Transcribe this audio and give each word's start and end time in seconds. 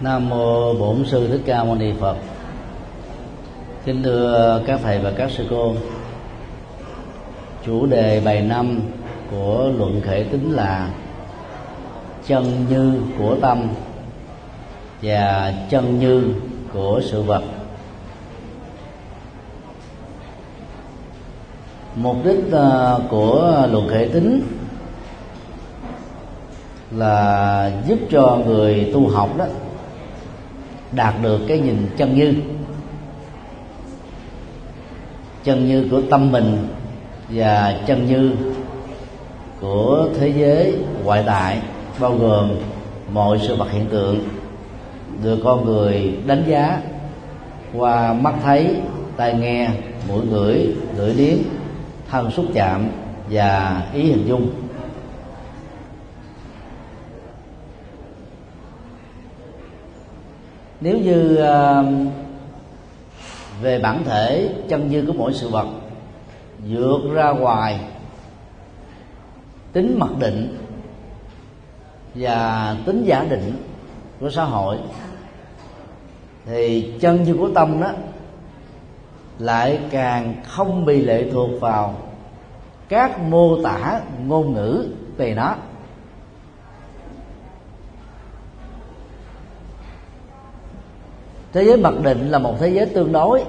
Nam 0.00 0.28
mô 0.28 0.74
Bổn 0.74 1.04
sư 1.06 1.28
Thích 1.28 1.40
Ca 1.46 1.64
Mâu 1.64 1.74
Ni 1.74 1.92
Phật. 2.00 2.16
Kính 3.84 4.02
thưa 4.02 4.62
các 4.66 4.80
thầy 4.82 4.98
và 4.98 5.12
các 5.16 5.30
sư 5.30 5.46
cô. 5.50 5.74
Chủ 7.66 7.86
đề 7.86 8.22
bài 8.24 8.40
năm 8.40 8.80
của 9.30 9.70
luận 9.78 10.00
khể 10.04 10.24
tính 10.30 10.50
là 10.50 10.88
chân 12.26 12.66
như 12.68 12.92
của 13.18 13.36
tâm 13.40 13.68
và 15.02 15.54
chân 15.70 16.00
như 16.00 16.34
của 16.72 17.00
sự 17.04 17.22
vật. 17.22 17.42
Mục 21.96 22.16
đích 22.24 22.40
ờ, 22.52 23.00
của 23.10 23.66
luận 23.70 23.88
khể 23.90 24.08
tính 24.12 24.42
là 26.90 27.70
giúp 27.88 27.98
cho 28.10 28.38
người 28.46 28.90
tu 28.94 29.08
học 29.08 29.36
đó 29.36 29.44
đạt 30.94 31.14
được 31.22 31.40
cái 31.48 31.58
nhìn 31.58 31.76
chân 31.96 32.14
như. 32.14 32.34
Chân 35.44 35.68
như 35.68 35.88
của 35.90 36.02
tâm 36.10 36.32
mình 36.32 36.68
và 37.28 37.80
chân 37.86 38.06
như 38.06 38.32
của 39.60 40.08
thế 40.18 40.28
giới 40.28 40.74
ngoại 41.04 41.22
tại, 41.26 41.58
bao 42.00 42.16
gồm 42.16 42.50
mọi 43.12 43.38
sự 43.42 43.56
vật 43.56 43.70
hiện 43.72 43.86
tượng 43.86 44.20
được 45.22 45.38
con 45.44 45.64
người 45.64 46.18
đánh 46.26 46.44
giá 46.48 46.80
qua 47.74 48.12
mắt 48.12 48.34
thấy, 48.42 48.76
tai 49.16 49.34
nghe, 49.34 49.70
mũi 50.08 50.26
ngửi, 50.30 50.74
lưỡi 50.96 51.14
điếm 51.14 51.36
thân 52.10 52.30
xúc 52.30 52.44
chạm 52.54 52.88
và 53.30 53.82
ý 53.94 54.02
hình 54.02 54.24
dung. 54.28 54.48
Nếu 60.84 60.98
như 60.98 61.36
về 63.62 63.78
bản 63.78 64.04
thể 64.04 64.54
chân 64.68 64.90
như 64.90 65.04
của 65.06 65.12
mỗi 65.12 65.32
sự 65.34 65.48
vật 65.48 65.66
vượt 66.68 67.00
ra 67.12 67.30
ngoài 67.30 67.80
tính 69.72 69.98
mặc 69.98 70.10
định 70.18 70.58
và 72.14 72.76
tính 72.86 73.04
giả 73.04 73.26
định 73.30 73.52
của 74.20 74.30
xã 74.30 74.44
hội, 74.44 74.78
thì 76.46 76.92
chân 77.00 77.22
như 77.22 77.34
của 77.34 77.48
tâm 77.54 77.80
đó 77.80 77.90
lại 79.38 79.80
càng 79.90 80.34
không 80.44 80.84
bị 80.84 81.02
lệ 81.02 81.30
thuộc 81.32 81.50
vào 81.60 81.94
các 82.88 83.20
mô 83.20 83.62
tả 83.62 84.00
ngôn 84.26 84.54
ngữ 84.54 84.86
về 85.16 85.34
nó. 85.34 85.54
Thế 91.54 91.64
giới 91.64 91.76
mặc 91.76 91.94
định 92.02 92.30
là 92.30 92.38
một 92.38 92.54
thế 92.60 92.68
giới 92.68 92.86
tương 92.86 93.12
đối. 93.12 93.44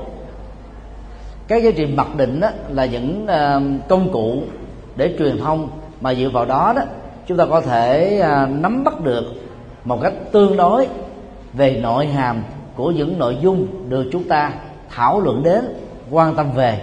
Các 1.48 1.64
giá 1.64 1.72
trị 1.72 1.86
mặc 1.86 2.08
định 2.18 2.40
đó 2.40 2.50
là 2.70 2.86
những 2.86 3.28
ờ, 3.28 3.62
công 3.90 4.12
cụ 4.12 4.44
để 4.96 5.16
truyền 5.20 5.38
thông. 5.38 5.70
Mà 6.02 6.14
dựa 6.14 6.30
vào 6.30 6.46
đó 6.46 6.74
đó, 6.76 6.82
chúng 7.28 7.38
ta 7.38 7.46
có 7.46 7.62
thể 7.62 8.20
ờ, 8.20 8.48
nắm 8.48 8.84
bắt 8.84 9.02
được 9.02 9.24
một 9.84 10.00
cách 10.02 10.14
tương 10.32 10.58
đối 10.58 10.88
về 11.54 11.80
nội 11.84 12.08
hàm 12.08 12.44
của 12.76 12.92
những 12.92 13.20
nội 13.20 13.38
dung 13.42 13.68
được 13.90 14.06
chúng 14.12 14.24
ta 14.24 14.54
thảo 14.90 15.22
luận 15.22 15.44
đến, 15.44 15.66
quan 16.12 16.36
tâm 16.36 16.52
về. 16.52 16.82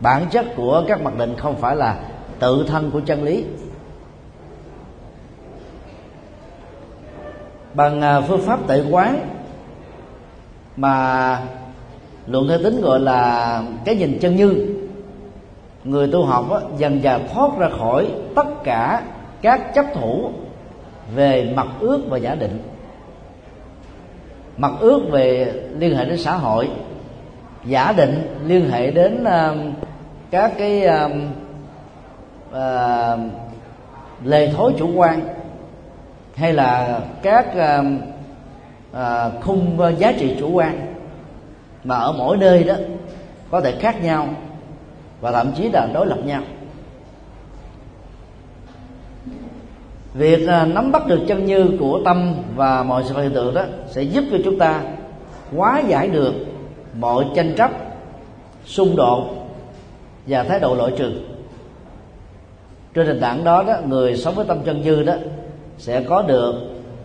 Bản 0.00 0.26
chất 0.30 0.46
của 0.56 0.84
các 0.88 1.02
mặc 1.02 1.18
định 1.18 1.34
không 1.38 1.56
phải 1.56 1.76
là 1.76 1.98
tự 2.38 2.64
thân 2.68 2.90
của 2.90 3.00
chân 3.00 3.24
lý. 3.24 3.44
Bằng 7.76 8.00
à, 8.00 8.20
phương 8.20 8.40
pháp 8.40 8.60
tự 8.66 8.86
quán 8.90 9.28
mà 10.76 11.38
luận 12.26 12.48
thế 12.48 12.58
tính 12.64 12.80
gọi 12.80 13.00
là 13.00 13.62
cái 13.84 13.96
nhìn 13.96 14.18
chân 14.20 14.36
như. 14.36 14.66
Người 15.84 16.08
tu 16.12 16.24
học 16.24 16.46
đó, 16.50 16.60
dần 16.78 17.02
dần 17.02 17.28
thoát 17.34 17.58
ra 17.58 17.68
khỏi 17.78 18.08
tất 18.36 18.64
cả 18.64 19.02
các 19.42 19.74
chấp 19.74 19.86
thủ 19.94 20.30
về 21.14 21.52
mặt 21.56 21.66
ước 21.80 22.00
và 22.08 22.18
giả 22.18 22.34
định. 22.34 22.58
Mặt 24.56 24.72
ước 24.80 25.00
về 25.10 25.52
liên 25.78 25.96
hệ 25.96 26.04
đến 26.04 26.18
xã 26.18 26.32
hội 26.32 26.70
giả 27.64 27.92
định 27.92 28.38
liên 28.46 28.70
hệ 28.70 28.90
đến 28.90 29.24
uh, 29.24 29.74
các 30.30 30.52
cái 30.58 30.86
uh, 30.86 31.12
uh, 32.50 33.20
lề 34.24 34.52
thối 34.52 34.72
chủ 34.78 34.88
quan 34.94 35.20
hay 36.36 36.52
là 36.52 37.00
các 37.22 37.46
à, 38.92 39.30
khung 39.42 39.80
ờ, 39.80 39.90
giá 39.90 40.12
trị 40.12 40.36
chủ 40.40 40.50
quan 40.50 40.94
mà 41.84 41.96
ở 41.96 42.12
mỗi 42.12 42.36
nơi 42.36 42.64
đó 42.64 42.74
có 43.50 43.60
thể 43.60 43.72
khác 43.80 44.02
nhau 44.02 44.28
và 45.20 45.32
thậm 45.32 45.52
chí 45.56 45.68
là 45.68 45.88
đối 45.94 46.06
lập 46.06 46.18
nhau. 46.24 46.42
Việc 50.14 50.48
à, 50.48 50.66
nắm 50.66 50.92
bắt 50.92 51.06
được 51.06 51.20
chân 51.28 51.44
như 51.46 51.70
của 51.80 52.00
tâm 52.04 52.34
và 52.56 52.82
mọi 52.82 53.04
sự 53.04 53.22
hiện 53.22 53.34
tượng 53.34 53.54
đó 53.54 53.64
sẽ 53.88 54.02
giúp 54.02 54.24
cho 54.30 54.36
chúng 54.44 54.58
ta 54.58 54.82
hóa 55.56 55.82
giải 55.88 56.08
được 56.08 56.34
mọi 56.98 57.24
tranh 57.34 57.54
chấp 57.56 57.70
xung 58.64 58.96
đột 58.96 59.48
và 60.26 60.42
thái 60.42 60.60
độ 60.60 60.74
loại 60.74 60.92
trừ. 60.98 61.12
Trên 62.94 63.06
nền 63.06 63.20
tảng 63.20 63.44
đó 63.44 63.62
đó 63.62 63.74
người 63.86 64.16
sống 64.16 64.34
với 64.34 64.44
tâm 64.44 64.58
chân 64.64 64.82
như 64.82 65.02
đó 65.02 65.14
sẽ 65.78 66.02
có 66.08 66.22
được 66.22 66.54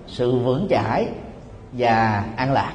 sự 0.08 0.32
vững 0.32 0.68
chãi 0.70 1.08
và 1.72 2.26
an 2.36 2.54
lạc. 2.54 2.74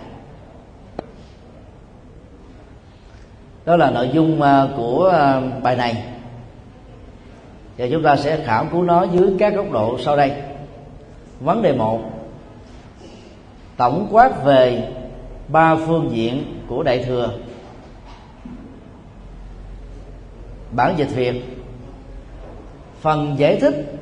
Đó 3.65 3.77
là 3.77 3.91
nội 3.91 4.11
dung 4.13 4.43
à, 4.43 4.69
của 4.77 5.09
à, 5.09 5.41
bài 5.63 5.77
này. 5.77 6.05
Và 7.79 7.87
chúng 7.91 8.03
ta 8.03 8.17
sẽ 8.17 8.45
khảo 8.45 8.67
cứu 8.73 8.83
nó 8.83 9.03
dưới 9.03 9.37
các 9.39 9.55
góc 9.55 9.71
độ 9.73 9.99
sau 9.99 10.17
đây. 10.17 10.33
Vấn 11.41 11.63
đề 11.63 11.73
một, 11.73 12.01
tổng 13.77 14.09
quát 14.11 14.45
về 14.45 14.93
ba 15.49 15.77
phương 15.77 16.11
diện 16.13 16.63
của 16.69 16.83
đại 16.83 17.05
thừa. 17.05 17.31
Bản 20.71 20.95
dịch 20.97 21.11
việt, 21.15 21.45
phần 23.01 23.35
giải 23.39 23.57
thích 23.61 23.97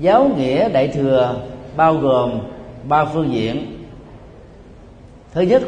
giáo 0.00 0.30
nghĩa 0.36 0.68
đại 0.68 0.88
thừa 0.88 1.40
bao 1.76 1.94
gồm 1.94 2.40
ba 2.88 3.04
phương 3.04 3.32
diện. 3.32 3.86
Thứ 5.32 5.40
nhất, 5.40 5.62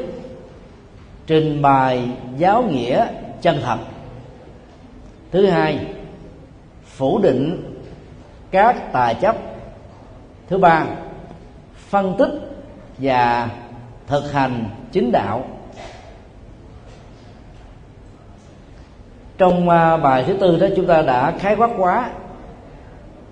trình 1.27 1.63
bày 1.63 2.11
giáo 2.37 2.63
nghĩa 2.63 3.07
chân 3.43 3.61
thật. 3.65 3.79
Thứ 5.31 5.47
hai, 5.47 5.87
phủ 6.85 7.19
định 7.19 7.75
các 8.51 8.93
tà 8.93 9.13
chấp. 9.13 9.37
Thứ 10.49 10.59
ba, 10.59 10.87
phân 11.89 12.15
tích 12.19 12.31
và 12.99 13.51
thực 14.07 14.33
hành 14.33 14.65
chính 14.93 15.13
đạo. 15.13 15.45
Trong 19.39 19.69
à, 19.69 19.97
bài 19.97 20.25
thứ 20.27 20.37
tư 20.41 20.59
đó 20.59 20.67
chúng 20.77 20.87
ta 20.87 21.03
đã 21.03 21.33
khái 21.39 21.57
quát 21.57 21.71
quá 21.77 22.11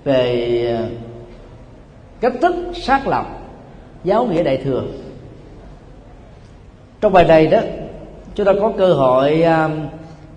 về 0.04 0.64
ờ, 0.78 0.88
cách 2.20 2.32
thức 2.42 2.54
xác 2.74 3.06
lập 3.06 3.26
giáo 4.04 4.26
nghĩa 4.26 4.42
đại 4.42 4.56
thừa. 4.56 4.82
Trong 7.00 7.12
bài 7.12 7.24
này 7.24 7.46
đó 7.46 7.58
chúng 8.34 8.46
ta 8.46 8.52
có 8.60 8.72
cơ 8.78 8.92
hội 8.92 9.44
uh, 9.64 9.70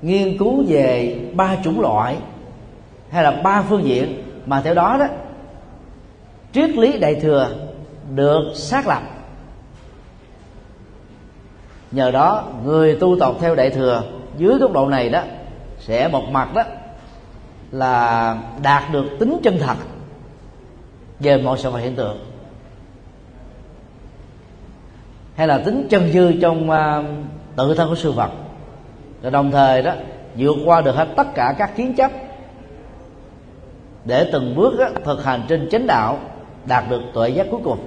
nghiên 0.02 0.38
cứu 0.38 0.64
về 0.68 1.20
ba 1.34 1.58
chủng 1.64 1.82
loại 1.82 2.18
hay 3.10 3.24
là 3.24 3.32
ba 3.32 3.64
phương 3.70 3.84
diện 3.84 4.24
mà 4.46 4.62
theo 4.62 4.74
đó 4.74 4.98
đó 5.00 5.08
triết 6.54 6.70
lý 6.70 6.98
đại 7.00 7.16
thừa 7.16 7.50
được 8.16 8.52
xác 8.56 8.88
lập. 8.88 9.02
Nhờ 11.92 12.12
đó 12.12 12.44
người 12.66 12.98
tu 13.00 13.20
tập 13.20 13.34
theo 13.40 13.56
đại 13.56 13.70
thừa 13.70 14.04
dưới 14.38 14.58
góc 14.58 14.72
độ 14.72 14.90
này 14.90 15.10
đó 15.10 15.22
sẽ 15.80 16.08
một 16.08 16.24
mặt 16.32 16.54
đó 16.54 16.64
là 17.74 18.38
đạt 18.64 18.84
được 18.92 19.06
tính 19.20 19.38
chân 19.44 19.58
thật 19.60 19.76
về 21.20 21.38
mọi 21.38 21.58
sự 21.58 21.72
vật 21.72 21.80
hiện 21.80 21.96
tượng. 21.96 22.18
Hay 25.36 25.48
là 25.48 25.58
tính 25.58 25.88
chân 25.90 26.12
dư 26.12 26.34
trong 26.42 26.70
uh, 26.70 27.06
tự 27.56 27.76
thân 27.76 27.90
của 27.90 27.96
sự 27.96 28.12
vật. 28.12 28.32
Và 29.22 29.30
đồng 29.30 29.52
thời 29.52 29.82
đó 29.82 29.94
vượt 30.36 30.56
qua 30.66 30.82
được 30.82 30.96
hết 30.96 31.08
tất 31.16 31.28
cả 31.36 31.56
các 31.58 31.76
kiến 31.76 31.94
chấp 31.96 32.12
để 34.06 34.30
từng 34.34 34.56
bước 34.56 34.80
đó, 34.80 34.88
thực 35.06 35.24
hành 35.24 35.42
trên 35.48 35.70
chánh 35.70 35.88
đạo 35.88 36.20
đạt 36.66 36.84
được 36.90 37.02
tuệ 37.14 37.30
giác 37.30 37.48
cuối 37.52 37.60
cùng. 37.64 37.80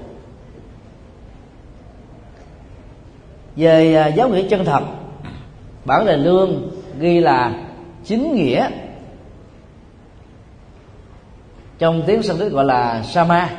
Về 3.56 4.06
uh, 4.08 4.14
giáo 4.14 4.28
nghĩa 4.28 4.48
chân 4.48 4.64
thật 4.64 4.82
bản 5.84 6.06
đề 6.06 6.16
lương 6.16 6.70
ghi 6.98 7.20
là 7.20 7.52
chính 8.04 8.34
nghĩa 8.34 8.68
trong 11.78 12.02
tiếng 12.06 12.22
sanskrit 12.22 12.52
gọi 12.52 12.64
là 12.64 13.02
sama, 13.02 13.50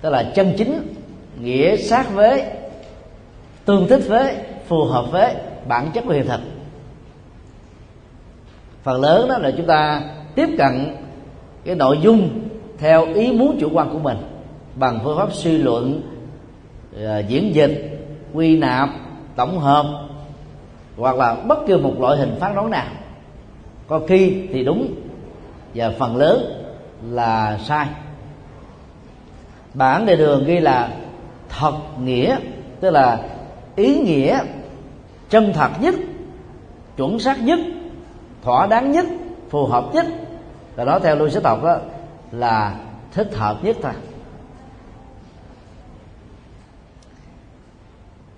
tức 0.00 0.10
là 0.10 0.22
chân 0.34 0.54
chính, 0.58 0.94
nghĩa 1.40 1.76
sát 1.76 2.14
với, 2.14 2.44
tương 3.64 3.88
thích 3.88 4.02
với, 4.08 4.36
phù 4.68 4.84
hợp 4.84 5.04
với 5.10 5.34
bản 5.68 5.90
chất 5.94 6.04
của 6.06 6.12
hiện 6.12 6.26
thực. 6.26 6.40
Phần 8.82 9.00
lớn 9.00 9.28
đó 9.28 9.38
là 9.38 9.50
chúng 9.56 9.66
ta 9.66 10.02
tiếp 10.34 10.48
cận 10.58 10.96
cái 11.64 11.74
nội 11.74 11.98
dung 12.02 12.40
theo 12.78 13.06
ý 13.14 13.32
muốn 13.32 13.58
chủ 13.60 13.70
quan 13.72 13.90
của 13.92 13.98
mình 13.98 14.16
bằng 14.74 15.00
phương 15.04 15.18
pháp 15.18 15.32
suy 15.32 15.58
luận 15.58 16.02
ờ, 16.96 17.18
diễn 17.18 17.54
dịch, 17.54 17.98
quy 18.32 18.56
nạp, 18.56 18.88
tổng 19.36 19.58
hợp, 19.58 19.86
hoặc 20.96 21.16
là 21.16 21.34
bất 21.34 21.58
cứ 21.66 21.78
một 21.78 22.00
loại 22.00 22.18
hình 22.18 22.36
phán 22.40 22.54
đoán 22.54 22.70
nào. 22.70 22.86
Có 23.86 24.00
khi 24.08 24.46
thì 24.52 24.64
đúng, 24.64 24.94
và 25.74 25.90
phần 25.98 26.16
lớn 26.16 26.61
là 27.10 27.58
sai. 27.58 27.86
Bản 29.74 30.06
đề 30.06 30.16
đường 30.16 30.44
ghi 30.44 30.60
là 30.60 30.88
thật 31.48 31.74
nghĩa, 32.00 32.36
tức 32.80 32.90
là 32.90 33.18
ý 33.76 34.00
nghĩa 34.00 34.40
chân 35.28 35.52
thật 35.52 35.70
nhất, 35.80 35.94
chuẩn 36.96 37.18
xác 37.18 37.42
nhất, 37.42 37.58
thỏa 38.42 38.66
đáng 38.66 38.92
nhất, 38.92 39.06
phù 39.50 39.66
hợp 39.66 39.84
nhất. 39.92 40.06
Và 40.76 40.84
đó 40.84 40.98
theo 40.98 41.16
logic 41.16 41.44
học 41.44 41.62
đó, 41.62 41.76
là 42.32 42.74
thích 43.12 43.34
hợp 43.34 43.64
nhất 43.64 43.76
thôi. 43.82 43.92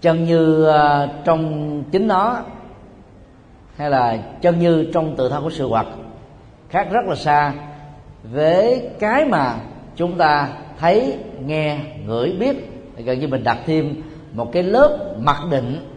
Chân 0.01 0.25
như 0.25 0.65
ờ, 0.65 1.09
trong 1.25 1.83
chính 1.91 2.09
nó, 2.09 2.39
hay 3.77 3.91
là 3.91 4.17
chân 4.41 4.59
như 4.59 4.91
trong 4.95 5.17
tự 5.17 5.29
thân 5.29 5.43
của 5.43 5.51
sự 5.51 5.69
vật, 5.69 5.87
khác 6.69 6.89
rất 6.91 7.05
là 7.07 7.15
xa 7.15 7.53
với 8.33 8.91
cái 8.99 9.25
mà 9.25 9.57
chúng 9.97 10.19
ta 10.19 10.49
thấy, 10.79 11.19
nghe, 11.45 11.79
ngửi, 12.07 12.33
biết 12.33 12.57
gần 12.97 13.21
như 13.21 13.29
mình 13.29 13.45
đặt 13.45 13.59
thêm 13.67 14.03
một 14.33 14.53
cái 14.53 14.63
lớp 14.63 15.15
mặc 15.19 15.39
định 15.51 15.89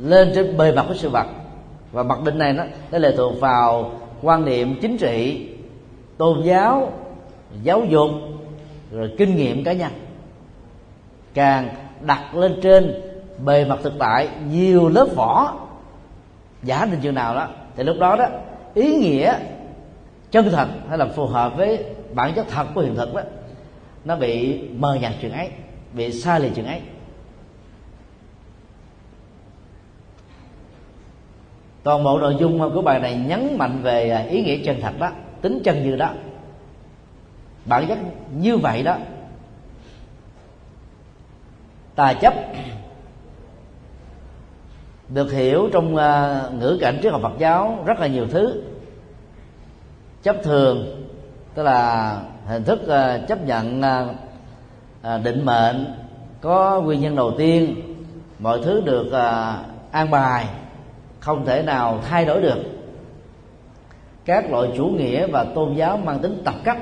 lên 0.00 0.32
trên 0.34 0.56
bề 0.56 0.72
mặt 0.72 0.84
của 0.88 0.94
sự 0.94 1.08
vật. 1.08 1.26
Và 1.92 2.02
mặc 2.02 2.18
định 2.24 2.38
này 2.38 2.52
nó 2.52 2.64
nó 2.92 2.98
lệ 2.98 3.14
thuộc 3.16 3.40
vào 3.40 3.92
quan 4.22 4.44
niệm 4.44 4.78
chính 4.82 4.98
trị, 4.98 5.48
tôn 6.16 6.42
giáo 6.42 6.92
giáo 7.62 7.84
dục, 7.84 8.10
rồi 8.92 9.14
kinh 9.18 9.36
nghiệm 9.36 9.64
cá 9.64 9.72
nhân. 9.72 9.92
Càng 11.34 11.68
đặt 12.00 12.34
lên 12.34 12.58
trên 12.62 13.02
bề 13.44 13.64
mặt 13.64 13.78
thực 13.82 13.92
tại 13.98 14.28
nhiều 14.52 14.88
lớp 14.88 15.06
vỏ, 15.16 15.54
giả 16.62 16.86
định 16.90 17.00
chừng 17.02 17.14
nào 17.14 17.34
đó, 17.34 17.48
thì 17.76 17.84
lúc 17.84 17.96
đó 18.00 18.16
đó 18.16 18.26
ý 18.76 18.96
nghĩa 18.96 19.38
chân 20.30 20.50
thật 20.50 20.68
hay 20.88 20.98
là 20.98 21.06
phù 21.06 21.26
hợp 21.26 21.56
với 21.56 21.84
bản 22.14 22.32
chất 22.34 22.46
thật 22.48 22.66
của 22.74 22.80
hiện 22.80 22.94
thực 22.94 23.14
đó, 23.14 23.22
nó 24.04 24.16
bị 24.16 24.60
mờ 24.68 24.94
nhạt 24.94 25.12
chuyện 25.20 25.32
ấy, 25.32 25.50
bị 25.92 26.12
xa 26.12 26.38
lì 26.38 26.50
chuyện 26.54 26.66
ấy. 26.66 26.80
Toàn 31.82 32.04
bộ 32.04 32.18
nội 32.18 32.36
dung 32.40 32.70
của 32.74 32.82
bài 32.82 33.00
này 33.00 33.16
nhấn 33.16 33.58
mạnh 33.58 33.82
về 33.82 34.26
ý 34.30 34.42
nghĩa 34.42 34.58
chân 34.64 34.80
thật 34.80 34.92
đó, 34.98 35.10
tính 35.40 35.60
chân 35.64 35.82
như 35.82 35.96
đó. 35.96 36.10
Bản 37.64 37.86
chất 37.88 37.98
như 38.36 38.56
vậy 38.56 38.82
đó. 38.82 38.96
Tà 41.94 42.12
chấp 42.12 42.34
được 45.08 45.32
hiểu 45.32 45.68
trong 45.72 45.94
uh, 45.94 46.60
ngữ 46.60 46.78
cảnh 46.80 46.98
triết 47.02 47.12
học 47.12 47.20
Phật 47.22 47.38
giáo 47.38 47.78
rất 47.86 48.00
là 48.00 48.06
nhiều 48.06 48.26
thứ. 48.30 48.62
Chấp 50.22 50.36
thường 50.42 51.06
tức 51.54 51.62
là 51.62 52.20
hình 52.46 52.64
thức 52.64 52.80
uh, 52.82 53.28
chấp 53.28 53.46
nhận 53.46 53.80
uh, 53.80 55.24
định 55.24 55.44
mệnh 55.44 55.94
có 56.40 56.80
nguyên 56.80 57.00
nhân 57.00 57.16
đầu 57.16 57.32
tiên 57.38 57.74
mọi 58.38 58.60
thứ 58.64 58.80
được 58.80 59.06
uh, 59.06 59.66
an 59.90 60.10
bài 60.10 60.46
không 61.20 61.46
thể 61.46 61.62
nào 61.62 62.00
thay 62.08 62.24
đổi 62.24 62.42
được. 62.42 62.58
Các 64.24 64.50
loại 64.50 64.68
chủ 64.76 64.86
nghĩa 64.86 65.26
và 65.26 65.44
tôn 65.54 65.74
giáo 65.74 65.96
mang 65.96 66.18
tính 66.18 66.42
tập 66.44 66.54
cấp 66.64 66.76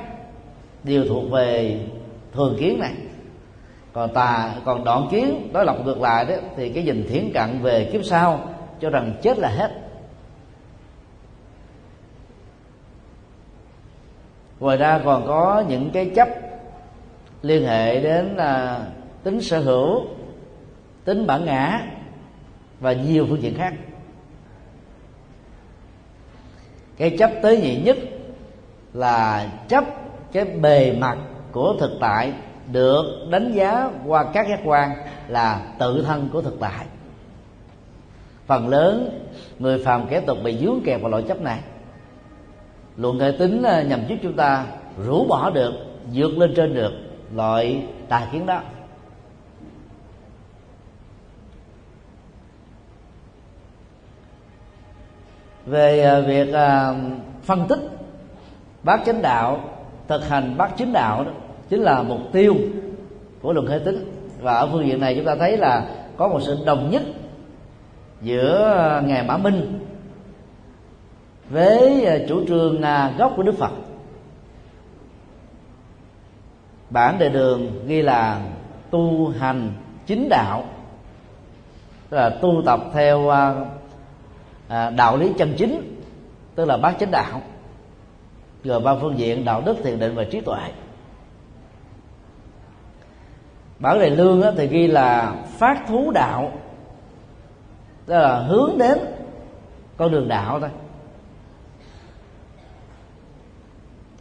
đều 0.85 1.05
thuộc 1.09 1.31
về 1.31 1.81
thường 2.33 2.57
kiến 2.61 2.79
này 2.79 2.93
còn 3.95 4.15
tà 4.15 4.55
còn 4.65 4.85
đoạn 4.85 5.09
kiến 5.11 5.49
đối 5.53 5.65
lập 5.65 5.77
ngược 5.85 6.01
lại 6.01 6.25
đó, 6.25 6.35
thì 6.57 6.73
cái 6.73 6.83
nhìn 6.83 7.07
thiển 7.09 7.31
cận 7.35 7.59
về 7.63 7.91
kiếp 7.93 8.05
sau 8.05 8.41
cho 8.81 8.91
rằng 8.91 9.15
chết 9.23 9.39
là 9.39 9.49
hết. 9.49 9.71
Ngoài 14.61 14.77
ra 14.77 15.01
còn 15.05 15.27
có 15.27 15.65
những 15.69 15.91
cái 15.91 16.11
chấp 16.17 16.29
liên 17.43 17.67
hệ 17.67 18.01
đến 18.01 18.35
là 18.37 18.87
tính 19.23 19.41
sở 19.41 19.61
hữu, 19.61 20.05
tính 21.05 21.27
bản 21.27 21.45
ngã 21.45 21.81
và 22.81 22.93
nhiều 22.93 23.27
phương 23.29 23.43
diện 23.43 23.55
khác. 23.59 23.75
Cái 26.97 27.17
chấp 27.19 27.31
tế 27.43 27.57
nhị 27.57 27.77
nhất 27.77 27.99
là 28.93 29.49
chấp 29.69 29.85
cái 30.33 30.45
bề 30.45 30.93
mặt 30.93 31.19
của 31.53 31.77
thực 31.81 31.91
tại 32.01 32.33
được 32.73 33.27
đánh 33.31 33.53
giá 33.53 33.91
qua 34.07 34.25
các 34.33 34.49
giác 34.49 34.61
quan 34.65 34.91
là 35.29 35.63
tự 35.79 36.03
thân 36.03 36.29
của 36.33 36.43
thực 36.43 36.61
tại. 36.61 36.87
Phần 38.47 38.69
lớn 38.69 39.21
người 39.59 39.85
phàm 39.85 40.07
kẻ 40.07 40.21
tục 40.21 40.39
bị 40.45 40.59
dướng 40.59 40.81
kẹt 40.85 41.01
vào 41.01 41.11
loại 41.11 41.23
chấp 41.29 41.41
này. 41.41 41.61
Luận 42.97 43.19
hệ 43.19 43.31
tính 43.39 43.63
à, 43.63 43.83
nhằm 43.83 44.07
giúp 44.09 44.17
chúng 44.23 44.33
ta 44.33 44.65
rũ 45.07 45.25
bỏ 45.25 45.51
được, 45.51 45.73
vượt 46.13 46.39
lên 46.39 46.53
trên 46.57 46.75
được 46.75 46.93
loại 47.35 47.87
tà 48.09 48.29
kiến 48.33 48.47
đó. 48.47 48.61
Về 55.67 56.05
à, 56.05 56.21
việc 56.21 56.55
à, 56.55 56.95
phân 57.43 57.69
tích 57.69 57.81
bác 58.83 59.05
chánh 59.07 59.23
đạo, 59.23 59.61
thực 60.09 60.29
hành 60.29 60.55
bác 60.57 60.77
chính 60.77 60.93
đạo 60.93 61.25
đó 61.25 61.31
chính 61.69 61.81
là 61.81 62.03
mục 62.03 62.21
tiêu 62.33 62.55
của 63.43 63.53
luận 63.53 63.67
hệ 63.67 63.79
tính. 63.79 64.11
Và 64.41 64.55
ở 64.55 64.69
phương 64.73 64.87
diện 64.87 65.01
này 65.01 65.15
chúng 65.17 65.25
ta 65.25 65.35
thấy 65.35 65.57
là 65.57 65.89
có 66.17 66.29
một 66.29 66.41
sự 66.43 66.59
đồng 66.67 66.91
nhất 66.91 67.03
giữa 68.23 68.73
ờ, 68.77 69.03
ngài 69.07 69.23
mã 69.23 69.37
minh 69.37 69.79
với 71.51 72.05
ờ, 72.05 72.19
chủ 72.29 72.45
trương 72.47 72.83
à, 72.83 73.15
gốc 73.19 73.33
của 73.37 73.43
đức 73.43 73.55
phật. 73.59 73.73
Bản 76.91 77.19
đề 77.19 77.29
đường 77.29 77.87
ghi 77.87 78.03
là 78.03 78.41
tu 78.91 79.29
hành 79.29 79.73
chính 80.07 80.29
đạo, 80.29 80.65
tức 82.11 82.17
là 82.17 82.31
tu 82.31 82.63
tập 82.67 82.81
theo 82.93 83.29
ờ, 83.29 83.67
à, 84.69 84.91
đạo 84.91 85.17
lý 85.17 85.33
chân 85.39 85.55
chính, 85.57 86.01
tức 86.55 86.65
là 86.65 86.77
bát 86.77 86.97
chánh 87.01 87.11
đạo. 87.11 87.43
Gồm 88.65 88.85
ba 88.85 88.95
phương 89.01 89.19
diện 89.19 89.45
đạo 89.45 89.63
đức, 89.67 89.77
thiền 89.85 89.99
định 89.99 90.15
và 90.15 90.25
trí 90.25 90.41
tuệ 90.41 90.61
bản 93.85 93.99
đề 93.99 94.11
lương 94.11 94.43
á, 94.43 94.51
thì 94.57 94.67
ghi 94.67 94.87
là 94.87 95.35
phát 95.59 95.83
thú 95.89 96.11
đạo. 96.11 96.53
Tức 98.07 98.15
là 98.15 98.39
hướng 98.39 98.79
đến 98.79 98.99
con 99.97 100.13
đường 100.13 100.29
đạo 100.29 100.61
thôi. 100.61 100.69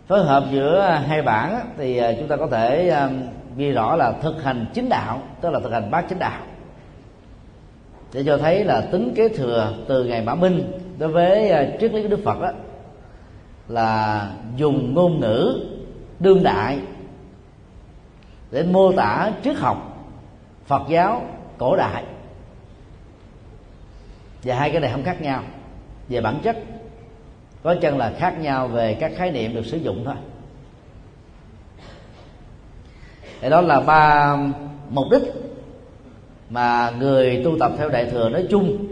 Phối 0.08 0.24
hợp 0.24 0.44
giữa 0.52 0.82
hai 1.08 1.22
bản 1.22 1.60
thì 1.78 1.98
à, 1.98 2.12
chúng 2.20 2.28
ta 2.28 2.36
có 2.36 2.48
thể 2.48 2.90
à, 2.90 3.10
ghi 3.58 3.72
rõ 3.72 3.96
là 3.96 4.12
thực 4.12 4.44
hành 4.44 4.66
chính 4.74 4.90
đạo 4.90 5.22
tức 5.42 5.50
là 5.50 5.60
thực 5.60 5.72
hành 5.72 5.92
bát 5.92 6.06
chính 6.10 6.20
đạo. 6.20 6.42
Để 8.14 8.24
cho 8.26 8.38
thấy 8.38 8.64
là 8.64 8.82
tính 8.82 9.14
kế 9.16 9.30
thừa 9.30 9.74
từ 9.88 10.04
ngày 10.04 10.22
mã 10.22 10.36
minh 10.36 10.72
đối 11.00 11.10
với 11.10 11.50
à, 11.50 11.68
triết 11.80 11.94
lý 11.94 12.02
của 12.02 12.08
đức 12.08 12.20
phật 12.26 12.42
đó 12.42 12.52
là 13.68 14.28
dùng 14.58 14.94
ngôn 14.94 15.20
ngữ 15.20 15.60
đương 16.20 16.44
đại 16.44 16.80
để 18.54 18.64
mô 18.64 18.92
tả 18.92 19.32
triết 19.44 19.56
học 19.58 20.08
phật 20.66 20.82
giáo 20.90 21.22
cổ 21.58 21.76
đại. 21.76 22.04
Và 24.44 24.56
hai 24.56 24.72
cái 24.72 24.82
này 24.82 24.92
không 24.92 25.04
khác 25.04 25.22
nhau. 25.22 25.44
Về 26.10 26.22
bản 26.22 26.40
chất, 26.44 26.58
có 27.64 27.76
chân 27.82 27.98
là 27.98 28.14
khác 28.18 28.40
nhau 28.40 28.68
về 28.68 28.98
các 29.00 29.12
khái 29.16 29.32
niệm 29.32 29.56
được 29.56 29.66
sử 29.66 29.78
dụng 29.78 30.02
thôi. 30.06 30.16
Thì 33.42 33.50
đó 33.50 33.62
là 33.62 33.82
ba 33.82 34.38
mục 34.90 35.06
đích 35.12 35.24
mà 36.50 36.92
người 37.00 37.42
tu 37.46 37.60
tập 37.60 37.72
theo 37.78 37.90
đại 37.90 38.06
thừa 38.06 38.30
nói 38.30 38.46
chung 38.50 38.88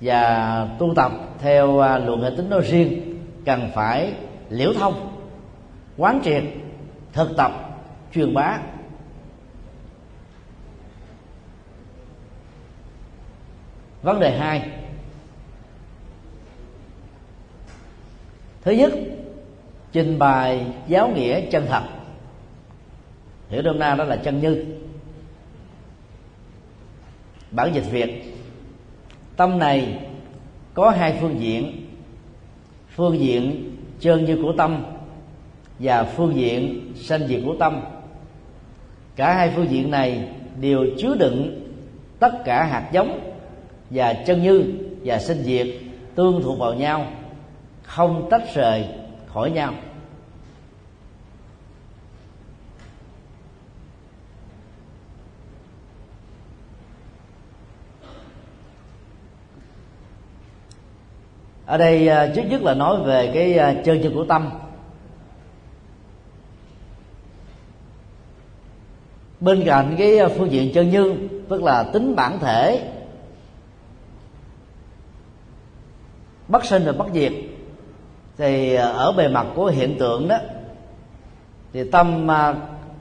và 0.00 0.68
tu 0.78 0.94
tập 0.96 1.12
theo 1.38 1.78
à, 1.78 1.98
luận 1.98 2.22
hệ 2.22 2.30
tính 2.36 2.50
nói 2.50 2.60
riêng 2.60 3.18
cần 3.44 3.70
phải 3.74 4.12
liễu 4.50 4.72
thông, 4.72 4.94
quán 5.96 6.20
triệt, 6.24 6.42
thực 7.12 7.36
tập 7.36 7.71
truyền 8.14 8.34
bá. 8.34 8.60
Vấn 14.02 14.20
đề 14.20 14.38
hai. 14.38 14.70
Thứ 18.62 18.72
nhất, 18.72 18.92
trình 19.92 20.18
bày 20.18 20.66
giáo 20.88 21.08
nghĩa 21.08 21.40
chân 21.50 21.66
thật. 21.68 21.82
Hiểu 23.48 23.62
đông 23.62 23.78
na 23.78 23.94
đó 23.94 24.04
là 24.04 24.16
chân 24.16 24.40
như. 24.40 24.64
Bản 27.50 27.74
dịch 27.74 27.90
việt. 27.90 28.34
Tâm 29.36 29.58
này 29.58 29.98
có 30.74 30.90
hai 30.90 31.18
phương 31.20 31.40
diện. 31.40 31.86
Phương 32.94 33.18
diện 33.18 33.76
chân 34.00 34.24
như 34.24 34.38
của 34.42 34.52
tâm 34.58 34.84
và 35.78 36.04
phương 36.04 36.36
diện 36.36 36.92
sanh 36.96 37.26
diệt 37.28 37.40
của 37.44 37.56
tâm 37.58 37.80
cả 39.16 39.34
hai 39.34 39.50
phương 39.56 39.70
diện 39.70 39.90
này 39.90 40.28
đều 40.60 40.86
chứa 40.98 41.14
đựng 41.14 41.68
tất 42.18 42.44
cả 42.44 42.64
hạt 42.64 42.88
giống 42.92 43.32
và 43.90 44.12
chân 44.12 44.42
như 44.42 44.64
và 45.04 45.18
sinh 45.18 45.42
diệt 45.42 45.66
tương 46.14 46.42
thuộc 46.42 46.58
vào 46.58 46.74
nhau, 46.74 47.06
không 47.82 48.28
tách 48.30 48.54
rời 48.54 48.84
khỏi 49.26 49.50
nhau. 49.50 49.74
Ở 61.66 61.78
đây 61.78 62.08
à, 62.08 62.32
trước 62.34 62.42
nhất 62.50 62.62
là 62.62 62.74
nói 62.74 62.96
về 63.04 63.30
cái 63.34 63.58
à, 63.58 63.74
chân 63.84 64.00
chân 64.02 64.14
của 64.14 64.24
tâm. 64.24 64.61
Bên 69.42 69.62
cạnh 69.66 69.94
cái 69.98 70.18
phương 70.36 70.52
diện 70.52 70.72
chân 70.74 70.90
như 70.90 71.14
tức 71.48 71.62
là 71.62 71.82
tính 71.82 72.16
bản 72.16 72.38
thể 72.38 72.92
bất 76.48 76.64
sinh 76.64 76.82
và 76.86 76.92
bất 76.92 77.06
diệt 77.14 77.32
thì 78.38 78.74
ở 78.74 79.12
bề 79.12 79.28
mặt 79.28 79.46
của 79.54 79.66
hiện 79.66 79.98
tượng 79.98 80.28
đó 80.28 80.36
thì 81.72 81.90
tâm 81.90 82.28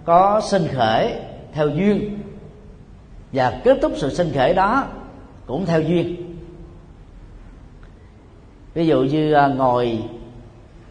có 0.05 0.41
sinh 0.43 0.67
khởi 0.73 1.13
theo 1.53 1.67
duyên 1.67 2.19
và 3.31 3.61
kết 3.63 3.77
thúc 3.81 3.91
sự 3.95 4.15
sinh 4.15 4.31
khởi 4.33 4.53
đó 4.53 4.85
cũng 5.45 5.65
theo 5.65 5.81
duyên. 5.81 6.37
Ví 8.73 8.87
dụ 8.87 9.03
như 9.03 9.33
à, 9.33 9.47
ngồi 9.47 10.03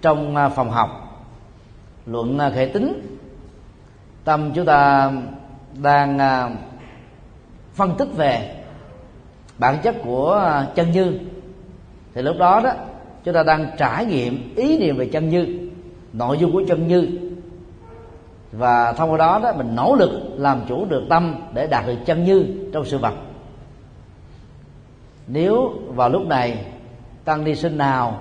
trong 0.03 0.37
à, 0.37 0.49
phòng 0.49 0.71
học 0.71 0.91
luận 2.07 2.39
à, 2.39 2.51
khởi 2.55 2.69
tính 2.69 3.17
tâm 4.25 4.53
chúng 4.55 4.67
ta 4.67 5.13
đang 5.83 6.19
à, 6.19 6.51
phân 7.75 7.95
tích 7.99 8.09
về 8.17 8.57
bản 9.59 9.79
chất 9.83 9.95
của 10.05 10.33
à, 10.33 10.67
chân 10.75 10.91
như 10.93 11.19
thì 12.15 12.23
lúc 12.23 12.37
đó 12.39 12.61
đó, 12.65 12.71
chúng 13.25 13.35
ta 13.35 13.43
đang 13.43 13.71
trải 13.79 14.05
nghiệm 14.05 14.55
ý 14.57 14.79
niệm 14.79 14.97
về 14.97 15.07
chân 15.07 15.29
như 15.29 15.71
nội 16.13 16.39
dung 16.39 16.53
của 16.53 16.63
chân 16.69 16.89
như 16.89 17.09
và 18.53 18.93
thông 18.93 19.11
qua 19.11 19.19
đó 19.19 19.41
đó, 19.43 19.53
mình 19.57 19.75
nỗ 19.75 19.95
lực 19.95 20.11
làm 20.37 20.61
chủ 20.69 20.85
được 20.85 21.03
tâm 21.09 21.35
để 21.55 21.67
đạt 21.67 21.87
được 21.87 21.97
chân 22.07 22.25
như 22.25 22.45
trong 22.73 22.85
sự 22.85 22.99
vật. 22.99 23.15
Nếu 25.27 25.73
vào 25.87 26.09
lúc 26.09 26.27
này, 26.27 26.65
tăng 27.25 27.45
ni 27.45 27.55
sinh 27.55 27.79
nào 27.79 28.21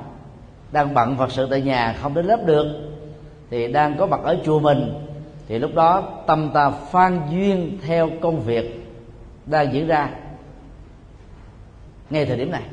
đang 0.71 0.93
bận 0.93 1.17
phật 1.17 1.31
sự 1.31 1.47
tại 1.51 1.61
nhà 1.61 1.95
không 2.01 2.13
đến 2.13 2.25
lớp 2.25 2.45
được, 2.45 2.65
thì 3.49 3.71
đang 3.71 3.97
có 3.97 4.05
mặt 4.05 4.19
ở 4.23 4.37
chùa 4.45 4.59
mình 4.59 5.08
thì 5.49 5.59
lúc 5.59 5.75
đó 5.75 6.21
tâm 6.27 6.49
ta 6.53 6.69
phan 6.69 7.21
duyên 7.31 7.77
theo 7.81 8.09
công 8.21 8.41
việc 8.41 8.85
đang 9.45 9.73
diễn 9.73 9.87
ra 9.87 10.09
ngay 12.09 12.25
thời 12.25 12.37
điểm 12.37 12.51
này. 12.51 12.63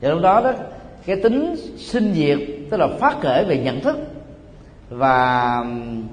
Thì 0.00 0.08
lúc 0.08 0.22
đó 0.22 0.40
đó, 0.40 0.52
cái 1.06 1.16
tính 1.16 1.56
sinh 1.76 2.14
diệt, 2.14 2.38
tức 2.70 2.76
là 2.76 2.88
phát 3.00 3.20
khởi 3.20 3.44
về 3.44 3.58
nhận 3.58 3.80
thức 3.80 3.98
và 4.88 5.64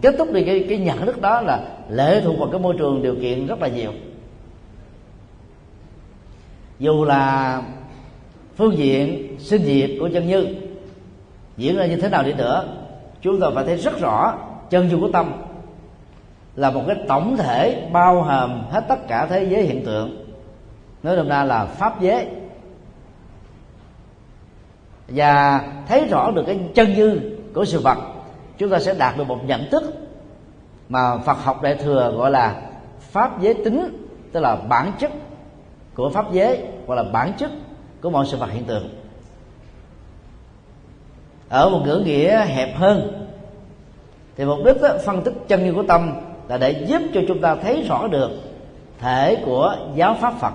kết 0.01 0.15
thúc 0.17 0.33
đi 0.33 0.43
cái 0.43 0.65
cái 0.69 0.77
nhận 0.77 1.05
thức 1.05 1.21
đó 1.21 1.41
là 1.41 1.67
lệ 1.89 2.21
thuộc 2.23 2.39
vào 2.39 2.49
cái 2.51 2.59
môi 2.59 2.75
trường 2.77 3.01
điều 3.01 3.15
kiện 3.15 3.47
rất 3.47 3.61
là 3.61 3.67
nhiều. 3.67 3.91
Dù 6.79 7.05
là 7.05 7.61
phương 8.55 8.77
diện 8.77 9.35
sinh 9.39 9.63
diệt 9.63 9.89
của 9.99 10.09
chân 10.13 10.27
như 10.27 10.47
diễn 11.57 11.77
ra 11.77 11.85
như 11.85 11.95
thế 11.95 12.09
nào 12.09 12.23
đi 12.23 12.33
nữa, 12.33 12.67
chúng 13.21 13.39
ta 13.39 13.47
phải 13.55 13.65
thấy 13.65 13.77
rất 13.77 13.99
rõ 13.99 14.37
chân 14.69 14.87
như 14.87 14.97
của 14.97 15.09
tâm 15.13 15.46
là 16.57 16.71
một 16.71 16.83
cái 16.87 16.95
tổng 17.07 17.37
thể 17.37 17.89
bao 17.91 18.23
hàm 18.23 18.63
hết 18.71 18.81
tất 18.87 19.07
cả 19.07 19.25
thế 19.29 19.43
giới 19.43 19.63
hiện 19.63 19.85
tượng. 19.85 20.33
Nói 21.03 21.15
đồng 21.15 21.27
ra 21.27 21.43
là 21.43 21.65
pháp 21.65 22.01
giới. 22.01 22.27
Và 25.07 25.61
thấy 25.87 26.07
rõ 26.07 26.31
được 26.31 26.43
cái 26.47 26.59
chân 26.75 26.93
như 26.93 27.19
của 27.53 27.65
sự 27.65 27.79
vật 27.79 27.97
chúng 28.57 28.69
ta 28.69 28.79
sẽ 28.79 28.93
đạt 28.93 29.17
được 29.17 29.27
một 29.27 29.39
nhận 29.45 29.69
thức 29.71 29.83
mà 30.89 31.17
Phật 31.17 31.33
học 31.43 31.61
đại 31.61 31.75
thừa 31.75 32.13
gọi 32.17 32.31
là 32.31 32.61
pháp 32.99 33.41
giới 33.41 33.53
tính 33.53 34.07
tức 34.31 34.39
là 34.39 34.55
bản 34.55 34.91
chất 34.99 35.11
của 35.95 36.09
pháp 36.09 36.31
giới 36.31 36.63
hoặc 36.85 36.95
là 36.95 37.03
bản 37.03 37.33
chất 37.37 37.51
của 38.01 38.09
mọi 38.09 38.25
sự 38.25 38.37
vật 38.37 38.49
hiện 38.51 38.63
tượng. 38.63 38.89
Ở 41.49 41.69
một 41.69 41.81
ngữ 41.85 42.01
nghĩa 42.05 42.45
hẹp 42.45 42.77
hơn 42.77 43.27
thì 44.35 44.45
mục 44.45 44.59
đích 44.65 44.81
đó, 44.81 44.89
phân 45.05 45.23
tích 45.23 45.33
chân 45.47 45.65
như 45.65 45.73
của 45.73 45.83
tâm 45.87 46.13
là 46.47 46.57
để 46.57 46.85
giúp 46.87 47.01
cho 47.13 47.21
chúng 47.27 47.41
ta 47.41 47.55
thấy 47.55 47.83
rõ 47.89 48.07
được 48.07 48.31
thể 48.99 49.43
của 49.45 49.75
giáo 49.95 50.17
pháp 50.21 50.33
Phật. 50.39 50.53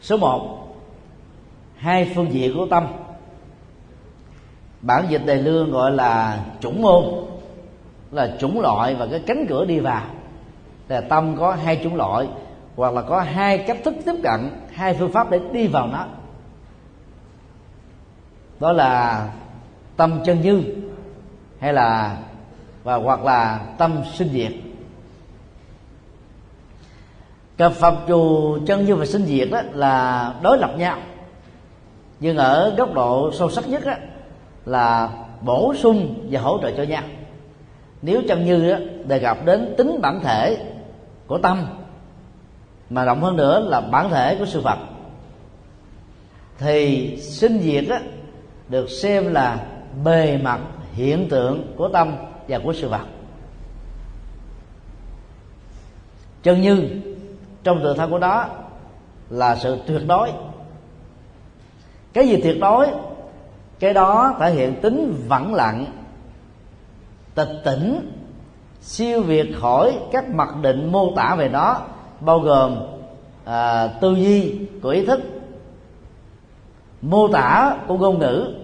Số 0.00 0.16
một, 0.16 0.66
hai 1.76 2.12
phương 2.14 2.32
diện 2.32 2.54
của 2.56 2.66
tâm. 2.70 2.86
Bản 4.80 5.06
dịch 5.08 5.22
đề 5.26 5.34
lương 5.36 5.70
gọi 5.70 5.90
là 5.90 6.44
chủng 6.60 6.82
môn, 6.82 7.04
là 8.10 8.36
chủng 8.40 8.60
loại 8.60 8.94
và 8.94 9.06
cái 9.10 9.22
cánh 9.26 9.46
cửa 9.48 9.64
đi 9.64 9.80
vào. 9.80 10.04
Là 10.88 11.00
tâm 11.00 11.36
có 11.36 11.52
hai 11.52 11.80
chủng 11.82 11.96
loại 11.96 12.26
hoặc 12.76 12.94
là 12.94 13.02
có 13.02 13.20
hai 13.20 13.58
cách 13.58 13.78
thức 13.84 13.94
tiếp 14.04 14.14
cận 14.22 14.50
hai 14.72 14.94
phương 14.94 15.12
pháp 15.12 15.30
để 15.30 15.40
đi 15.52 15.66
vào 15.66 15.86
nó. 15.86 16.06
Đó 18.60 18.72
là 18.72 19.28
tâm 19.96 20.20
chân 20.24 20.40
như 20.40 20.62
hay 21.60 21.72
là 21.72 22.16
và 22.84 22.94
hoặc 22.94 23.24
là 23.24 23.60
tâm 23.78 24.02
sinh 24.14 24.28
diệt. 24.28 24.52
Cặp 27.56 27.72
phật 27.72 27.94
dù 28.08 28.58
chân 28.66 28.84
như 28.84 28.96
và 28.96 29.06
sinh 29.06 29.26
diệt 29.26 29.48
đó 29.50 29.60
là 29.72 30.34
đối 30.42 30.58
lập 30.58 30.70
nhau. 30.76 30.98
Nhưng 32.20 32.36
ở 32.36 32.74
góc 32.76 32.94
độ 32.94 33.32
sâu 33.32 33.50
sắc 33.50 33.68
nhất 33.68 33.82
đó, 33.86 33.92
là 34.66 35.10
bổ 35.40 35.74
sung 35.74 36.28
và 36.30 36.40
hỗ 36.40 36.58
trợ 36.62 36.70
cho 36.76 36.82
nhau. 36.82 37.02
Nếu 38.02 38.22
chân 38.28 38.44
như 38.44 38.70
đó, 38.70 38.78
đề 39.06 39.18
cập 39.18 39.44
đến 39.44 39.74
tính 39.78 39.98
bản 40.02 40.20
thể 40.20 40.72
của 41.26 41.38
tâm 41.38 41.66
mà 42.90 43.04
rộng 43.04 43.22
hơn 43.22 43.36
nữa 43.36 43.60
là 43.68 43.80
bản 43.80 44.10
thể 44.10 44.36
của 44.38 44.46
sự 44.46 44.60
vật 44.60 44.78
thì 46.58 47.16
sinh 47.20 47.60
diệt 47.62 47.84
á, 47.88 48.00
được 48.68 48.90
xem 48.90 49.32
là 49.32 49.66
bề 50.04 50.36
mặt 50.36 50.60
hiện 50.92 51.28
tượng 51.28 51.74
của 51.76 51.88
tâm 51.88 52.16
và 52.48 52.58
của 52.58 52.72
sự 52.72 52.88
vật 52.88 53.06
chân 56.42 56.60
như 56.60 56.88
trong 57.64 57.80
tự 57.82 57.94
thân 57.94 58.10
của 58.10 58.18
đó 58.18 58.48
là 59.30 59.56
sự 59.56 59.78
tuyệt 59.86 60.02
đối. 60.06 60.32
Cái 62.12 62.28
gì 62.28 62.40
tuyệt 62.42 62.60
đối? 62.60 62.88
Cái 63.78 63.94
đó 63.94 64.36
thể 64.40 64.50
hiện 64.50 64.80
tính 64.80 65.24
vẳng 65.28 65.54
lặng 65.54 65.86
tịch 67.34 67.48
tỉnh 67.64 68.10
siêu 68.80 69.22
việt 69.22 69.46
khỏi 69.60 69.98
các 70.12 70.28
mặc 70.28 70.48
định 70.62 70.92
mô 70.92 71.12
tả 71.16 71.34
về 71.34 71.48
nó 71.48 71.80
bao 72.20 72.38
gồm 72.38 72.76
à, 73.44 73.88
tư 74.00 74.14
duy 74.14 74.58
của 74.82 74.88
ý 74.88 75.06
thức 75.06 75.20
mô 77.02 77.28
tả 77.28 77.76
của 77.86 77.98
ngôn 77.98 78.18
ngữ 78.18 78.54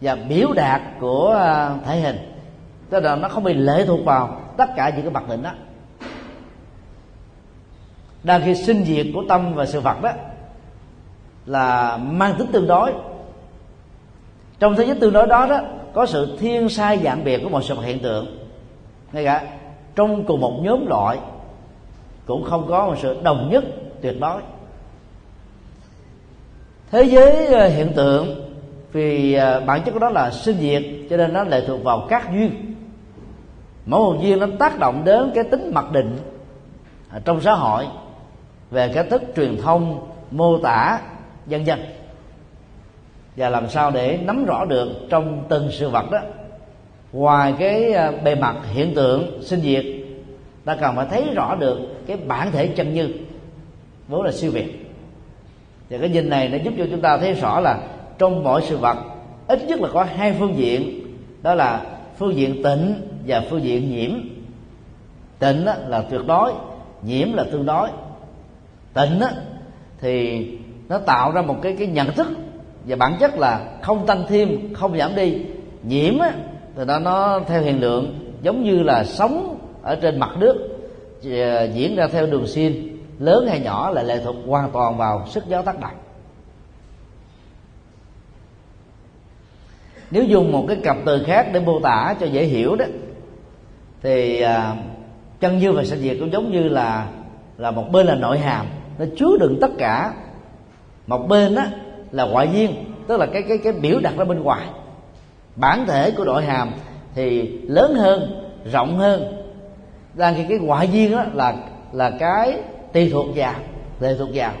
và 0.00 0.14
biểu 0.14 0.52
đạt 0.52 0.82
của 1.00 1.30
à, 1.38 1.76
thể 1.86 2.00
hình. 2.00 2.16
Tức 2.90 3.00
là 3.00 3.16
nó 3.16 3.28
không 3.28 3.44
bị 3.44 3.54
lệ 3.54 3.84
thuộc 3.86 4.04
vào 4.04 4.40
tất 4.56 4.66
cả 4.76 4.90
những 4.90 5.02
cái 5.02 5.10
mặc 5.10 5.28
định 5.28 5.42
đó. 5.42 5.50
Đang 8.22 8.42
khi 8.44 8.54
sinh 8.54 8.84
diệt 8.84 9.06
của 9.14 9.22
tâm 9.28 9.54
và 9.54 9.66
sự 9.66 9.80
vật 9.80 10.02
đó 10.02 10.10
là 11.46 11.96
mang 11.96 12.34
tính 12.38 12.46
tương 12.52 12.66
đối. 12.66 12.92
Trong 14.58 14.76
thế 14.76 14.84
giới 14.84 14.96
tương 15.00 15.12
đối 15.12 15.26
đó 15.26 15.46
đó 15.46 15.60
có 15.94 16.06
sự 16.06 16.36
thiên 16.40 16.68
sai 16.68 16.98
dạng 17.04 17.24
biệt 17.24 17.40
của 17.42 17.48
một 17.48 17.64
sự 17.64 17.74
vật 17.74 17.82
hiện 17.82 17.98
tượng. 17.98 18.26
Ngay 19.12 19.24
cả 19.24 19.46
trong 19.94 20.24
cùng 20.24 20.40
một 20.40 20.60
nhóm 20.62 20.86
loại 20.86 21.18
cũng 22.26 22.44
không 22.44 22.66
có 22.68 22.86
một 22.86 22.94
sự 23.02 23.16
đồng 23.22 23.50
nhất 23.50 23.64
tuyệt 24.02 24.20
đối. 24.20 24.40
Thế 26.90 27.02
giới 27.02 27.46
ờ, 27.46 27.68
hiện 27.68 27.92
tượng 27.92 28.50
vì 28.92 29.34
ờ, 29.34 29.60
bản 29.60 29.82
chất 29.82 29.92
của 29.92 29.98
nó 29.98 30.10
là 30.10 30.30
sinh 30.30 30.56
diệt, 30.60 30.82
cho 31.10 31.16
nên 31.16 31.32
nó 31.32 31.44
lệ 31.44 31.64
thuộc 31.66 31.84
vào 31.84 32.06
các 32.08 32.32
duyên. 32.32 32.74
Mỗi 33.86 34.00
một 34.00 34.22
duyên 34.22 34.38
nó 34.38 34.46
tác 34.58 34.78
động 34.78 35.04
đến 35.04 35.30
cái 35.34 35.44
tính 35.44 35.70
mặc 35.74 35.92
định 35.92 36.18
ờ, 37.10 37.20
trong 37.24 37.40
xã 37.40 37.52
hội, 37.52 37.86
về 38.70 38.92
cái 38.94 39.04
thức 39.04 39.22
truyền 39.36 39.56
thông, 39.62 40.08
mô 40.30 40.58
tả 40.58 41.00
dân 41.46 41.66
dân 41.66 41.80
và 43.36 43.48
làm 43.48 43.68
sao 43.68 43.90
để 43.90 44.18
nắm 44.22 44.44
rõ 44.44 44.64
được 44.64 44.88
trong 45.10 45.44
từng 45.48 45.68
sự 45.72 45.88
vật 45.88 46.10
đó. 46.10 46.18
Ngoài 47.12 47.54
cái 47.58 47.94
bề 48.24 48.34
mặt 48.34 48.56
hiện 48.72 48.94
tượng 48.94 49.42
sinh 49.42 49.60
diệt 49.60 49.84
ta 50.64 50.76
cần 50.80 50.96
phải 50.96 51.06
thấy 51.10 51.34
rõ 51.34 51.54
được 51.54 51.78
cái 52.06 52.16
bản 52.16 52.52
thể 52.52 52.66
chân 52.66 52.94
như, 52.94 53.08
vốn 54.08 54.22
là 54.22 54.32
siêu 54.32 54.50
việt. 54.50 54.90
Và 55.90 55.98
cái 55.98 56.08
nhìn 56.08 56.28
này 56.28 56.48
nó 56.48 56.58
giúp 56.64 56.74
cho 56.78 56.84
chúng 56.90 57.00
ta 57.00 57.18
thấy 57.18 57.32
rõ 57.32 57.60
là 57.60 57.78
trong 58.18 58.44
mọi 58.44 58.62
sự 58.62 58.76
vật, 58.76 58.96
ít 59.46 59.64
nhất 59.64 59.80
là 59.80 59.88
có 59.92 60.02
hai 60.02 60.34
phương 60.38 60.56
diện, 60.56 61.00
đó 61.42 61.54
là 61.54 61.86
phương 62.18 62.34
diện 62.34 62.62
tịnh 62.62 62.94
và 63.26 63.42
phương 63.50 63.62
diện 63.62 63.90
nhiễm. 63.90 64.10
Tịnh 65.38 65.64
là 65.64 66.04
tuyệt 66.10 66.20
đối, 66.26 66.52
nhiễm 67.02 67.32
là 67.32 67.44
tương 67.52 67.66
đối. 67.66 67.88
Tịnh 68.94 69.20
thì 70.00 70.46
nó 70.88 70.98
tạo 70.98 71.32
ra 71.32 71.42
một 71.42 71.56
cái 71.62 71.76
cái 71.78 71.86
nhận 71.86 72.12
thức 72.12 72.26
và 72.86 72.96
bản 72.96 73.16
chất 73.20 73.38
là 73.38 73.64
không 73.82 74.06
tăng 74.06 74.24
thêm, 74.28 74.74
không 74.74 74.98
giảm 74.98 75.14
đi. 75.14 75.38
Nhiễm 75.82 76.14
thì 76.76 76.84
nó 76.84 76.98
nó 76.98 77.40
theo 77.46 77.62
hiện 77.62 77.80
lượng, 77.80 78.32
giống 78.42 78.64
như 78.64 78.82
là 78.82 79.04
sống 79.04 79.53
ở 79.84 79.96
trên 79.96 80.20
mặt 80.20 80.30
nước 80.38 80.68
à, 81.24 81.62
diễn 81.62 81.96
ra 81.96 82.06
theo 82.06 82.26
đường 82.26 82.46
xin 82.46 82.98
lớn 83.18 83.46
hay 83.46 83.60
nhỏ 83.60 83.90
là 83.90 84.02
lệ 84.02 84.20
thuộc 84.24 84.36
hoàn 84.46 84.70
toàn 84.70 84.96
vào 84.96 85.26
sức 85.26 85.44
gió 85.48 85.62
tác 85.62 85.80
động. 85.80 85.94
Nếu 90.10 90.24
dùng 90.24 90.52
một 90.52 90.64
cái 90.68 90.76
cặp 90.84 90.96
từ 91.06 91.24
khác 91.26 91.48
để 91.52 91.60
mô 91.60 91.80
tả 91.80 92.14
cho 92.20 92.26
dễ 92.26 92.44
hiểu 92.44 92.76
đó, 92.76 92.84
thì 94.02 94.40
à, 94.40 94.76
chân 95.40 95.58
như 95.58 95.72
và 95.72 95.84
sanh 95.84 95.98
diệt 95.98 96.16
cũng 96.20 96.32
giống 96.32 96.52
như 96.52 96.68
là 96.68 97.08
là 97.58 97.70
một 97.70 97.84
bên 97.92 98.06
là 98.06 98.14
nội 98.14 98.38
hàm, 98.38 98.66
nó 98.98 99.04
chứa 99.16 99.36
đựng 99.40 99.58
tất 99.60 99.70
cả. 99.78 100.12
Một 101.06 101.28
bên 101.28 101.54
á, 101.54 101.70
là 102.10 102.24
ngoại 102.24 102.48
duyên 102.52 102.74
tức 103.06 103.16
là 103.16 103.26
cái 103.26 103.42
cái 103.48 103.58
cái 103.58 103.72
biểu 103.72 104.00
đặt 104.00 104.14
ra 104.16 104.24
bên 104.24 104.42
ngoài. 104.42 104.66
Bản 105.56 105.86
thể 105.86 106.10
của 106.10 106.24
nội 106.24 106.44
hàm 106.44 106.70
thì 107.14 107.48
lớn 107.62 107.94
hơn, 107.94 108.44
rộng 108.72 108.98
hơn 108.98 109.43
đang 110.14 110.34
khi 110.34 110.44
cái 110.48 110.58
ngoại 110.58 110.88
duyên 110.92 111.12
đó 111.12 111.24
là 111.32 111.56
là 111.92 112.10
cái 112.18 112.58
tùy 112.92 113.10
thuộc 113.12 113.26
vào 113.34 113.54
lệ 114.00 114.14
thuộc 114.18 114.28
vào. 114.34 114.52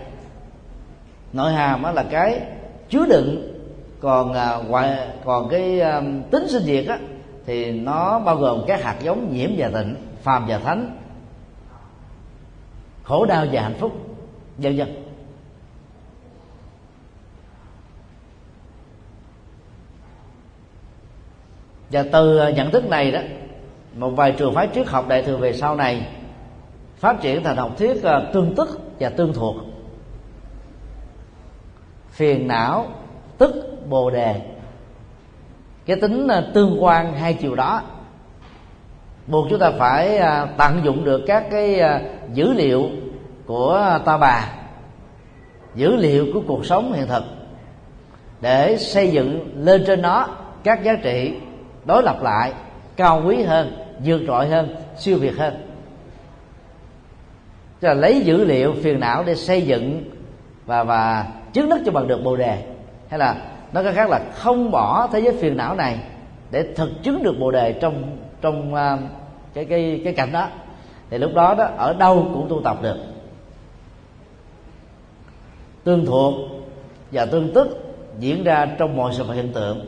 Nội 1.32 1.52
hàm 1.52 1.82
đó 1.82 1.90
là 1.90 2.04
cái 2.10 2.40
chứa 2.88 3.06
đựng 3.06 3.54
còn 4.00 4.32
à, 4.32 4.56
ngoại 4.68 5.08
còn 5.24 5.48
cái 5.48 5.80
um, 5.80 6.22
tính 6.30 6.48
sinh 6.48 6.62
diệt 6.62 6.86
á 6.86 6.98
thì 7.46 7.72
nó 7.72 8.18
bao 8.18 8.36
gồm 8.36 8.64
các 8.66 8.82
hạt 8.82 8.96
giống 9.02 9.34
nhiễm 9.34 9.50
và 9.56 9.68
tịnh 9.68 9.96
phàm 10.22 10.46
và 10.46 10.58
thánh 10.58 10.96
khổ 13.02 13.26
đau 13.26 13.46
và 13.52 13.62
hạnh 13.62 13.74
phúc 13.78 13.92
vân 14.58 14.76
vân. 14.76 15.04
Và 21.90 22.04
từ 22.12 22.38
à, 22.38 22.50
nhận 22.50 22.70
thức 22.70 22.84
này 22.84 23.12
đó 23.12 23.20
một 23.96 24.10
vài 24.10 24.32
trường 24.32 24.54
phái 24.54 24.68
triết 24.74 24.86
học 24.86 25.08
đại 25.08 25.22
thừa 25.22 25.36
về 25.36 25.52
sau 25.52 25.76
này 25.76 26.06
phát 26.96 27.20
triển 27.20 27.42
thành 27.42 27.56
học 27.56 27.70
thuyết 27.78 28.02
à, 28.02 28.20
tương 28.32 28.54
tức 28.54 28.80
và 29.00 29.08
tương 29.08 29.32
thuộc. 29.32 29.56
Phiền 32.10 32.48
não, 32.48 32.86
tức, 33.38 33.54
bồ 33.88 34.10
đề. 34.10 34.40
Cái 35.86 35.96
tính 35.96 36.28
à, 36.28 36.42
tương 36.54 36.84
quan 36.84 37.14
hai 37.14 37.34
chiều 37.34 37.54
đó, 37.54 37.82
buộc 39.26 39.46
chúng 39.50 39.58
ta 39.58 39.70
phải 39.78 40.16
à, 40.16 40.46
tận 40.58 40.80
dụng 40.84 41.04
được 41.04 41.22
các 41.26 41.44
cái 41.50 41.80
dữ 42.32 42.52
liệu 42.52 42.88
của 43.46 43.98
ta 44.04 44.16
bà, 44.16 44.48
dữ 45.74 45.96
liệu 45.96 46.26
của 46.34 46.40
cuộc 46.46 46.66
sống 46.66 46.92
hiện 46.92 47.06
thực, 47.06 47.24
để 48.40 48.76
xây 48.76 49.10
dựng 49.10 49.52
lên 49.64 49.84
trên 49.86 50.02
nó 50.02 50.28
các 50.64 50.82
giá 50.82 50.92
trị 51.02 51.34
đối 51.84 52.02
lập 52.02 52.22
lại, 52.22 52.52
cao 52.96 53.22
quý 53.26 53.42
hơn 53.42 53.83
vượt 54.04 54.20
trội 54.26 54.46
hơn 54.46 54.74
siêu 54.96 55.18
việt 55.18 55.36
hơn. 55.36 55.54
Cho 57.80 57.88
là 57.88 57.94
lấy 57.94 58.20
dữ 58.20 58.44
liệu 58.44 58.74
phiền 58.82 59.00
não 59.00 59.24
để 59.26 59.34
xây 59.34 59.62
dựng 59.62 60.04
và 60.66 60.84
và 60.84 61.26
chứng 61.52 61.68
đắc 61.68 61.80
cho 61.86 61.92
bằng 61.92 62.08
được 62.08 62.20
bồ 62.24 62.36
đề. 62.36 62.62
Hay 63.08 63.18
là 63.18 63.36
nói 63.72 63.84
cách 63.84 63.94
khác 63.94 64.10
là 64.10 64.20
không 64.34 64.70
bỏ 64.70 65.08
thế 65.12 65.20
giới 65.20 65.36
phiền 65.36 65.56
não 65.56 65.74
này 65.74 65.98
để 66.50 66.66
thực 66.76 66.90
chứng 67.02 67.22
được 67.22 67.38
bồ 67.38 67.50
đề 67.50 67.72
trong 67.72 68.16
trong 68.40 68.74
uh, 68.74 69.00
cái 69.54 69.64
cái 69.64 70.00
cái 70.04 70.12
cảnh 70.12 70.32
đó. 70.32 70.48
Thì 71.10 71.18
lúc 71.18 71.30
đó 71.34 71.54
đó 71.54 71.64
ở 71.76 71.94
đâu 71.94 72.30
cũng 72.34 72.46
tu 72.48 72.60
tập 72.64 72.78
được. 72.82 72.96
Tương 75.84 76.06
thuộc 76.06 76.34
và 77.12 77.26
tương 77.26 77.52
tức 77.54 77.94
diễn 78.18 78.44
ra 78.44 78.66
trong 78.78 78.96
mọi 78.96 79.12
sự 79.14 79.24
vật 79.24 79.34
hiện 79.34 79.52
tượng. 79.52 79.86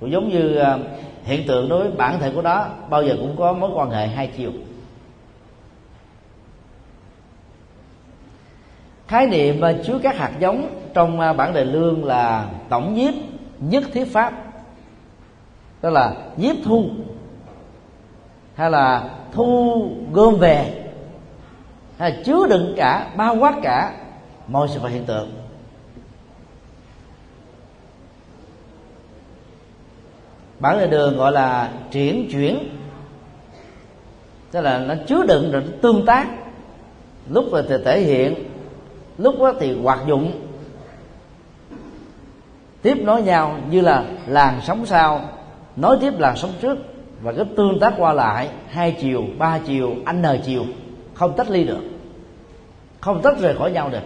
Cũng 0.00 0.12
giống 0.12 0.28
như 0.28 0.60
uh, 0.60 0.80
hiện 1.26 1.46
tượng 1.46 1.68
đối 1.68 1.82
với 1.82 1.92
bản 1.92 2.18
thể 2.20 2.30
của 2.34 2.42
nó 2.42 2.66
bao 2.90 3.02
giờ 3.02 3.16
cũng 3.20 3.36
có 3.36 3.52
mối 3.52 3.70
quan 3.74 3.90
hệ 3.90 4.06
hai 4.06 4.30
chiều. 4.36 4.52
Khái 9.08 9.26
niệm 9.26 9.60
à, 9.60 9.74
chứa 9.84 9.98
các 10.02 10.16
hạt 10.16 10.32
giống 10.38 10.90
trong 10.94 11.20
à, 11.20 11.32
bản 11.32 11.54
đề 11.54 11.64
lương 11.64 12.04
là 12.04 12.48
tổng 12.68 12.94
nhiếp 12.94 13.14
nhất 13.60 13.84
thiết 13.92 14.04
pháp 14.12 14.32
tức 15.80 15.90
là 15.90 16.14
nhiếp 16.36 16.56
thu, 16.64 16.88
hay 18.54 18.70
là 18.70 19.10
thu 19.32 19.82
gom 20.12 20.34
về, 20.34 20.88
hay 21.98 22.10
là 22.10 22.16
chứa 22.24 22.46
đựng 22.48 22.74
cả, 22.76 23.06
bao 23.16 23.36
quát 23.36 23.54
cả 23.62 23.92
mọi 24.48 24.68
sự 24.68 24.80
vật 24.80 24.88
hiện 24.88 25.04
tượng. 25.04 25.45
Bản 30.60 30.78
lề 30.78 30.86
đường 30.86 31.16
gọi 31.16 31.32
là 31.32 31.72
triển 31.90 32.28
chuyển. 32.30 32.68
Tức 34.50 34.60
là 34.60 34.78
nó 34.78 34.94
chứa 35.06 35.26
đựng, 35.28 35.52
rồi 35.52 35.62
nó 35.62 35.72
tương 35.82 36.06
tác. 36.06 36.28
Lúc 37.30 37.44
thì 37.68 37.74
thể 37.84 38.00
hiện, 38.00 38.34
lúc 39.18 39.34
đó 39.38 39.52
thì 39.60 39.80
hoạt 39.82 39.98
dụng. 40.06 40.32
Tiếp 42.82 42.98
nối 43.02 43.22
nhau 43.22 43.58
như 43.70 43.80
là 43.80 44.04
làn 44.26 44.60
sóng 44.62 44.86
sau. 44.86 45.28
Nói 45.76 45.98
tiếp 46.00 46.12
làn 46.18 46.36
sóng 46.36 46.52
trước 46.60 46.78
và 47.22 47.32
cái 47.32 47.44
tương 47.56 47.80
tác 47.80 47.94
qua 47.96 48.12
lại 48.12 48.48
hai 48.68 48.96
chiều, 49.00 49.24
ba 49.38 49.58
chiều 49.66 49.94
n 50.12 50.24
chiều. 50.44 50.64
Không 51.14 51.36
tách 51.36 51.50
ly 51.50 51.64
được. 51.64 51.82
Không 53.00 53.22
tách 53.22 53.40
rời 53.40 53.56
khỏi 53.56 53.70
nhau 53.70 53.90
được. 53.90 54.02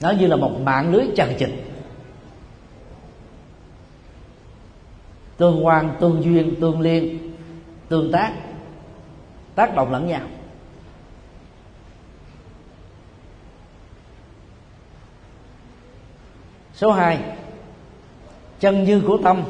Nó 0.00 0.10
như 0.10 0.26
là 0.26 0.36
một 0.36 0.60
mạng 0.60 0.92
lưới 0.92 1.04
chằng 1.16 1.34
chịt. 1.38 1.50
Tương 5.40 5.66
quan 5.66 5.96
tương 6.00 6.24
duyên, 6.24 6.54
tương 6.60 6.80
liên, 6.80 7.32
tương 7.88 8.12
tác. 8.12 8.32
Tác 9.54 9.74
động 9.74 9.92
lẫn 9.92 10.06
nhau. 10.06 10.20
Số 16.74 16.92
2 16.92 17.18
chân 18.60 18.84
như 18.84 19.00
của 19.00 19.18
tâm 19.24 19.42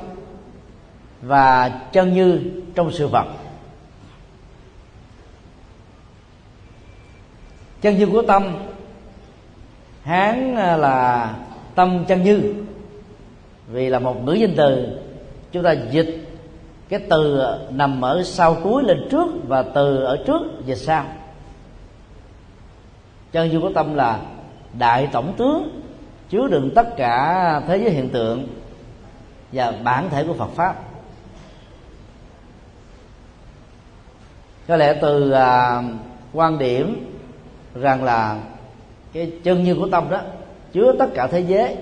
và 1.22 1.68
chân 1.92 2.12
như 2.12 2.62
trong 2.74 2.92
sự 2.92 3.08
vật. 3.08 3.26
Chân 7.80 7.98
như 7.98 8.06
của 8.06 8.22
tâm, 8.22 8.56
hán 10.02 10.54
là 10.54 11.34
tâm 11.74 12.04
chân 12.08 12.22
như, 12.22 12.54
vì 13.68 13.88
là 13.88 13.98
một 13.98 14.24
ngữ 14.24 14.32
danh 14.32 14.54
từ 14.56 14.99
chúng 15.52 15.62
ta 15.62 15.72
dịch 15.72 16.30
cái 16.88 17.00
từ 17.10 17.42
nằm 17.70 18.00
ở 18.00 18.22
sau 18.24 18.56
cuối 18.62 18.82
lên 18.82 19.08
trước 19.10 19.26
và 19.48 19.62
từ 19.62 20.04
ở 20.04 20.24
trước 20.26 20.42
dịch 20.66 20.78
sau. 20.78 21.04
Chân 23.32 23.52
dung 23.52 23.62
của 23.62 23.72
tâm 23.74 23.94
là 23.94 24.20
đại 24.78 25.08
tổng 25.12 25.34
tướng 25.36 25.80
chứa 26.30 26.48
đựng 26.48 26.70
tất 26.74 26.96
cả 26.96 27.62
thế 27.68 27.76
giới 27.76 27.90
hiện 27.90 28.08
tượng 28.08 28.48
và 29.52 29.72
bản 29.84 30.10
thể 30.10 30.24
của 30.24 30.34
Phật 30.34 30.50
pháp. 30.54 30.76
Có 34.68 34.76
lẽ 34.76 34.98
từ 35.02 35.30
à, 35.30 35.82
quan 36.32 36.58
điểm 36.58 37.16
rằng 37.74 38.04
là 38.04 38.40
cái 39.12 39.32
chân 39.44 39.64
như 39.64 39.74
của 39.74 39.88
tâm 39.88 40.10
đó 40.10 40.20
chứa 40.72 40.92
tất 40.98 41.06
cả 41.14 41.26
thế 41.26 41.40
giới 41.40 41.76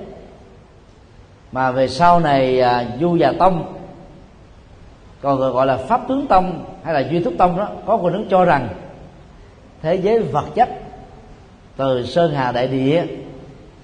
mà 1.52 1.70
về 1.70 1.88
sau 1.88 2.20
này 2.20 2.60
à, 2.60 2.84
du 3.00 3.16
và 3.20 3.32
tông 3.38 3.74
còn 5.20 5.38
gọi 5.38 5.66
là 5.66 5.76
pháp 5.76 6.00
tướng 6.08 6.26
tông 6.26 6.64
hay 6.84 6.94
là 6.94 7.00
duy 7.10 7.24
thức 7.24 7.34
tông 7.38 7.56
đó 7.56 7.68
có 7.86 7.98
người 7.98 8.12
đứng 8.12 8.28
cho 8.28 8.44
rằng 8.44 8.68
thế 9.82 9.94
giới 9.94 10.18
vật 10.18 10.44
chất 10.54 10.68
từ 11.76 12.06
sơn 12.06 12.34
hà 12.34 12.52
đại 12.52 12.68
địa 12.68 13.04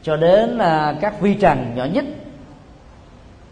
cho 0.02 0.16
đến 0.16 0.58
à, 0.58 0.94
các 1.00 1.20
vi 1.20 1.34
trần 1.34 1.72
nhỏ 1.74 1.84
nhất 1.84 2.04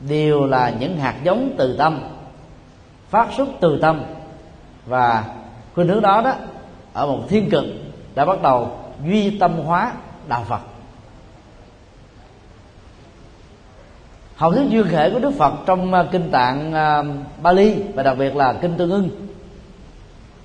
đều 0.08 0.46
là 0.46 0.72
những 0.80 0.96
hạt 0.96 1.14
giống 1.24 1.54
từ 1.58 1.76
tâm 1.76 2.00
phát 3.12 3.28
xuất 3.36 3.48
từ 3.60 3.78
tâm. 3.82 4.02
Và 4.86 5.24
khuynh 5.74 5.88
hướng 5.88 6.02
đó 6.02 6.22
đó 6.24 6.34
ở 6.92 7.06
một 7.06 7.20
thiên 7.28 7.50
cực 7.50 7.64
đã 8.14 8.24
bắt 8.24 8.42
đầu 8.42 8.78
duy 9.06 9.38
tâm 9.38 9.58
hóa 9.58 9.92
đạo 10.28 10.44
phật. 10.48 10.60
Học 14.42 14.52
thuyết 14.54 14.68
duyên 14.68 14.86
khể 14.88 15.10
của 15.10 15.18
đức 15.18 15.30
phật 15.38 15.52
trong 15.66 15.94
à, 15.94 16.04
kinh 16.12 16.30
tạng 16.30 16.72
à, 16.72 17.02
bali 17.42 17.74
và 17.94 18.02
đặc 18.02 18.18
biệt 18.18 18.36
là 18.36 18.52
kinh 18.52 18.76
tương 18.76 18.90
ưng 18.90 19.10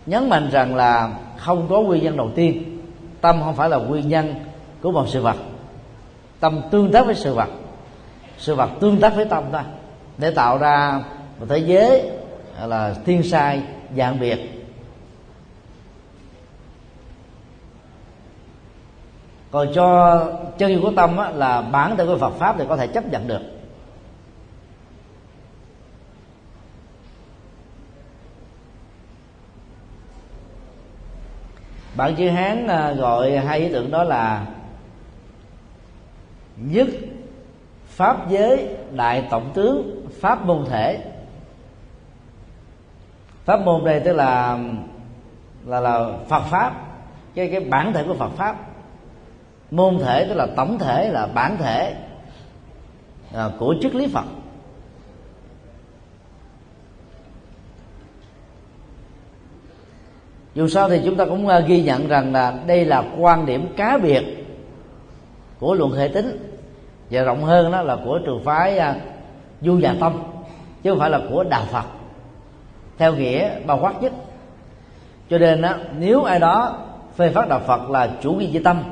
nhấn 0.05 0.29
mạnh 0.29 0.49
rằng 0.51 0.75
là 0.75 1.09
không 1.37 1.67
có 1.69 1.81
nguyên 1.81 2.03
nhân 2.03 2.17
đầu 2.17 2.31
tiên. 2.35 2.81
Tâm 3.21 3.41
không 3.43 3.55
phải 3.55 3.69
là 3.69 3.77
nguyên 3.77 4.07
nhân 4.07 4.35
của 4.81 4.91
một 4.91 5.05
sự 5.07 5.21
vật. 5.21 5.35
Tâm 6.39 6.61
tương 6.71 6.91
tác 6.91 7.05
với 7.05 7.15
sự 7.15 7.33
vật. 7.33 7.49
Sự 8.37 8.55
vật 8.55 8.69
tương 8.79 8.99
tác 8.99 9.15
với 9.15 9.25
tâm 9.25 9.43
ta 9.51 9.63
để 10.17 10.31
tạo 10.31 10.57
ra 10.57 11.03
một 11.39 11.45
thế 11.49 11.57
giới 11.57 12.11
là 12.65 12.95
thiên 13.05 13.23
sai 13.23 13.61
dạng 13.97 14.19
biệt. 14.19 14.67
Còn 19.51 19.67
cho 19.73 20.19
chân 20.57 20.69
yêu 20.69 20.79
của 20.81 20.91
tâm 20.95 21.17
á, 21.17 21.29
là 21.29 21.61
bản 21.61 21.97
thân 21.97 22.07
của 22.07 22.17
Phật 22.17 22.33
pháp 22.39 22.55
thì 22.57 22.65
có 22.69 22.77
thể 22.77 22.87
chấp 22.87 23.11
nhận 23.11 23.27
được. 23.27 23.56
Bản 31.97 32.15
chữ 32.15 32.29
hán 32.29 32.67
à, 32.67 32.91
gọi 32.91 33.37
hai 33.37 33.59
ý 33.59 33.69
tưởng 33.69 33.91
đó 33.91 34.03
là 34.03 34.45
nhất 36.57 36.87
pháp 37.87 38.29
giới 38.29 38.67
đại 38.91 39.27
tổng 39.29 39.51
tướng 39.53 40.05
pháp 40.19 40.45
môn 40.45 40.65
thể. 40.69 40.99
Pháp 43.45 43.61
môn 43.61 43.85
đây 43.85 43.99
tức 43.99 44.13
là 44.13 44.59
là 45.65 45.79
là 45.79 46.09
Phật 46.27 46.43
pháp 46.49 46.73
cái 47.35 47.49
cái 47.51 47.59
bản 47.59 47.93
thể 47.93 48.03
của 48.03 48.13
Phật 48.13 48.29
pháp. 48.29 48.55
Môn 49.71 49.99
thể 49.99 50.25
tức 50.29 50.35
là 50.35 50.47
tổng 50.55 50.79
thể 50.79 51.09
là 51.09 51.25
bản 51.25 51.57
thể 51.57 51.95
à, 53.33 53.49
của 53.59 53.75
triết 53.81 53.95
lý 53.95 54.07
Phật. 54.07 54.25
Dù 60.57 60.67
sao 60.67 60.89
thì 60.89 61.01
chúng 61.05 61.15
ta 61.15 61.25
cũng 61.25 61.47
ờ, 61.47 61.59
ghi 61.59 61.83
nhận 61.83 62.07
rằng 62.07 62.33
là 62.33 62.53
đây 62.67 62.85
là 62.85 63.03
quan 63.17 63.45
điểm 63.45 63.67
cá 63.75 63.97
biệt 63.97 64.23
của 65.59 65.73
luận 65.73 65.91
hệ 65.91 66.07
tính 66.07 66.57
và 67.11 67.21
rộng 67.21 67.43
hơn 67.43 67.71
đó 67.71 67.81
là 67.81 67.97
của 68.05 68.19
trường 68.25 68.43
phái 68.43 68.77
ờ, 68.77 68.95
du 69.61 69.77
già 69.77 69.95
tâm 69.99 70.13
chứ 70.83 70.89
không 70.89 70.99
phải 70.99 71.09
là 71.09 71.21
của 71.29 71.43
đạo 71.43 71.63
phật 71.71 71.85
theo 72.97 73.13
nghĩa 73.13 73.49
bao 73.65 73.79
quát 73.81 74.01
nhất. 74.01 74.13
Cho 75.29 75.37
nên 75.37 75.61
đó, 75.61 75.73
nếu 75.99 76.23
ai 76.23 76.39
đó 76.39 76.77
phê 77.15 77.29
phát 77.29 77.49
đạo 77.49 77.61
phật 77.67 77.89
là 77.89 78.09
chủ 78.21 78.31
nghĩa 78.33 78.47
di 78.47 78.59
tâm 78.59 78.83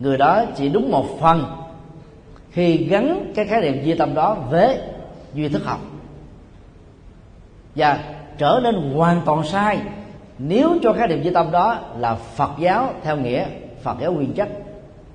người 0.00 0.18
đó 0.18 0.44
chỉ 0.56 0.68
đúng 0.68 0.90
một 0.90 1.06
phần 1.20 1.44
khi 2.50 2.76
gắn 2.76 3.32
cái 3.34 3.46
khái 3.46 3.60
niệm 3.60 3.84
duy 3.84 3.94
tâm 3.94 4.14
đó 4.14 4.36
với 4.50 4.78
duy 5.34 5.48
thức 5.48 5.64
học 5.64 5.80
và 7.76 7.98
trở 8.38 8.60
nên 8.62 8.92
hoàn 8.94 9.20
toàn 9.24 9.44
sai 9.44 9.80
nếu 10.38 10.76
cho 10.82 10.92
khái 10.92 11.08
niệm 11.08 11.22
duy 11.22 11.30
tâm 11.30 11.50
đó 11.50 11.78
là 11.98 12.14
phật 12.14 12.50
giáo 12.58 12.94
theo 13.02 13.16
nghĩa 13.16 13.44
phật 13.82 13.96
giáo 14.00 14.12
nguyên 14.12 14.32
chất, 14.32 14.48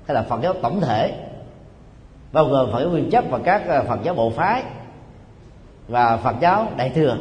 hay 0.06 0.14
là 0.14 0.22
phật 0.22 0.40
giáo 0.42 0.52
tổng 0.52 0.80
thể, 0.80 1.14
bao 2.32 2.44
gồm 2.44 2.72
phật 2.72 2.80
giáo 2.80 2.90
nguyên 2.90 3.10
chất 3.10 3.24
và 3.30 3.38
các 3.44 3.62
ờ, 3.68 3.84
phật 3.88 3.98
giáo 4.02 4.14
bộ 4.14 4.30
phái 4.30 4.62
và 5.88 6.16
phật 6.16 6.34
giáo 6.40 6.66
đại 6.76 6.90
thừa. 6.90 7.16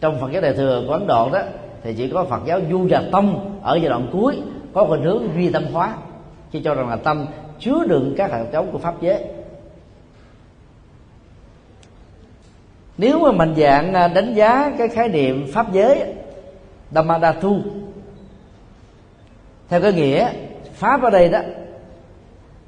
Trong 0.00 0.20
phật 0.20 0.32
giáo 0.32 0.42
đại 0.42 0.54
thừa 0.54 0.84
của 0.86 0.92
ấn 0.92 1.06
độ 1.06 1.30
đó, 1.32 1.40
thì 1.82 1.94
chỉ 1.94 2.08
có 2.08 2.24
phật 2.24 2.40
giáo 2.46 2.60
du 2.70 2.86
và 2.90 3.02
tông 3.12 3.58
ở 3.62 3.76
giai 3.76 3.88
đoạn 3.88 4.08
cuối 4.12 4.42
có 4.72 4.84
khuynh 4.84 5.02
hướng 5.02 5.22
duy 5.34 5.50
tâm 5.50 5.64
hóa, 5.72 5.94
chứ 6.52 6.60
cho 6.64 6.74
rằng 6.74 6.88
là 6.88 6.96
tâm 6.96 7.26
chứa 7.58 7.84
đựng 7.88 8.14
các 8.16 8.30
hạt 8.30 8.44
giống 8.52 8.72
của 8.72 8.78
pháp 8.78 8.94
giới. 9.00 9.24
Nếu 12.98 13.18
mà 13.18 13.32
mình 13.32 13.54
dạng 13.56 13.92
ờ, 13.94 14.08
đánh 14.08 14.34
giá 14.34 14.72
cái 14.78 14.88
khái 14.88 15.08
niệm 15.08 15.46
pháp 15.52 15.72
giới 15.72 16.14
Dhammadatu 16.90 17.56
theo 19.68 19.80
cái 19.80 19.92
nghĩa, 19.92 20.32
pháp 20.74 21.02
ở 21.02 21.10
đây 21.10 21.28
đó, 21.28 21.38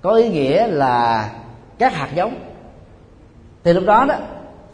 có 0.02 0.10
ý 0.10 0.28
nghĩa 0.28 0.66
là 0.66 1.30
các 1.78 1.94
hạt 1.94 2.08
giống. 2.14 2.34
Thì 3.64 3.72
lúc 3.72 3.84
đó 3.86 4.04
đó, 4.08 4.14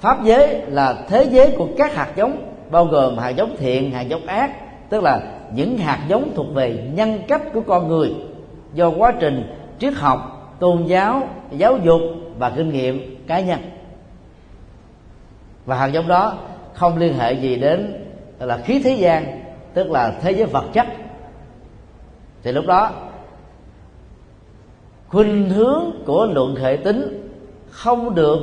pháp 0.00 0.24
giới 0.24 0.62
là 0.66 0.96
thế 1.08 1.26
giới 1.30 1.54
của 1.58 1.68
các 1.78 1.94
hạt 1.94 2.12
giống, 2.16 2.52
bao 2.70 2.84
gồm 2.84 3.18
hạt 3.18 3.30
giống 3.30 3.56
thiện, 3.58 3.90
hạt 3.90 4.02
giống 4.02 4.26
ác, 4.26 4.50
tức 4.90 5.02
là 5.02 5.20
những 5.54 5.78
hạt 5.78 5.98
giống 6.08 6.32
thuộc 6.34 6.46
về 6.54 6.90
nhân 6.94 7.22
cách 7.28 7.42
của 7.52 7.60
con 7.60 7.88
người 7.88 8.14
do 8.74 8.90
quá 8.90 9.12
trình 9.20 9.56
triết 9.78 9.94
học, 9.94 10.54
tôn 10.60 10.84
giáo 10.84 11.28
giáo 11.50 11.78
dục 11.78 12.00
và 12.38 12.50
kinh 12.50 12.70
nghiệm 12.70 13.24
cá 13.26 13.40
nhân. 13.40 13.60
Và 15.66 15.76
hạt 15.76 15.86
giống 15.86 16.08
đó 16.08 16.38
không 16.74 16.96
liên 16.96 17.18
hệ 17.18 17.32
gì 17.32 17.56
đến 17.56 18.07
là 18.38 18.58
khí 18.58 18.80
thế 18.84 18.94
gian, 18.94 19.42
tức 19.74 19.90
là 19.90 20.18
thế 20.20 20.32
giới 20.32 20.46
vật 20.46 20.64
chất. 20.72 20.86
Thì 22.42 22.52
lúc 22.52 22.66
đó, 22.66 22.90
khuynh 25.08 25.50
hướng 25.50 25.84
của 26.06 26.26
luận 26.26 26.56
hệ 26.56 26.76
tính 26.76 27.30
không 27.70 28.14
được 28.14 28.38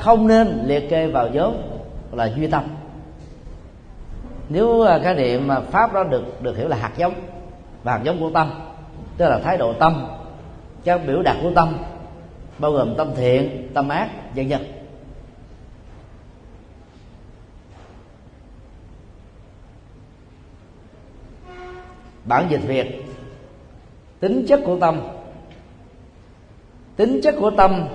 không 0.00 0.26
nên 0.26 0.62
liệt 0.64 0.90
kê 0.90 1.06
vào 1.06 1.28
nhóm 1.28 1.52
là 2.12 2.30
duy 2.36 2.46
tâm. 2.46 2.62
Nếu 4.48 4.82
à, 4.82 5.00
cái 5.02 5.14
niệm 5.14 5.46
mà 5.46 5.60
pháp 5.60 5.92
đó 5.92 6.04
được 6.04 6.42
được 6.42 6.56
hiểu 6.56 6.68
là 6.68 6.76
hạt 6.76 6.92
giống, 6.96 7.14
và 7.82 7.92
hạt 7.92 8.00
giống 8.04 8.20
của 8.20 8.30
tâm, 8.30 8.50
tức 9.16 9.28
là 9.28 9.38
thái 9.38 9.56
độ 9.56 9.72
tâm, 9.72 10.06
các 10.84 11.00
biểu 11.06 11.22
đạt 11.22 11.36
của 11.42 11.50
tâm, 11.54 11.78
bao 12.58 12.72
gồm 12.72 12.94
tâm 12.94 13.10
thiện, 13.16 13.68
tâm 13.74 13.88
ác, 13.88 14.08
vân 14.34 14.48
vân. 14.48 14.60
Bản 22.30 22.46
dịch 22.50 22.60
việt. 22.66 23.02
Tính 24.20 24.44
chất 24.48 24.60
của 24.64 24.76
tâm. 24.80 25.00
Tính 26.96 27.20
chất 27.22 27.34
của 27.40 27.50
tâm 27.50 27.86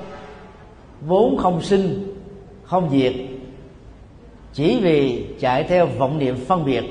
vốn 1.02 1.38
không 1.38 1.62
sinh, 1.62 2.14
không 2.64 2.90
diệt. 2.90 3.14
Chỉ 4.54 4.80
vì 4.80 5.26
chạy 5.40 5.64
theo 5.64 5.86
vọng 5.86 6.18
niệm 6.20 6.36
phân 6.48 6.66
biệt, 6.66 6.84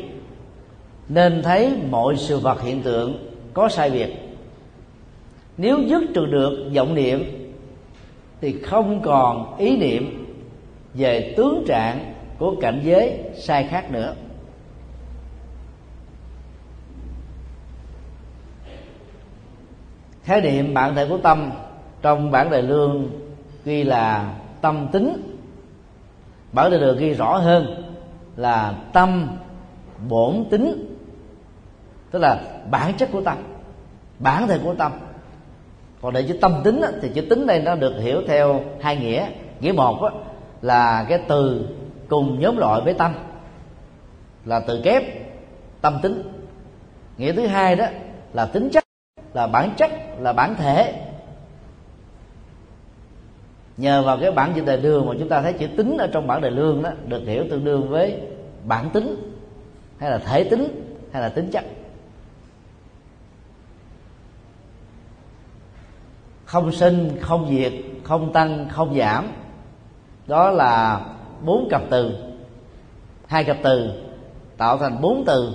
nên 1.08 1.42
thấy 1.42 1.72
mọi 1.90 2.16
sự 2.16 2.38
vật 2.38 2.62
hiện 2.62 2.82
tượng 2.82 3.30
có 3.54 3.68
sai 3.68 3.90
biệt. 3.90 4.14
Nếu 5.56 5.78
dứt 5.78 6.02
trừ 6.14 6.26
được 6.26 6.70
vọng 6.74 6.94
niệm, 6.94 7.24
thì 8.40 8.52
không 8.62 9.00
còn 9.02 9.56
ý 9.58 9.76
niệm 9.76 10.26
về 10.94 11.34
tướng 11.36 11.64
trạng 11.66 12.14
của 12.38 12.54
cảnh 12.60 12.80
giới 12.84 13.18
sai 13.34 13.66
khác 13.70 13.90
nữa. 13.90 14.14
Khái 20.24 20.40
niệm 20.40 20.74
bản 20.74 20.94
thể 20.94 21.06
của 21.08 21.18
tâm 21.18 21.50
trong 22.02 22.30
bản 22.30 22.50
đề 22.50 22.62
lương 22.62 23.08
ghi 23.64 23.84
là 23.84 24.34
tâm 24.60 24.88
tính. 24.92 25.36
Bản 26.52 26.70
đề 26.70 26.78
lương 26.78 26.98
ghi 26.98 27.14
rõ 27.14 27.36
hơn 27.36 27.92
là 28.36 28.74
tâm 28.92 29.28
bổn 30.08 30.44
tính, 30.50 30.96
tức 32.10 32.18
là 32.18 32.40
bản 32.70 32.94
chất 32.94 33.08
của 33.12 33.20
tâm, 33.20 33.38
bản 34.18 34.46
thể 34.46 34.58
của 34.64 34.74
tâm. 34.74 34.92
Còn 36.02 36.14
để 36.14 36.22
chữ 36.22 36.38
tâm 36.40 36.60
tính 36.64 36.80
thì 37.02 37.10
chữ 37.14 37.20
tính 37.20 37.46
đây 37.46 37.62
nó 37.62 37.74
được 37.74 37.94
hiểu 38.00 38.22
theo 38.26 38.60
hai 38.80 38.96
nghĩa. 38.96 39.26
Nghĩa 39.60 39.72
một 39.72 40.10
là 40.62 41.06
cái 41.08 41.18
từ 41.28 41.68
cùng 42.08 42.40
nhóm 42.40 42.56
loại 42.56 42.80
với 42.80 42.94
tâm, 42.94 43.12
là 44.44 44.60
từ 44.60 44.80
kép, 44.84 45.02
tâm 45.80 45.98
tính. 46.02 46.22
Nghĩa 47.18 47.32
thứ 47.32 47.46
hai 47.46 47.76
đó 47.76 47.86
là 48.32 48.46
tính 48.46 48.70
chất 48.72 48.83
là 49.34 49.46
bản 49.46 49.70
chất, 49.76 49.90
là 50.18 50.32
bản 50.32 50.54
thể. 50.54 51.00
Nhờ 53.76 54.02
vào 54.02 54.18
cái 54.20 54.32
bản 54.32 54.52
chữ 54.54 54.64
đề 54.64 54.76
đường 54.76 55.06
mà 55.06 55.14
chúng 55.18 55.28
ta 55.28 55.42
thấy 55.42 55.52
chữ 55.52 55.66
tính 55.66 55.96
ở 55.98 56.06
trong 56.06 56.26
bản 56.26 56.40
đề 56.40 56.50
lương 56.50 56.82
đó 56.82 56.90
được 57.06 57.22
hiểu 57.26 57.44
tương 57.50 57.64
đương 57.64 57.88
với 57.88 58.20
bản 58.64 58.90
tính, 58.90 59.32
hay 59.98 60.10
là 60.10 60.18
thể 60.18 60.44
tính, 60.44 60.96
hay 61.12 61.22
là 61.22 61.28
tính 61.28 61.50
chất. 61.50 61.64
Không 66.44 66.72
sinh, 66.72 67.18
không 67.20 67.48
diệt, 67.50 67.72
không 68.04 68.32
tăng, 68.32 68.68
không 68.68 68.98
giảm. 68.98 69.28
Đó 70.26 70.50
là 70.50 71.00
bốn 71.44 71.68
cặp 71.70 71.82
từ. 71.90 72.16
Hai 73.26 73.44
cặp 73.44 73.56
từ 73.62 73.92
tạo 74.56 74.78
thành 74.78 75.00
bốn 75.00 75.24
từ 75.26 75.52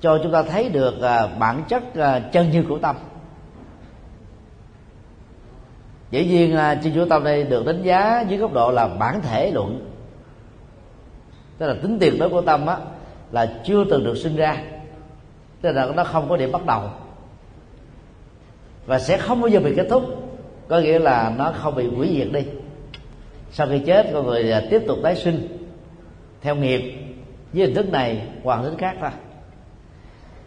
cho 0.00 0.18
chúng 0.22 0.32
ta 0.32 0.42
thấy 0.42 0.68
được 0.68 1.02
à, 1.02 1.26
bản 1.26 1.62
chất 1.68 1.94
à, 1.94 2.20
chân 2.32 2.50
như 2.50 2.64
của 2.68 2.78
tâm. 2.78 2.96
Dĩ 6.10 6.26
nhiên 6.26 6.56
à, 6.56 6.74
chân 6.74 6.92
như 6.92 7.04
tâm 7.04 7.24
đây 7.24 7.44
được 7.44 7.66
đánh 7.66 7.82
giá 7.82 8.24
dưới 8.28 8.38
góc 8.38 8.52
độ 8.52 8.70
là 8.70 8.88
bản 8.88 9.22
thể 9.22 9.50
luận. 9.50 9.86
Tức 11.58 11.66
là 11.66 11.74
tính 11.82 11.98
tiền 11.98 12.18
đối 12.18 12.28
của 12.28 12.40
tâm 12.40 12.66
á, 12.66 12.76
là 13.32 13.60
chưa 13.64 13.84
từng 13.90 14.04
được 14.04 14.14
sinh 14.14 14.36
ra. 14.36 14.56
Tức 15.60 15.72
là 15.72 15.86
nó 15.86 16.04
không 16.04 16.28
có 16.28 16.36
điểm 16.36 16.52
bắt 16.52 16.66
đầu. 16.66 16.82
Và 18.86 18.98
sẽ 18.98 19.16
không 19.16 19.40
bao 19.40 19.48
giờ 19.48 19.60
bị 19.60 19.74
kết 19.76 19.86
thúc. 19.90 20.02
Có 20.68 20.80
nghĩa 20.80 20.98
là 20.98 21.34
nó 21.36 21.52
không 21.56 21.74
bị 21.74 21.88
hủy 21.88 22.14
diệt 22.18 22.32
đi. 22.32 22.44
Sau 23.52 23.66
khi 23.66 23.78
chết, 23.78 24.10
con 24.12 24.26
người 24.26 24.54
tiếp 24.70 24.82
tục 24.86 24.98
tái 25.02 25.16
sinh 25.16 25.68
theo 26.40 26.56
nghiệp 26.56 26.80
với 27.52 27.66
hình 27.66 27.74
thức 27.74 27.92
này 27.92 28.28
hoặc 28.42 28.56
hình 28.56 28.70
thức 28.70 28.78
khác 28.78 28.96
thôi 29.00 29.10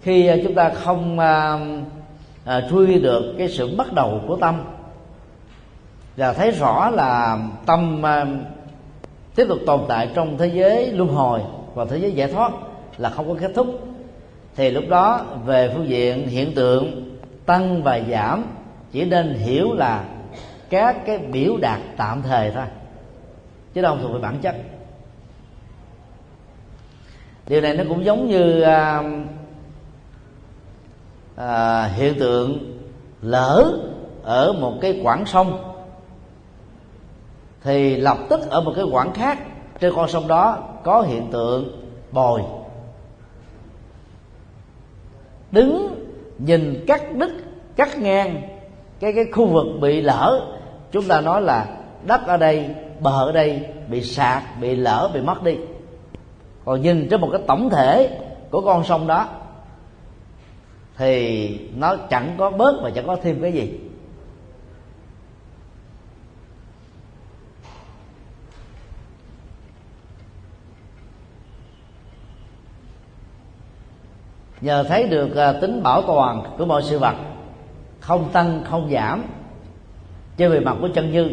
khi 0.03 0.27
à, 0.27 0.35
chúng 0.43 0.55
ta 0.55 0.69
không 0.69 1.19
à, 1.19 1.59
à, 2.45 2.61
truy 2.69 2.99
được 2.99 3.35
cái 3.37 3.49
sự 3.49 3.75
bắt 3.75 3.93
đầu 3.93 4.21
của 4.27 4.35
tâm 4.35 4.63
và 6.17 6.33
thấy 6.33 6.51
rõ 6.51 6.89
là 6.89 7.39
tâm 7.65 8.05
à, 8.05 8.25
tiếp 9.35 9.45
tục 9.49 9.57
tồn 9.65 9.81
tại 9.87 10.09
trong 10.15 10.37
thế 10.37 10.47
giới 10.47 10.91
luân 10.91 11.09
hồi 11.09 11.41
và 11.73 11.85
thế 11.85 11.97
giới 11.97 12.11
giải 12.11 12.27
thoát 12.27 12.51
là 12.97 13.09
không 13.09 13.27
có 13.27 13.35
kết 13.39 13.51
thúc. 13.55 13.67
Thì 14.55 14.71
lúc 14.71 14.83
đó 14.89 15.25
về 15.45 15.71
phương 15.75 15.89
diện 15.89 16.27
hiện 16.27 16.55
tượng 16.55 17.15
tăng 17.45 17.83
và 17.83 17.99
giảm 18.11 18.43
chỉ 18.91 19.05
nên 19.05 19.33
hiểu 19.33 19.73
là 19.73 20.03
các 20.69 21.05
cái 21.05 21.17
biểu 21.17 21.57
đạt 21.57 21.79
tạm 21.97 22.21
thời 22.21 22.51
thôi 22.51 22.65
chứ 23.73 23.81
đâu 23.81 23.97
thuộc 24.01 24.11
về 24.11 24.19
bản 24.19 24.37
chất. 24.41 24.55
Điều 27.47 27.61
này 27.61 27.77
nó 27.77 27.83
cũng 27.89 28.05
giống 28.05 28.27
như 28.27 28.61
à, 28.61 29.03
à, 31.35 31.83
hiện 31.95 32.19
tượng 32.19 32.79
lỡ 33.21 33.79
ở 34.23 34.53
một 34.53 34.73
cái 34.81 34.99
quãng 35.03 35.25
sông 35.25 35.73
thì 37.63 37.95
lập 37.95 38.17
tức 38.29 38.49
ở 38.49 38.61
một 38.61 38.73
cái 38.75 38.85
quãng 38.91 39.13
khác. 39.13 39.39
Trên 39.79 39.93
con 39.95 40.07
sông 40.07 40.27
đó 40.27 40.57
có 40.83 41.01
hiện 41.01 41.27
tượng 41.31 41.85
bồi. 42.11 42.41
Đứng 45.51 45.95
nhìn 46.37 46.83
cắt 46.87 47.15
đứt 47.15 47.31
cắt 47.75 47.97
ngang 47.99 48.41
cái 48.99 49.13
cái 49.13 49.25
khu 49.33 49.45
vực 49.45 49.65
bị 49.81 50.01
lỡ. 50.01 50.41
Chúng 50.91 51.03
ta 51.03 51.21
nói 51.21 51.41
là 51.41 51.67
đất 52.05 52.27
ở 52.27 52.37
đây 52.37 52.69
bờ 52.99 53.25
ở 53.25 53.31
đây 53.31 53.65
bị 53.87 54.03
sạt 54.03 54.43
bị 54.61 54.75
lỡ 54.75 55.11
bị 55.13 55.21
mất 55.21 55.43
đi. 55.43 55.57
Còn 56.65 56.81
nhìn 56.81 57.07
trên 57.09 57.21
một 57.21 57.29
cái 57.31 57.41
tổng 57.47 57.69
thể 57.69 58.19
của 58.51 58.61
con 58.61 58.83
sông 58.83 59.07
đó 59.07 59.27
thì 60.97 61.59
nó 61.75 61.95
chẳng 61.95 62.35
có 62.37 62.49
bớt 62.49 62.79
và 62.83 62.89
chẳng 62.89 63.07
có 63.07 63.17
thêm 63.23 63.41
cái 63.41 63.51
gì. 63.51 63.79
Nhờ 74.61 74.83
thấy 74.83 75.07
được 75.07 75.35
à, 75.35 75.53
tính 75.61 75.83
bảo 75.83 76.01
toàn 76.01 76.55
của 76.57 76.65
mọi 76.65 76.83
sự 76.83 76.99
vật, 76.99 77.15
không 77.99 78.29
tăng, 78.33 78.63
không 78.69 78.89
giảm 78.91 79.23
trên 80.37 80.51
bề 80.51 80.59
mặt 80.59 80.75
của 80.81 80.89
chân 80.93 81.11
như. 81.11 81.29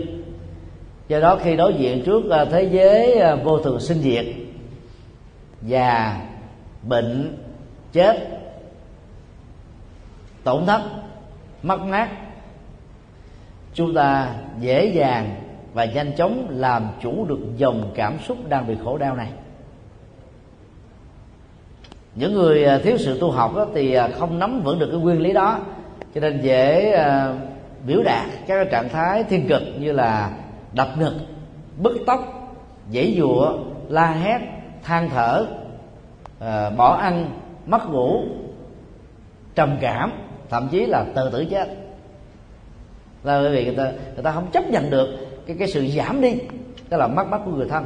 Do 1.09 1.21
đó 1.21 1.39
khi 1.43 1.57
đối 1.57 1.75
diện 1.75 2.03
trước 2.07 2.31
à, 2.31 2.45
thế 2.45 2.63
giới 2.63 3.15
à, 3.15 3.35
vô 3.35 3.59
thường 3.59 3.81
sinh 3.81 3.99
diệt 3.99 4.27
già 5.63 6.21
bệnh 6.83 7.39
chết 7.93 8.40
tổn 10.45 10.67
thất, 10.67 10.83
mất 11.63 11.81
mát. 11.81 12.09
Chúng 13.75 13.95
ta 13.95 14.35
dễ 14.61 14.85
dàng 14.85 15.35
và 15.73 15.85
nhanh 15.85 16.13
chóng 16.17 16.47
làm 16.51 16.89
chủ 17.03 17.25
được 17.25 17.39
dòng 17.57 17.91
cảm 17.95 18.19
xúc 18.19 18.39
đang 18.49 18.67
bị 18.67 18.77
khổ 18.85 18.99
đau 18.99 19.17
này. 19.17 19.29
Những 22.15 22.35
người 22.35 22.65
à, 22.65 22.79
thiếu 22.79 22.97
sự 22.99 23.19
tu 23.21 23.31
học 23.31 23.57
đó 23.57 23.67
thì 23.75 23.95
à, 23.95 24.09
không 24.19 24.39
nắm 24.39 24.61
vững 24.61 24.79
được 24.79 24.89
cái 24.91 25.01
nguyên 25.01 25.21
lý 25.21 25.33
đó, 25.33 25.59
cho 26.15 26.21
nên 26.21 26.41
dễ 26.43 26.93
à, 26.93 27.35
biểu 27.87 28.03
đạt 28.03 28.27
các 28.47 28.71
trạng 28.71 28.89
thái 28.89 29.25
thiên 29.25 29.49
cực 29.49 29.63
như 29.79 29.93
là 29.93 30.31
đập 30.73 30.89
ngực, 30.99 31.15
bứt 31.79 31.99
tóc, 32.07 32.51
dãy 32.93 33.15
dụa 33.19 33.59
la 33.89 34.13
hét, 34.13 34.41
than 34.83 35.09
thở 35.09 35.47
bỏ 36.77 36.97
ăn, 36.97 37.31
mất 37.67 37.91
ngủ, 37.91 38.23
trầm 39.55 39.77
cảm 39.81 40.13
thậm 40.51 40.69
chí 40.69 40.87
là 40.87 41.05
tự 41.15 41.31
tử 41.31 41.45
chết. 41.51 41.69
Là 43.25 43.41
bởi 43.41 43.53
vì 43.53 43.65
người 43.65 43.77
ta 43.77 43.93
người 44.15 44.23
ta 44.23 44.33
không 44.33 44.51
chấp 44.53 44.71
nhận 44.71 44.91
được 44.91 45.09
cái 45.47 45.57
cái 45.59 45.69
sự 45.69 45.87
giảm 45.87 46.21
đi, 46.21 46.35
tức 46.89 46.97
là 46.97 47.07
mất 47.07 47.27
mát 47.27 47.41
của 47.45 47.51
người 47.51 47.69
thân. 47.69 47.85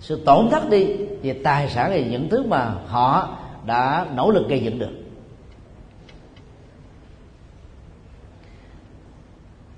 Sự 0.00 0.22
tổn 0.24 0.48
thất 0.50 0.70
đi 0.70 0.86
về 1.22 1.40
tài 1.44 1.68
sản 1.68 1.90
thì 1.94 2.04
những 2.10 2.28
thứ 2.28 2.42
mà 2.42 2.74
họ 2.86 3.36
đã 3.66 4.06
nỗ 4.14 4.30
lực 4.30 4.48
gây 4.48 4.60
dựng 4.60 4.78
được. 4.78 4.90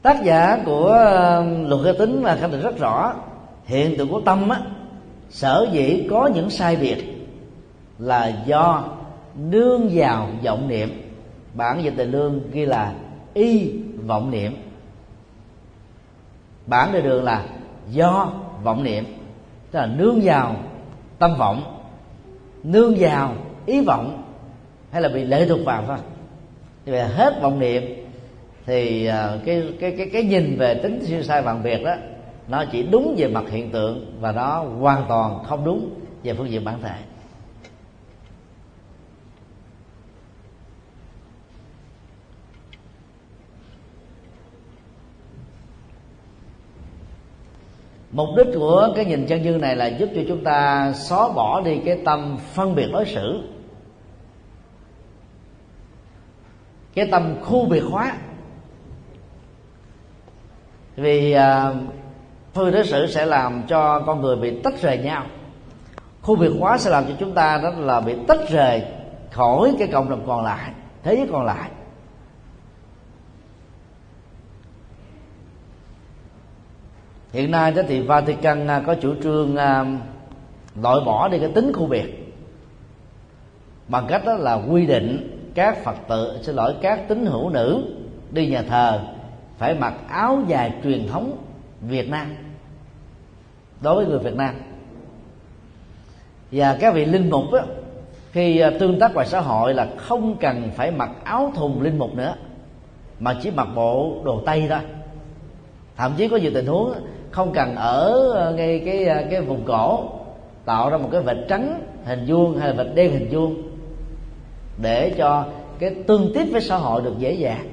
Tác 0.03 0.25
giả 0.25 0.63
của 0.67 0.89
um, 0.89 1.69
luật 1.69 1.81
cơ 1.85 1.93
tính 1.99 2.23
là 2.23 2.37
khẳng 2.37 2.51
định 2.51 2.61
rất 2.61 2.79
rõ, 2.79 3.15
hiện 3.65 3.99
tượng 3.99 4.09
của 4.09 4.21
tâm 4.21 4.49
á, 4.49 4.61
sở 5.31 5.67
dĩ 5.73 6.07
có 6.11 6.31
những 6.35 6.51
sai 6.51 6.77
biệt 6.77 7.27
là 7.99 8.43
do 8.47 8.85
nương 9.35 9.89
vào 9.93 10.29
vọng 10.45 10.69
niệm 10.69 11.06
bản 11.57 11.85
dịch 11.85 11.97
đề 11.97 12.05
lương 12.05 12.51
ghi 12.51 12.67
là 12.67 12.95
y 13.35 13.73
vọng 14.07 14.31
niệm. 14.31 14.57
Bản 16.67 16.93
đề 16.93 17.01
đường 17.01 17.25
là 17.25 17.45
do 17.91 18.33
vọng 18.63 18.83
niệm, 18.83 19.05
tức 19.71 19.79
là 19.79 19.87
nương 19.87 20.21
vào 20.23 20.57
tâm 21.19 21.35
vọng, 21.39 21.83
nương 22.63 22.95
vào 22.99 23.35
ý 23.67 23.85
vọng, 23.85 24.23
hay 24.91 25.03
là 25.03 25.09
bị 25.09 25.25
lệ 25.25 25.47
thuộc 25.49 25.61
vào 25.65 25.85
thôi. 25.87 25.97
Như 26.87 26.93
vậy 26.93 27.05
hết 27.09 27.43
vọng 27.43 27.59
niệm 27.59 27.83
thì 28.67 29.07
à, 29.07 29.39
cái 29.47 29.63
cái 29.81 29.95
cái 29.99 30.11
cái 30.13 30.23
nhìn 30.23 30.57
về 30.59 30.75
tính 30.75 31.05
siêu 31.05 31.23
sai 31.23 31.43
vạn 31.43 31.63
việt 31.63 31.85
đó, 31.85 31.95
nó 32.49 32.65
chỉ 32.73 32.83
đúng 32.83 33.15
về 33.19 33.29
mặt 33.29 33.45
hiện 33.51 33.71
tượng 33.71 34.17
và 34.21 34.33
nó 34.33 34.65
hoàn 34.81 35.05
toàn 35.09 35.45
không 35.45 35.65
đúng 35.65 35.91
về 36.23 36.35
phương 36.35 36.51
diện 36.51 36.65
bản 36.65 36.79
thể. 36.83 36.95
Mục 48.11 48.29
đích 48.37 48.47
của 48.55 48.93
cái 48.97 49.05
nhìn 49.05 49.27
chân 49.27 49.43
như 49.43 49.51
này 49.51 49.77
là 49.77 49.87
giúp 49.87 50.09
cho 50.15 50.21
chúng 50.29 50.45
ta 50.45 50.93
xóa 50.93 51.29
bỏ 51.29 51.61
đi 51.61 51.79
cái 51.85 51.99
tâm 52.05 52.37
phân 52.55 52.75
biệt 52.75 52.89
đối 52.93 53.07
xử. 53.07 53.43
Cái 56.95 57.09
tâm 57.11 57.35
khu 57.43 57.67
biệt 57.67 57.83
hóa. 57.91 58.17
Vì 60.97 61.33
à, 61.33 61.73
phương 62.55 62.73
đối 62.73 62.85
xử 62.85 63.07
sẽ 63.07 63.27
làm 63.27 63.63
cho 63.69 64.01
con 64.07 64.21
người 64.21 64.37
bị 64.37 64.61
tách 64.65 64.83
rời 64.83 64.99
nhau. 64.99 65.27
Khu 66.23 66.37
biệt 66.37 66.53
hóa 66.61 66.79
sẽ 66.79 66.91
làm 66.91 67.05
cho 67.05 67.13
chúng 67.19 67.35
ta 67.35 67.61
đó 67.63 67.71
là 67.79 68.01
bị 68.01 68.15
tách 68.29 68.49
rời 68.49 68.83
khỏi 69.31 69.75
cái 69.79 69.89
cộng 69.93 70.11
đồng 70.11 70.25
còn 70.27 70.45
lại 70.45 70.73
thế 71.03 71.17
giới 71.17 71.29
còn 71.33 71.45
lại. 71.45 71.71
Hiện 77.37 77.51
nay 77.51 77.73
đó 77.73 77.83
thì 77.89 78.01
Vatican 78.01 78.67
à, 78.67 78.83
có 78.87 78.95
chủ 78.95 79.15
trương 79.23 79.57
à, 79.57 79.85
loại 80.83 80.97
bỏ 81.07 81.29
đi 81.29 81.39
cái 81.39 81.49
tính 81.55 81.73
khu 81.73 81.87
biệt 81.87 82.35
bằng 83.89 84.07
cách 84.09 84.23
đó 84.25 84.35
là 84.35 84.55
quy 84.55 84.87
định 84.87 85.39
các 85.55 85.85
phật 85.85 85.97
tử 86.09 86.39
xin 86.43 86.55
lỗi 86.55 86.75
các 86.83 87.09
tín 87.09 87.27
hữu 87.27 87.51
nữ 87.51 87.85
đi 88.31 88.47
nhà 88.47 88.63
thờ 88.63 89.01
phải 89.59 89.75
mặc 89.75 89.95
áo 90.09 90.43
dài 90.47 90.73
truyền 90.85 91.09
thống 91.09 91.37
Việt 91.81 92.11
Nam 92.11 92.35
đối 93.81 93.95
với 93.95 94.07
người 94.07 94.19
Việt 94.19 94.37
Nam. 94.37 94.55
Và 96.53 96.77
các 96.81 96.95
vị 96.95 97.05
linh 97.05 97.31
mục 97.31 97.45
đó, 97.53 97.61
khi 98.33 98.59
à, 98.59 98.71
tương 98.81 98.99
tác 98.99 99.15
ngoài 99.15 99.27
xã 99.27 99.41
hội 99.41 99.75
là 99.75 99.89
không 99.97 100.37
cần 100.37 100.71
phải 100.77 100.91
mặc 100.91 101.11
áo 101.25 101.53
thùng 101.57 101.83
linh 101.83 101.99
mục 101.99 102.15
nữa 102.15 102.35
mà 103.21 103.35
chỉ 103.43 103.51
mặc 103.51 103.69
bộ 103.75 104.23
đồ 104.25 104.43
tây 104.47 104.67
thôi. 104.69 104.81
Thậm 105.97 106.13
chí 106.17 106.29
có 106.29 106.37
nhiều 106.37 106.51
tình 106.55 106.67
huống 106.67 106.95
không 107.37 107.53
cần 107.53 107.77
ở 107.77 108.31
ờ, 108.35 108.55
ngay 108.57 108.83
cái 108.85 109.05
ờ, 109.05 109.23
cái, 109.31 109.41
vùng 109.41 109.65
cổ 109.67 110.05
tạo 110.65 110.91
ra 110.91 110.97
một 110.97 111.09
cái 111.13 111.21
vệt 111.21 111.37
trắng 111.49 111.81
hình 112.05 112.25
vuông 112.29 112.59
hay 112.59 112.69
là 112.69 112.75
vệt 112.75 112.95
đen 112.95 113.13
hình 113.13 113.29
vuông 113.31 113.63
để 114.83 115.15
cho 115.19 115.45
cái 115.79 115.95
tương 116.07 116.33
tiếp 116.35 116.45
với 116.53 116.61
xã 116.61 116.77
hội 116.77 117.03
được 117.03 117.15
dễ 117.19 117.33
dàng. 117.33 117.69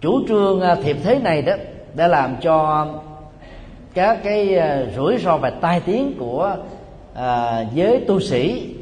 Chủ 0.00 0.26
trương 0.28 0.60
ờ, 0.60 0.74
thiệp 0.74 0.96
thế 1.04 1.18
này 1.18 1.42
đó 1.42 1.52
đã 1.94 2.08
làm 2.08 2.36
cho 2.40 2.86
các 3.94 4.18
cái 4.22 4.60
rủi 4.96 5.18
ro 5.18 5.36
và 5.36 5.50
tai 5.50 5.80
tiếng 5.80 6.14
của 6.18 6.56
à, 7.14 7.60
giới 7.74 8.04
tu 8.08 8.20
sĩ 8.20 8.74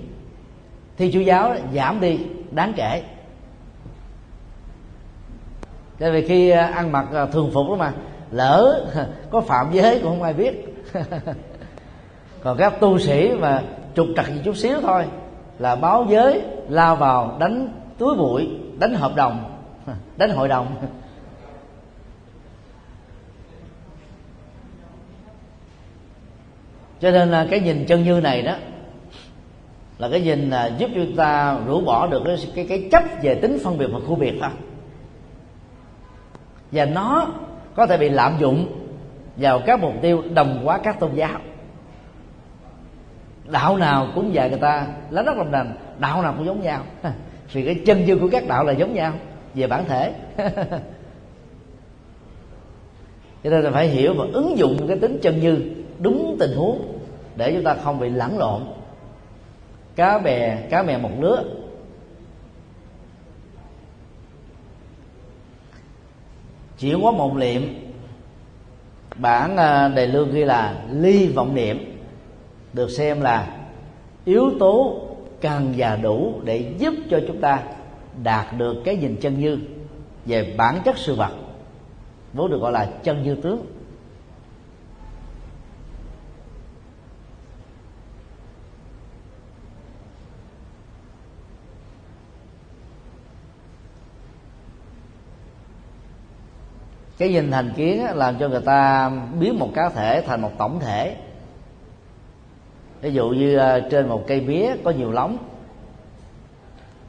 thi 0.96 1.10
chúa 1.12 1.20
giáo 1.20 1.54
giảm 1.74 2.00
đi 2.00 2.18
đáng 2.50 2.72
kể 2.76 3.02
tại 5.98 6.10
vì 6.10 6.26
khi 6.26 6.50
à, 6.50 6.66
ăn 6.66 6.92
mặc 6.92 7.06
à, 7.12 7.26
thường 7.26 7.50
phục 7.54 7.68
đó 7.68 7.76
mà 7.76 7.92
lỡ 8.30 8.86
có 9.30 9.40
phạm 9.40 9.66
giới 9.72 9.98
cũng 9.98 10.10
không 10.10 10.22
ai 10.22 10.34
biết. 10.34 10.84
Còn 12.42 12.56
các 12.58 12.80
tu 12.80 12.98
sĩ 12.98 13.30
mà 13.38 13.62
trục 13.94 14.06
trặc 14.16 14.26
gì 14.28 14.40
chút 14.44 14.56
xíu 14.56 14.80
thôi 14.80 15.04
là 15.58 15.76
báo 15.76 16.06
giới 16.10 16.42
lao 16.68 16.96
vào 16.96 17.36
đánh 17.40 17.68
túi 17.98 18.14
bụi 18.16 18.48
đánh 18.78 18.94
hợp 18.94 19.16
đồng 19.16 19.60
đánh 20.16 20.30
hội 20.30 20.48
đồng. 20.48 20.76
Cho 27.00 27.10
nên 27.10 27.30
là 27.30 27.46
cái 27.50 27.60
nhìn 27.60 27.84
chân 27.86 28.04
như 28.04 28.20
này 28.20 28.42
đó 28.42 28.54
là 29.98 30.08
cái 30.08 30.20
nhìn 30.20 30.50
là 30.50 30.70
giúp 30.78 30.90
chúng 30.94 31.16
ta 31.16 31.58
rũ 31.66 31.80
bỏ 31.80 32.06
được 32.06 32.22
cái 32.24 32.36
cái, 32.54 32.66
cái 32.68 32.88
chấp 32.92 33.02
về 33.22 33.34
tính 33.34 33.58
phân 33.64 33.78
biệt 33.78 33.86
và 33.92 33.98
khu 34.06 34.14
biệt 34.14 34.34
thôi 34.40 34.50
và 36.72 36.84
nó 36.84 37.28
có 37.74 37.86
thể 37.86 37.96
bị 37.96 38.08
lạm 38.08 38.32
dụng 38.38 38.66
vào 39.36 39.60
các 39.66 39.80
mục 39.80 39.92
tiêu 40.02 40.22
đồng 40.34 40.64
hóa 40.64 40.78
các 40.78 41.00
tôn 41.00 41.14
giáo. 41.14 41.38
Đạo 43.44 43.76
nào 43.76 44.08
cũng 44.14 44.34
dạy 44.34 44.50
người 44.50 44.58
ta 44.58 44.86
lá 45.10 45.22
đất 45.22 45.36
lòng 45.36 45.50
đành 45.50 45.72
đạo 45.98 46.22
nào 46.22 46.34
cũng 46.36 46.46
giống 46.46 46.62
nhau. 46.62 46.82
Vì 47.52 47.64
cái 47.64 47.74
chân 47.86 48.04
như 48.04 48.18
của 48.18 48.28
các 48.32 48.48
đạo 48.48 48.64
là 48.64 48.72
giống 48.72 48.94
nhau 48.94 49.12
về 49.54 49.66
bản 49.66 49.84
thể. 49.84 50.12
Cho 53.44 53.50
nên 53.50 53.64
là 53.64 53.70
phải 53.70 53.88
hiểu 53.88 54.14
và 54.18 54.24
ứng 54.32 54.58
dụng 54.58 54.88
cái 54.88 54.98
tính 54.98 55.18
chân 55.22 55.40
như 55.40 55.74
đúng 55.98 56.36
tình 56.40 56.56
huống 56.56 56.98
để 57.36 57.52
chúng 57.52 57.64
ta 57.64 57.76
không 57.84 58.00
bị 58.00 58.08
lẫn 58.08 58.38
lộn. 58.38 58.62
Cá 59.96 60.18
bè, 60.18 60.56
cá 60.70 60.82
mè 60.82 60.98
một 60.98 61.10
lứa 61.20 61.42
chuyển 66.78 67.00
hóa 67.00 67.12
một 67.12 67.34
niệm. 67.36 67.92
Bản 69.16 69.56
ờ, 69.56 69.88
đề 69.88 70.06
lương 70.06 70.32
ghi 70.32 70.44
là 70.44 70.82
ly 70.92 71.28
vọng 71.28 71.54
niệm. 71.54 71.98
Được 72.72 72.90
xem 72.90 73.20
là 73.20 73.56
yếu 74.24 74.50
tố 74.58 75.00
cần 75.40 75.74
và 75.76 75.96
đủ 75.96 76.40
để 76.44 76.74
giúp 76.78 76.94
cho 77.10 77.20
chúng 77.26 77.40
ta 77.40 77.62
đạt 78.22 78.46
được 78.58 78.76
cái 78.84 78.96
nhìn 78.96 79.16
chân 79.16 79.40
như 79.40 79.58
về 80.26 80.54
bản 80.56 80.78
chất 80.84 80.98
sự 80.98 81.14
vật. 81.14 81.32
Vốn 82.32 82.50
được 82.50 82.60
gọi 82.60 82.72
là 82.72 82.88
chân 83.02 83.22
như 83.22 83.34
tướng. 83.34 83.66
Cái 97.18 97.28
nhìn 97.28 97.50
thành 97.50 97.72
kiến 97.76 98.04
làm 98.14 98.38
cho 98.38 98.48
người 98.48 98.60
ta 98.60 99.10
biến 99.40 99.58
một 99.58 99.70
cá 99.74 99.88
thể 99.88 100.22
thành 100.26 100.40
một 100.40 100.50
tổng 100.58 100.80
thể. 100.80 101.16
Ví 103.00 103.12
dụ 103.12 103.28
như 103.28 103.56
à, 103.56 103.80
trên 103.90 104.08
một 104.08 104.24
cây 104.26 104.40
mía 104.40 104.76
có 104.84 104.90
nhiều 104.90 105.10
lóng, 105.10 105.36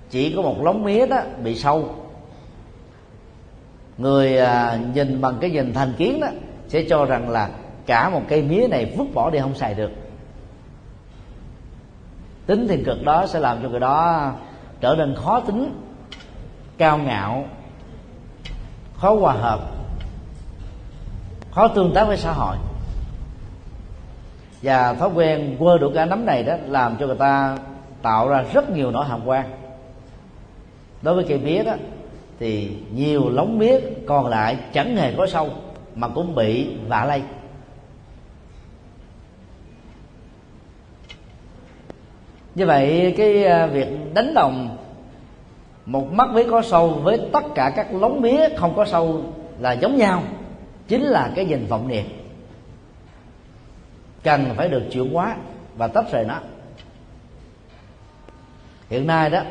chỉ 0.10 0.34
có 0.36 0.42
một 0.42 0.64
lóng 0.64 0.84
mía 0.84 1.08
đó 1.08 1.22
bị 1.44 1.56
sâu. 1.56 1.96
Người 3.98 4.38
à, 4.38 4.80
nhìn 4.94 5.22
bằng 5.22 5.38
cái 5.42 5.50
nhìn 5.50 5.74
thành 5.74 5.94
kiến 5.98 6.20
đó 6.20 6.28
sẽ 6.68 6.84
cho 6.90 7.06
rằng 7.06 7.30
là 7.30 7.50
cả 7.86 8.10
một 8.10 8.22
cây 8.28 8.42
mía 8.42 8.68
này 8.68 8.94
vứt 8.98 9.06
bỏ 9.14 9.30
đi 9.30 9.40
không 9.40 9.56
xài 9.56 9.74
được. 9.74 9.92
Tính 12.46 12.68
thiền 12.68 12.84
cực 12.84 13.04
đó 13.04 13.28
sẽ 13.28 13.40
làm 13.40 13.58
cho 13.64 13.70
người 13.70 13.80
đó 13.80 14.32
trở 14.82 14.96
nên 14.98 15.16
khó 15.16 15.40
tính, 15.40 15.82
cao 16.78 16.98
ngạo, 16.98 17.46
khó 18.96 19.16
hòa 19.16 19.34
hợp 19.34 19.79
khó 21.52 21.68
tương 21.68 21.94
tác 21.94 22.06
với 22.06 22.18
xã 22.18 22.32
hội. 22.32 22.56
Và 24.62 24.94
thói 24.94 25.10
quen 25.16 25.56
quơ 25.60 25.78
đủ 25.78 25.92
cả 25.96 26.06
nắm 26.06 26.26
này 26.26 26.44
đó 26.44 26.56
làm 26.68 26.98
cho 27.00 27.08
người 27.08 27.16
ta 27.16 27.58
tạo 28.02 28.30
ra 28.30 28.44
rất 28.54 28.70
nhiều 28.70 28.92
nỗi 28.92 29.06
hàm 29.06 29.28
quan. 29.28 29.50
Đối 31.02 31.16
với 31.16 31.26
cây 31.30 31.38
mía 31.38 31.64
đó, 31.64 31.74
thì 32.40 32.78
nhiều 32.94 33.30
lóng 33.30 33.60
mía 33.60 33.80
còn 34.08 34.28
lại 34.28 34.58
chẳng 34.74 34.98
hề 34.98 35.14
có 35.18 35.28
sâu 35.28 35.50
mà 35.96 36.08
cũng 36.08 36.36
bị 36.36 36.76
vạ 36.88 37.06
lây. 37.06 37.22
Như 42.56 42.66
vậy 42.66 43.14
cái 43.18 43.46
à, 43.46 43.66
việc 43.66 44.14
đánh 44.14 44.34
đồng 44.34 44.78
một 45.86 46.14
mắt 46.14 46.30
mía 46.30 46.44
có 46.52 46.62
sâu 46.62 46.90
với 46.90 47.20
tất 47.34 47.44
cả 47.56 47.74
các 47.76 47.88
lóng 47.94 48.22
mía 48.22 48.50
không 48.58 48.76
có 48.76 48.86
sâu 48.86 49.22
là 49.60 49.72
giống 49.72 49.98
nhau 49.98 50.24
chính 50.90 51.04
là 51.04 51.32
cái 51.36 51.46
nhìn 51.46 51.66
vọng 51.68 51.88
niệm. 51.88 52.06
Cần 54.24 54.54
phải 54.58 54.70
được 54.70 54.84
chuyển 54.92 55.14
hóa 55.14 55.38
và 55.78 55.88
tách 55.88 56.12
rời 56.12 56.26
nó. 56.26 56.36
Hiện 58.90 59.08
nay 59.08 59.30
đó, 59.30 59.42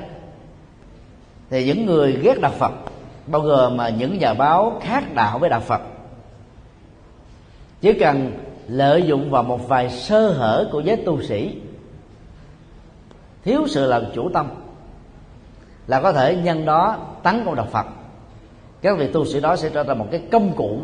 thì 1.51 1.67
những 1.67 1.87
người 1.87 2.13
ghét 2.23 2.41
đạo 2.41 2.53
phật, 2.53 2.73
bao 3.27 3.43
gồm 3.43 3.77
mà 3.77 3.89
những 3.89 4.19
nhà 4.19 4.35
báo 4.35 4.81
khác 4.83 5.05
đạo 5.15 5.39
với 5.39 5.51
đạo 5.51 5.61
phật, 5.61 5.81
chỉ 7.81 7.93
cần 7.93 8.33
lợi 8.69 9.03
dụng 9.03 9.31
vào 9.31 9.43
một 9.43 9.69
vài 9.69 9.91
sơ 9.91 10.31
hở 10.31 10.69
của 10.73 10.81
giới 10.81 10.97
tu 10.97 11.23
sĩ, 11.23 11.61
thiếu 13.45 13.67
sự 13.69 13.87
làm 13.87 14.05
chủ 14.15 14.31
tâm, 14.35 14.49
là 15.87 16.01
có 16.01 16.13
thể 16.13 16.37
nhân 16.37 16.65
đó 16.65 16.97
tấn 17.23 17.45
công 17.45 17.55
đạo 17.55 17.67
phật. 17.71 17.87
Các 18.83 18.99
vị 18.99 19.09
tu 19.13 19.25
sĩ 19.25 19.41
đó 19.41 19.57
sẽ 19.57 19.71
trở 19.75 19.85
thành 19.85 19.99
một 19.99 20.07
cái 20.11 20.23
công 20.33 20.53
cụ 20.57 20.81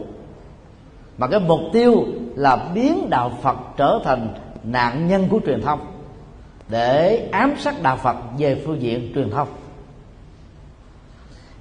mà 1.19 1.27
cái 1.27 1.41
mục 1.41 1.61
tiêu 1.73 2.05
là 2.37 2.57
biến 2.75 3.11
đạo 3.11 3.33
phật 3.43 3.57
trở 3.77 4.01
thành 4.05 4.29
nạn 4.65 5.09
nhân 5.09 5.29
của 5.31 5.41
truyền 5.47 5.63
thông. 5.63 5.81
Để 6.69 7.29
ám 7.33 7.55
sát 7.59 7.83
đạo 7.83 7.97
phật 7.97 8.17
về 8.39 8.63
phương 8.67 8.83
diện 8.83 9.13
truyền 9.15 9.31
thông. 9.31 9.49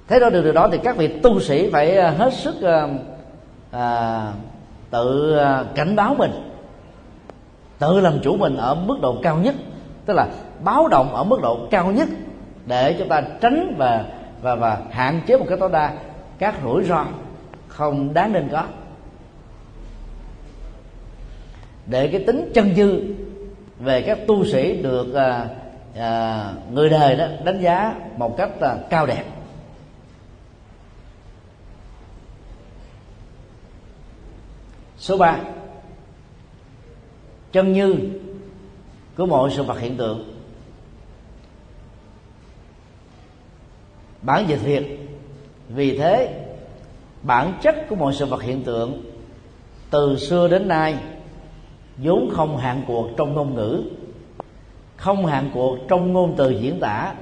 Thế 0.08 0.20
đó 0.20 0.30
được 0.30 0.42
điều 0.42 0.52
đó 0.52 0.68
thì 0.72 0.78
các 0.78 0.96
vị 0.96 1.08
tu 1.22 1.40
sĩ 1.40 1.70
phải 1.70 1.96
à, 1.96 2.10
hết 2.10 2.34
sức 2.34 2.62
à, 2.62 2.88
à, 3.70 4.32
tự 4.90 5.36
à, 5.38 5.64
cảnh 5.74 5.96
báo 5.96 6.14
mình. 6.18 6.30
Tự 7.78 8.00
làm 8.00 8.20
chủ 8.22 8.36
mình 8.36 8.56
ở 8.56 8.74
mức 8.74 8.98
độ 9.02 9.16
cao 9.22 9.36
nhất. 9.36 9.54
Tức 10.06 10.14
là 10.14 10.28
báo 10.64 10.88
động 10.88 11.14
ở 11.14 11.24
mức 11.24 11.40
độ 11.42 11.58
cao 11.70 11.90
nhất 11.90 12.08
để 12.66 12.94
chúng 12.98 13.08
ta 13.08 13.22
tránh 13.40 13.74
và 13.78 14.04
và 14.42 14.54
và 14.54 14.78
hạn 14.90 15.20
chế 15.26 15.36
một 15.36 15.46
cái 15.48 15.58
tối 15.60 15.70
đa 15.72 15.92
các 16.38 16.54
rủi 16.64 16.84
ro 16.84 17.04
không 17.68 18.14
đáng 18.14 18.32
nên 18.32 18.48
có 18.52 18.62
để 21.86 22.08
cái 22.08 22.24
tính 22.26 22.50
chân 22.54 22.74
dư 22.74 23.02
về 23.78 24.02
các 24.02 24.18
tu 24.26 24.44
sĩ 24.44 24.82
được 24.82 25.14
à, 25.14 25.48
à, 25.96 26.52
người 26.72 26.90
đời 26.90 27.16
đó 27.16 27.26
đánh 27.44 27.60
giá 27.60 27.94
một 28.16 28.36
cách 28.36 28.50
à, 28.60 28.76
cao 28.90 29.06
đẹp. 29.06 29.24
Số 34.98 35.18
3 35.18 35.38
chân 37.52 37.72
như 37.72 37.94
của 39.16 39.26
mọi 39.26 39.50
sự 39.50 39.62
vật 39.62 39.80
hiện 39.80 39.96
tượng. 39.96 40.34
Bản 44.22 44.44
dịch 44.48 44.60
việt 44.64 44.98
vì 45.68 45.98
thế 45.98 46.44
bản 47.22 47.58
chất 47.62 47.76
của 47.88 47.96
mọi 47.96 48.14
sự 48.14 48.26
vật 48.26 48.42
hiện 48.42 48.62
tượng 48.64 49.04
từ 49.90 50.16
xưa 50.18 50.48
đến 50.48 50.68
nay 50.68 50.96
vốn 51.98 52.30
không 52.32 52.56
hạn 52.56 52.82
cuộc 52.86 53.08
trong 53.16 53.34
ngôn 53.34 53.54
ngữ, 53.54 53.82
không 54.96 55.26
hạn 55.26 55.50
cuộc 55.54 55.78
trong 55.88 56.12
ngôn 56.12 56.34
từ 56.36 56.50
diễn 56.50 56.80
tả, 56.80 57.14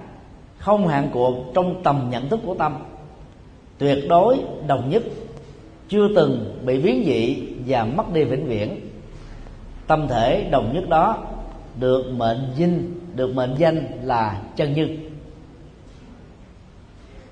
không 0.58 0.88
hạn 0.88 1.08
cuộc 1.12 1.35
trong 1.54 1.82
tầm 1.82 2.08
nhận 2.11 2.28
thức 2.28 2.40
của 2.46 2.54
tâm. 2.54 2.76
Tuyệt 3.78 3.98
đối 4.08 4.37
đồng 4.66 4.90
nhất, 4.90 5.02
chưa 5.88 6.08
từng 6.16 6.60
bị 6.66 6.81
biến 6.81 7.04
dị 7.06 7.42
và 7.66 7.85
mất 7.85 8.12
đi 8.12 8.25
vĩnh 8.25 8.46
viễn. 8.46 8.81
Tâm 9.87 10.08
thể 10.08 10.48
đồng 10.50 10.75
nhất 10.75 10.88
đó 10.88 11.18
được 11.81 12.12
mệnh 12.16 12.52
danh 12.56 12.90
được 13.16 13.35
mệnh 13.35 13.54
danh 13.58 13.87
là 14.02 14.42
chân 14.56 14.75
như 14.75 14.88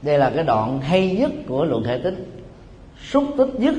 đây 0.03 0.19
là 0.19 0.31
cái 0.31 0.45
đoạn 0.45 0.81
hay 0.81 1.11
nhất 1.11 1.31
của 1.49 1.65
luận 1.65 1.83
thể 1.85 1.99
tính, 1.99 2.41
xúc 3.11 3.25
tích 3.39 3.49
nhất 3.59 3.75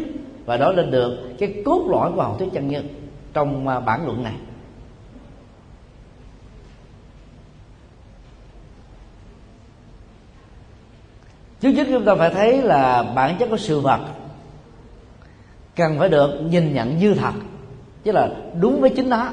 và 0.45 0.57
đó 0.57 0.71
lên 0.71 0.91
được 0.91 1.17
cái 1.39 1.53
cốt 1.65 1.87
lõi 1.89 2.11
của 2.11 2.21
học 2.21 2.35
thuyết 2.39 2.49
chân 2.53 2.67
như 2.67 2.81
trong 3.33 3.67
à, 3.67 3.79
bản 3.79 4.05
luận 4.05 4.23
này. 4.23 4.33
Trước 11.59 11.69
nhất 11.69 11.87
chúng 11.89 12.05
ta 12.05 12.15
phải 12.15 12.29
thấy 12.29 12.61
là 12.61 13.03
bản 13.03 13.35
chất 13.39 13.49
của 13.49 13.57
sự 13.57 13.79
vật 13.79 13.99
cần 15.75 15.99
phải 15.99 16.09
được 16.09 16.41
nhìn 16.41 16.73
nhận 16.73 16.97
như 16.97 17.13
thật 17.13 17.33
chứ 18.03 18.11
là 18.11 18.29
đúng 18.59 18.81
với 18.81 18.89
chính 18.89 19.09
nó. 19.09 19.29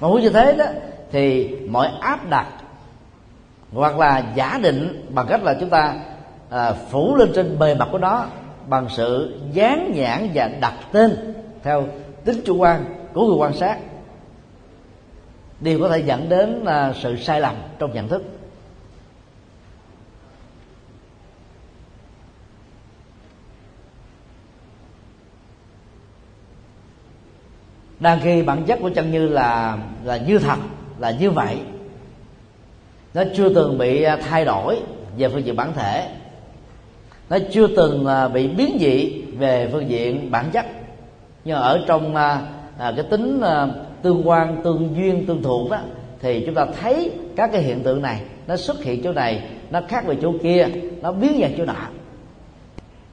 Mà 0.00 0.08
muốn 0.08 0.20
như 0.20 0.30
thế 0.30 0.56
đó 0.58 0.64
thì 1.12 1.56
mọi 1.68 1.88
áp 2.00 2.28
đặt 2.28 2.46
hoặc 3.72 3.98
là 3.98 4.32
giả 4.34 4.58
định 4.62 5.06
bằng 5.14 5.26
cách 5.28 5.42
là 5.42 5.54
chúng 5.60 5.70
ta 5.70 5.94
à, 6.50 6.72
phủ 6.72 7.16
lên 7.16 7.32
trên 7.34 7.58
bề 7.58 7.74
mặt 7.74 7.88
của 7.92 7.98
nó 7.98 8.26
bằng 8.66 8.86
sự 8.88 9.38
dán 9.52 9.92
nhãn 9.94 10.28
và 10.34 10.50
đặt 10.60 10.74
tên 10.92 11.34
theo 11.62 11.88
tính 12.24 12.40
chủ 12.44 12.56
quan 12.56 12.84
của 13.12 13.26
người 13.26 13.36
quan 13.36 13.54
sát 13.54 13.78
đều 15.60 15.80
có 15.80 15.88
thể 15.88 15.98
dẫn 15.98 16.28
đến 16.28 16.50
là 16.64 16.92
sự 17.02 17.16
sai 17.16 17.40
lầm 17.40 17.56
trong 17.78 17.94
nhận 17.94 18.08
thức. 18.08 18.22
Đang 28.00 28.20
khi 28.22 28.42
bản 28.42 28.64
chất 28.64 28.78
của 28.82 28.90
chân 28.90 29.12
như 29.12 29.28
là 29.28 29.78
là 30.04 30.16
như 30.16 30.38
thật, 30.38 30.58
là 30.98 31.10
như 31.10 31.30
vậy, 31.30 31.58
nó 33.14 33.22
chưa 33.36 33.54
từng 33.54 33.78
bị 33.78 34.02
à, 34.02 34.16
thay 34.16 34.44
đổi 34.44 34.80
về 35.16 35.28
phương 35.28 35.44
diện 35.44 35.56
bản 35.56 35.72
thể. 35.72 36.08
Nó 37.30 37.38
chưa 37.52 37.66
từng 37.66 38.06
à, 38.06 38.28
bị 38.28 38.48
biến 38.48 38.76
dị 38.80 39.22
về 39.22 39.68
phương 39.72 39.88
diện 39.88 40.30
bản 40.30 40.50
chất 40.52 40.66
nhưng 41.44 41.56
ở 41.56 41.84
trong 41.86 42.16
à, 42.16 42.40
à, 42.78 42.92
cái 42.96 43.04
tính 43.10 43.40
à, 43.40 43.68
tương 44.02 44.28
quan 44.28 44.62
tương 44.64 44.96
duyên 44.96 45.26
tương 45.26 45.42
thuộc 45.42 45.70
đó 45.70 45.78
thì 46.20 46.42
chúng 46.46 46.54
ta 46.54 46.66
thấy 46.80 47.12
các 47.36 47.50
cái 47.52 47.62
hiện 47.62 47.82
tượng 47.82 48.02
này 48.02 48.20
nó 48.46 48.56
xuất 48.56 48.82
hiện 48.82 49.02
chỗ 49.04 49.12
này 49.12 49.42
nó 49.70 49.80
khác 49.88 50.06
về 50.06 50.16
chỗ 50.22 50.32
kia 50.42 50.66
nó 51.02 51.12
biến 51.12 51.38
dạng 51.40 51.54
chỗ 51.58 51.64
nọ. 51.64 51.74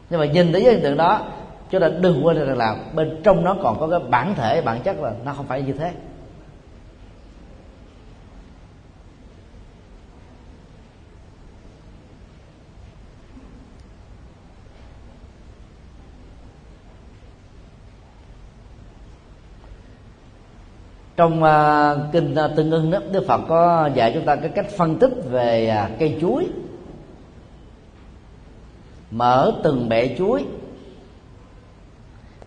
Nhưng 0.09 0.19
mà 0.19 0.25
nhìn 0.25 0.51
thấy 0.51 0.61
hiện 0.61 0.79
tượng 0.83 0.97
đó 0.97 1.21
chúng 1.69 1.81
ta 1.81 1.89
đừng 1.99 2.25
quên 2.25 2.37
rằng 2.37 2.57
là 2.57 2.75
bên 2.93 3.21
trong 3.23 3.43
nó 3.43 3.55
còn 3.63 3.79
có 3.79 3.87
cái 3.87 3.99
bản 4.09 4.35
thể 4.35 4.61
bản 4.61 4.79
chất 4.83 5.01
là 5.01 5.13
nó 5.25 5.33
không 5.33 5.45
phải 5.47 5.61
như 5.61 5.73
thế. 5.73 5.91
Trong 21.19 21.43
uh, 21.43 22.11
kinh 22.11 22.35
uh, 22.45 22.55
tương 22.55 22.71
ưng 22.71 22.91
đó 22.91 22.99
đức 23.11 23.23
phật 23.27 23.41
có 23.47 23.89
dạy 23.93 24.11
chúng 24.13 24.25
ta 24.25 24.35
cái 24.35 24.49
cách 24.49 24.65
phân 24.77 24.95
tích 24.95 25.11
về 25.31 25.75
uh, 25.85 25.99
cây 25.99 26.17
chuối. 26.21 26.47
Mở 29.11 29.51
từng 29.63 29.89
bẹ 29.89 30.15
chuối. 30.17 30.45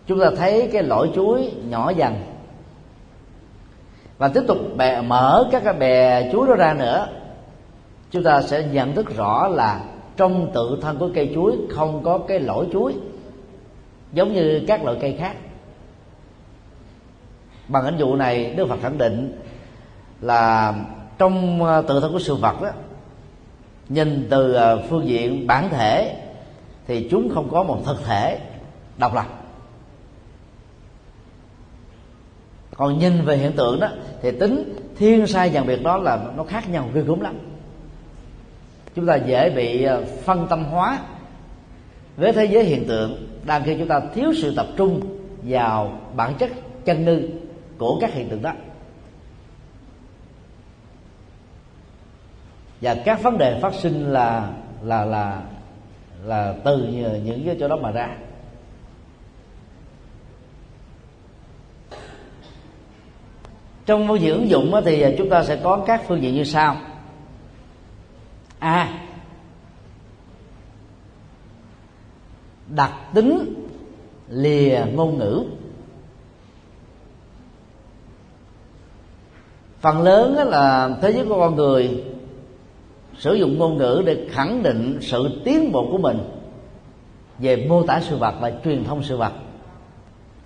Chúng 0.07 0.19
ta 0.19 0.29
thấy 0.37 0.69
cái 0.73 0.83
lõi 0.83 1.11
chuối 1.15 1.51
nhỏ 1.69 1.91
dần. 1.97 2.15
Và 4.17 4.27
tiếp 4.27 4.41
tục 4.47 4.57
bè, 4.77 5.01
mở 5.01 5.49
các 5.51 5.63
cái 5.63 5.73
bè 5.73 6.29
chuối 6.31 6.47
đó 6.47 6.55
ra 6.55 6.73
nữa. 6.73 7.07
Chúng 8.11 8.23
ta 8.23 8.41
sẽ 8.41 8.67
nhận 8.71 8.93
thức 8.95 9.15
rõ 9.15 9.47
là 9.47 9.81
trong 10.17 10.51
tự 10.53 10.77
thân 10.81 10.97
của 10.97 11.09
cây 11.15 11.31
chuối 11.35 11.57
không 11.69 12.03
có 12.03 12.17
cái 12.17 12.39
lỗ 12.39 12.65
chuối 12.73 12.93
giống 14.13 14.33
như 14.33 14.61
các 14.67 14.83
loại 14.83 14.97
cây 15.01 15.15
khác 15.19 15.35
bằng 17.67 17.85
ảnh 17.85 17.97
dụ 17.97 18.15
này, 18.15 18.53
đức 18.57 18.67
phật 18.69 18.79
khẳng 18.81 18.97
định 18.97 19.41
là 20.21 20.73
trong 21.17 21.63
ờ, 21.63 21.81
tự 21.81 21.99
thân 21.99 22.13
của 22.13 22.19
sự 22.19 22.35
vật 22.35 22.61
đó 22.61 22.69
nhìn 23.89 24.27
từ 24.29 24.53
ờ, 24.53 24.83
phương 24.89 25.07
diện 25.07 25.47
bản 25.47 25.69
thể 25.69 26.15
thì 26.87 27.07
chúng 27.11 27.29
không 27.33 27.49
có 27.51 27.63
một 27.63 27.81
thực 27.85 28.05
thể 28.05 28.39
độc 28.97 29.15
lập. 29.15 29.25
Còn 32.75 32.99
nhìn 32.99 33.25
về 33.25 33.37
hiện 33.37 33.51
tượng 33.51 33.79
đó 33.79 33.89
thì 34.21 34.31
tính 34.31 34.75
thiên 34.97 35.27
sai 35.27 35.49
dạng 35.49 35.67
biệt 35.67 35.83
đó 35.83 35.97
là 35.97 36.19
nó 36.37 36.43
khác 36.43 36.69
nhau 36.69 36.89
ghê 36.93 37.01
gớm 37.01 37.21
lắm. 37.21 37.37
Chúng 38.95 39.05
ta 39.05 39.15
dễ 39.15 39.49
bị 39.49 39.83
ờ, 39.83 40.03
phân 40.23 40.47
tâm 40.49 40.63
hóa 40.63 40.99
với 42.17 42.33
thế 42.33 42.45
giới 42.45 42.63
hiện 42.63 42.87
tượng 42.87 43.27
đang 43.45 43.63
khi 43.63 43.75
chúng 43.79 43.87
ta 43.87 44.01
thiếu 44.15 44.33
sự 44.41 44.53
tập 44.55 44.67
trung 44.77 45.01
vào 45.43 45.99
bản 46.15 46.33
chất 46.39 46.51
chân 46.85 47.05
ngư 47.05 47.29
của 47.77 47.97
các 48.01 48.13
hiện 48.13 48.29
tượng 48.29 48.41
đó. 48.41 48.51
Và 52.81 52.95
các 53.05 53.23
vấn 53.23 53.37
đề 53.37 53.59
phát 53.61 53.73
sinh 53.73 54.13
là 54.13 54.53
là 54.83 55.05
là 55.05 55.41
là 56.23 56.55
từ 56.63 56.77
những 57.23 57.45
cái 57.45 57.57
chỗ 57.59 57.67
đó 57.67 57.75
mà 57.75 57.91
ra. 57.91 58.17
Trong 63.85 64.07
phương 64.07 64.21
diện 64.21 64.33
ứng 64.33 64.49
dụng 64.49 64.81
thì 64.85 65.15
chúng 65.17 65.29
ta 65.29 65.43
sẽ 65.43 65.59
có 65.63 65.83
các 65.87 66.03
phương 66.07 66.21
diện 66.21 66.35
như 66.35 66.43
sau. 66.43 66.77
A. 68.59 68.99
Đặc 72.67 72.91
tính 73.13 73.53
lìa 74.29 74.85
ngôn 74.93 75.17
ngữ. 75.17 75.45
Phần 79.83 80.01
lớn 80.01 80.33
là 80.49 80.89
thế 81.01 81.11
giới 81.11 81.25
của 81.25 81.39
con 81.39 81.55
người 81.55 82.03
sử 83.17 83.33
dụng 83.33 83.57
ngôn 83.59 83.77
ngữ 83.77 84.03
để 84.05 84.27
khẳng 84.31 84.63
định 84.63 84.97
sự 85.01 85.41
tiến 85.43 85.71
bộ 85.71 85.87
của 85.91 85.97
mình 85.97 86.19
về 87.39 87.65
mô 87.69 87.83
tả 87.83 88.01
sự 88.01 88.17
vật 88.17 88.35
và 88.39 88.51
truyền 88.63 88.83
thông 88.83 89.03
sự 89.03 89.17
vật, 89.17 89.33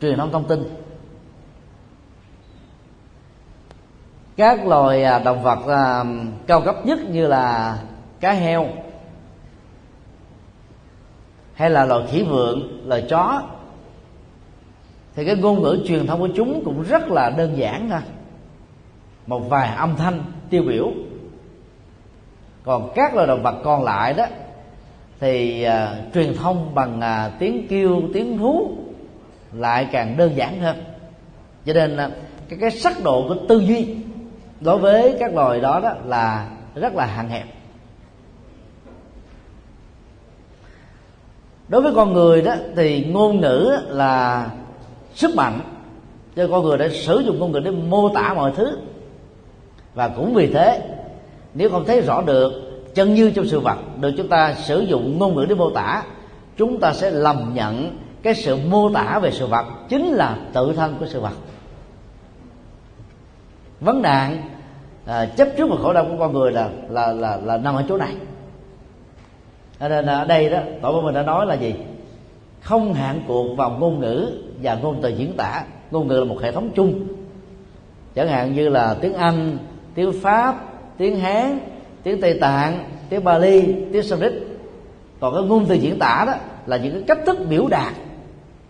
truyền 0.02 0.18
thông 0.18 0.32
thông 0.32 0.48
tin. 0.48 0.64
Các 4.38 4.68
loài 4.68 5.04
à, 5.04 5.20
động 5.20 5.44
vật 5.44 5.60
à, 5.68 6.04
cao 6.48 6.62
cấp 6.62 6.86
nhất 6.86 7.00
như 7.10 7.28
là 7.28 7.78
cá 8.20 8.32
heo 8.32 8.68
hay 11.54 11.70
là 11.70 11.86
loài 11.86 12.04
khỉ 12.12 12.24
vượn 12.24 12.82
loài 12.86 13.06
chó, 13.10 13.42
thì 15.16 15.26
cái 15.26 15.36
ngôn 15.36 15.62
ngữ 15.62 15.84
truyền 15.88 16.08
thông 16.08 16.20
của 16.20 16.30
chúng 16.36 16.66
cũng 16.66 16.84
rất 16.84 17.08
là 17.08 17.30
đơn 17.30 17.58
giản 17.58 17.90
thôi 17.90 18.02
một 19.28 19.40
vài 19.50 19.76
âm 19.76 19.96
thanh 19.96 20.24
tiêu 20.50 20.64
biểu. 20.64 20.92
Còn 22.64 22.92
các 22.96 23.16
loài 23.16 23.28
động 23.28 23.44
vật 23.44 23.56
còn 23.64 23.84
lại 23.84 24.14
đó 24.14 24.26
thì 25.20 25.66
uh, 25.68 26.14
truyền 26.14 26.36
thông 26.36 26.76
bằng 26.76 27.00
uh, 27.00 27.40
tiếng 27.40 27.68
kêu 27.68 28.02
tiếng 28.14 28.38
hú 28.38 28.72
lại 29.52 29.88
càng 29.92 30.18
đơn 30.18 30.36
giản 30.36 30.60
hơn. 30.60 30.84
Cho 31.66 31.74
nên 31.74 31.94
uh, 31.94 32.12
cái 32.50 32.60
cái 32.62 32.72
sắc 32.72 33.04
độ 33.04 33.26
của 33.28 33.36
tư 33.50 33.60
duy 33.60 33.96
đối 34.62 34.78
với 34.78 35.16
các 35.20 35.34
loài 35.34 35.60
đó 35.60 35.80
đó 35.84 35.94
là 36.06 36.50
rất 36.76 36.96
là 36.96 37.06
hạn 37.06 37.30
hẹp. 37.30 37.46
Đối 41.68 41.82
với 41.82 41.94
con 41.96 42.14
người 42.14 42.42
đó 42.42 42.56
thì 42.76 43.06
ngôn 43.06 43.42
ngữ 43.42 43.78
là 43.88 44.50
sức 45.14 45.36
mạnh 45.36 45.60
cho 46.36 46.48
con 46.52 46.64
người 46.64 46.78
đã 46.78 46.88
sử 46.90 47.20
dụng 47.20 47.40
ngôn 47.40 47.52
ngữ 47.52 47.60
để 47.60 47.72
mô 47.72 48.10
tả 48.10 48.34
mọi 48.34 48.52
thứ 48.56 48.78
và 49.98 50.08
cũng 50.08 50.34
vì 50.34 50.54
thế 50.54 50.82
nếu 51.54 51.70
không 51.70 51.86
thấy 51.86 52.02
rõ 52.02 52.22
được 52.22 52.52
chân 52.96 53.14
như 53.14 53.32
trong 53.32 53.46
sự 53.48 53.60
vật 53.60 53.78
được 54.00 54.12
chúng 54.18 54.28
ta 54.28 54.54
sử 54.54 54.80
dụng 54.80 55.20
ngôn 55.20 55.36
ngữ 55.36 55.46
để 55.50 55.56
mô 55.56 55.70
tả 55.70 56.04
chúng 56.58 56.80
ta 56.80 56.94
sẽ 56.94 57.12
lầm 57.12 57.52
nhận 57.54 57.98
cái 58.24 58.36
sự 58.36 58.58
mô 58.70 58.90
tả 58.94 59.20
về 59.20 59.32
sự 59.32 59.48
vật 59.48 59.66
chính 59.90 60.08
là 60.08 60.38
tự 60.54 60.74
thân 60.74 60.96
của 61.00 61.06
sự 61.06 61.20
vật. 61.20 61.34
Vấn 63.80 64.02
nạn 64.02 64.42
à, 65.06 65.26
chấp 65.26 65.48
trước 65.58 65.68
và 65.70 65.76
khổ 65.82 65.94
đau 65.94 66.06
của 66.06 66.16
con 66.20 66.34
người 66.34 66.52
là 66.52 66.70
là 66.90 67.12
là 67.12 67.38
là 67.44 67.58
nằm 67.58 67.76
ở 67.76 67.84
chỗ 67.90 67.98
này. 67.98 68.16
Cho 69.80 69.90
nên 69.90 70.06
ở 70.06 70.26
đây 70.26 70.50
đó 70.50 70.60
tổ 70.82 70.92
của 70.92 71.02
mình 71.02 71.16
đã 71.16 71.24
nói 71.24 71.46
là 71.46 71.54
gì? 71.54 71.76
Không 72.62 72.94
hạn 72.94 73.22
cuộc 73.28 73.56
vào 73.56 73.70
ngôn 73.80 74.00
ngữ 74.00 74.32
và 74.64 74.76
ngôn 74.76 75.00
từ 75.02 75.10
diễn 75.10 75.34
tả. 75.38 75.64
Ngôn 75.92 76.08
ngữ 76.08 76.20
là 76.20 76.26
một 76.26 76.42
hệ 76.42 76.52
thống 76.52 76.70
chung. 76.76 77.08
Chẳng 78.16 78.28
hạn 78.28 78.56
như 78.56 78.70
là 78.70 78.96
tiếng 79.02 79.14
anh 79.14 79.58
tiếng 79.98 80.14
pháp 80.22 80.56
tiếng 80.98 81.20
hán 81.20 81.60
tiếng 82.04 82.22
tây 82.22 82.38
tạng 82.42 82.90
tiếng 83.10 83.24
bali 83.24 83.76
tiếng 83.94 84.04
sanskrit. 84.04 84.34
Còn 85.20 85.34
cái 85.34 85.44
ngôn 85.44 85.66
từ 85.66 85.76
diễn 85.76 86.00
tả 86.00 86.24
đó 86.28 86.34
là 86.66 86.78
những 86.78 86.94
cái 86.94 87.04
cách 87.08 87.26
thức 87.26 87.38
biểu 87.50 87.68
đạt 87.68 87.94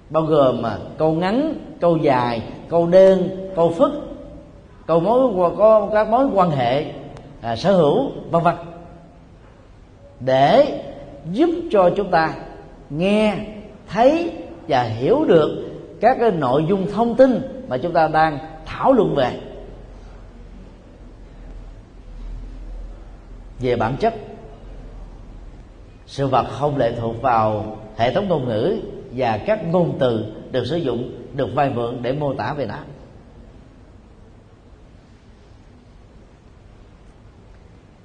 bao 0.09 0.23
gồm 0.23 0.61
mà 0.61 0.77
câu 0.97 1.11
ngắn 1.11 1.53
câu 1.79 1.97
dài 1.97 2.41
câu 2.69 2.87
đơn 2.87 3.29
câu 3.55 3.73
phức 3.77 3.91
câu 4.85 4.99
mối 4.99 5.51
có 5.57 5.89
các 5.93 6.09
mối 6.09 6.27
quan 6.33 6.49
hệ 6.49 6.85
à, 7.41 7.55
sở 7.55 7.71
hữu 7.71 8.11
vân 8.31 8.43
vân. 8.43 8.55
Để 10.19 10.81
giúp 11.31 11.49
cho 11.71 11.89
chúng 11.95 12.11
ta 12.11 12.33
nghe 12.89 13.35
thấy 13.89 14.31
và 14.67 14.83
hiểu 14.83 15.25
được 15.27 15.69
các 16.01 16.17
cái 16.19 16.31
nội 16.31 16.65
dung 16.69 16.91
thông 16.91 17.15
tin 17.15 17.41
mà 17.67 17.77
chúng 17.77 17.93
ta 17.93 18.07
đang 18.07 18.37
thảo 18.65 18.93
luận 18.93 19.15
về. 19.15 19.31
Về 23.59 23.75
bản 23.75 23.97
chất. 23.99 24.15
Sự 26.05 26.27
vật 26.27 26.47
không 26.49 26.77
lệ 26.77 26.93
thuộc 26.99 27.21
vào 27.21 27.77
hệ 27.97 28.13
thống 28.13 28.27
ngôn 28.27 28.45
ngữ 28.45 28.79
và 29.11 29.37
các 29.37 29.65
ngôn 29.65 29.97
từ 29.99 30.35
được 30.51 30.65
sử 30.65 30.77
dụng, 30.77 31.11
được 31.33 31.49
vay 31.55 31.69
mượn 31.69 31.97
để 32.01 32.13
mô 32.13 32.33
tả 32.33 32.53
về 32.53 32.65
nó. 32.65 32.79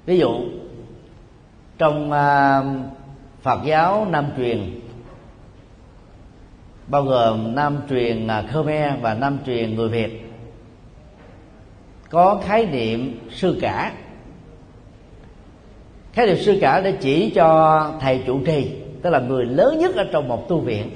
Ví 0.05 0.17
dụ, 0.17 0.39
trong 1.77 2.11
à, 2.11 2.61
phật 3.41 3.59
giáo 3.65 4.07
nam 4.09 4.25
truyền, 4.37 4.79
bao 6.87 7.03
gồm 7.03 7.55
nam 7.55 7.77
truyền 7.89 8.27
à, 8.27 8.41
Khmer 8.41 8.93
và 9.01 9.13
nam 9.13 9.37
truyền 9.45 9.75
người 9.75 9.89
Việt, 9.89 10.31
có 12.09 12.41
khái 12.45 12.65
niệm 12.65 13.19
sư 13.31 13.57
cả 13.61 13.93
khái 16.13 16.27
niệm 16.27 16.37
sư 16.37 16.57
cả 16.61 16.81
để 16.81 16.91
chỉ 16.91 17.29
cho 17.29 17.91
thầy 17.99 18.23
trụ 18.25 18.39
trì, 18.45 18.71
tức 19.01 19.09
là 19.09 19.19
người 19.19 19.45
lớn 19.45 19.79
nhất 19.79 19.95
ở 19.95 20.03
trong 20.11 20.27
một 20.27 20.49
tu 20.49 20.59
viện. 20.59 20.89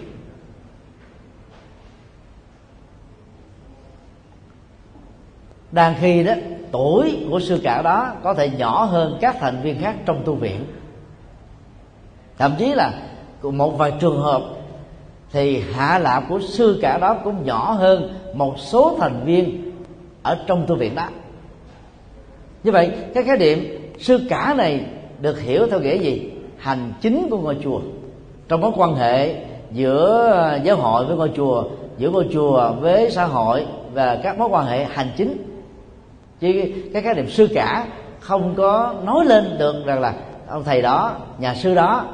Đang 5.72 5.96
khi 6.00 6.24
đó, 6.24 6.34
tuổi 6.72 7.26
của 7.30 7.40
sư 7.40 7.60
cả 7.64 7.82
đó 7.82 8.14
có 8.24 8.34
thể 8.34 8.50
nhỏ 8.50 8.84
hơn 8.84 9.18
các 9.22 9.36
thành 9.40 9.62
viên 9.64 9.82
khác 9.82 9.96
trong 10.06 10.22
tu 10.26 10.36
viện. 10.36 10.66
Thậm 12.38 12.56
chí 12.60 12.74
là 12.74 12.94
một 13.42 13.78
vài 13.78 13.94
trường 14.00 14.22
hợp 14.22 14.42
thì 15.32 15.64
hạ 15.74 16.00
lạp 16.00 16.24
của 16.30 16.40
sư 16.40 16.80
cả 16.82 16.98
đó 16.98 17.18
cũng 17.24 17.46
nhỏ 17.46 17.72
hơn 17.72 18.20
một 18.34 18.60
số 18.60 18.98
thành 19.00 19.26
viên 19.26 19.72
ở 20.24 20.38
trong 20.48 20.66
tu 20.68 20.76
viện 20.76 20.96
đó. 20.96 21.08
Như 22.64 22.72
vậy, 22.72 22.92
cái 23.14 23.24
khái 23.24 23.38
niệm 23.38 23.92
sư 24.00 24.28
cả 24.30 24.54
này 24.58 24.86
được 25.22 25.40
hiểu 25.40 25.68
theo 25.68 25.80
nghĩa 25.80 25.98
gì? 25.98 26.32
Hành 26.58 26.94
chính 27.02 27.28
của 27.30 27.38
ngôi 27.38 27.58
chùa. 27.64 27.80
Trong 28.48 28.62
mối 28.62 28.72
quan 28.76 28.96
hệ 28.96 29.36
giữa 29.72 30.30
ờ, 30.32 30.60
giáo 30.64 30.76
hội 30.76 31.06
với 31.06 31.16
ngôi 31.16 31.32
chùa, 31.36 31.64
giữa 31.98 32.10
ngôi 32.10 32.28
chùa 32.34 32.72
với 32.80 33.12
xã 33.12 33.26
hội 33.26 33.66
và 33.94 34.20
các 34.24 34.40
mối 34.40 34.50
quan 34.52 34.66
hệ 34.66 34.84
hành 34.84 35.08
chính. 35.18 35.38
Chứ 36.40 36.64
cái 36.94 37.02
khái 37.02 37.14
niệm 37.14 37.30
sư 37.30 37.48
cả 37.54 37.88
không 38.20 38.54
có 38.58 38.94
nói 39.04 39.26
lên 39.26 39.56
được 39.60 39.86
rằng 39.86 40.02
là 40.02 40.14
ông 40.48 40.64
thầy 40.64 40.82
đó, 40.82 41.12
nhà 41.40 41.56
sư 41.56 41.76
đó 41.76 42.06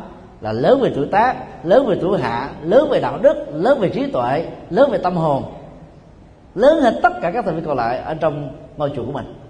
là 0.42 0.52
lớn 0.52 0.82
về 0.82 0.92
tuổi 0.96 1.06
tác, 1.06 1.36
lớn 1.66 1.86
về 1.88 1.98
tuổi 2.02 2.20
hạ, 2.20 2.50
lớn 2.64 2.88
về 2.90 3.00
đạo 3.00 3.20
đức, 3.22 3.46
lớn 3.54 3.80
về 3.80 3.90
trí 3.90 4.12
tuệ, 4.12 4.46
lớn 4.70 4.92
về 4.92 4.98
tâm 4.98 5.16
hồn, 5.16 5.44
lớn 6.56 6.82
hơn 6.82 7.00
tất 7.04 7.14
cả 7.22 7.32
các 7.32 7.46
thành 7.46 7.56
viên 7.56 7.66
còn 7.66 7.78
lại 7.78 7.98
ở 7.98 8.14
trong 8.14 8.50
ngôi 8.78 8.92
chùa 8.96 9.06
của 9.06 9.12
mình. 9.12 9.43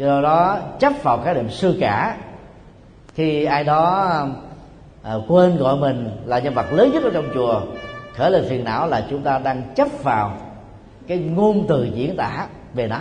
Do 0.00 0.20
đó 0.20 0.58
chấp 0.78 0.92
vào 1.02 1.18
cái 1.18 1.34
niệm 1.34 1.50
sư 1.50 1.76
cả. 1.80 2.16
Khi 3.14 3.44
ai 3.44 3.64
đó 3.64 4.08
à, 5.02 5.14
quên 5.28 5.56
gọi 5.56 5.76
mình 5.76 6.10
là 6.24 6.38
nhân 6.38 6.54
vật 6.54 6.72
lớn 6.72 6.90
nhất 6.92 7.02
ở 7.02 7.10
trong 7.14 7.28
chùa 7.34 7.60
khởi 8.14 8.30
lên 8.30 8.44
phiền 8.48 8.64
não 8.64 8.86
là 8.86 9.06
chúng 9.10 9.22
ta 9.22 9.38
đang 9.38 9.62
chấp 9.74 9.88
vào 10.02 10.36
cái 11.06 11.18
ngôn 11.18 11.66
từ 11.68 11.84
diễn 11.84 12.16
tả 12.16 12.46
về 12.74 12.88
nó. 12.88 13.00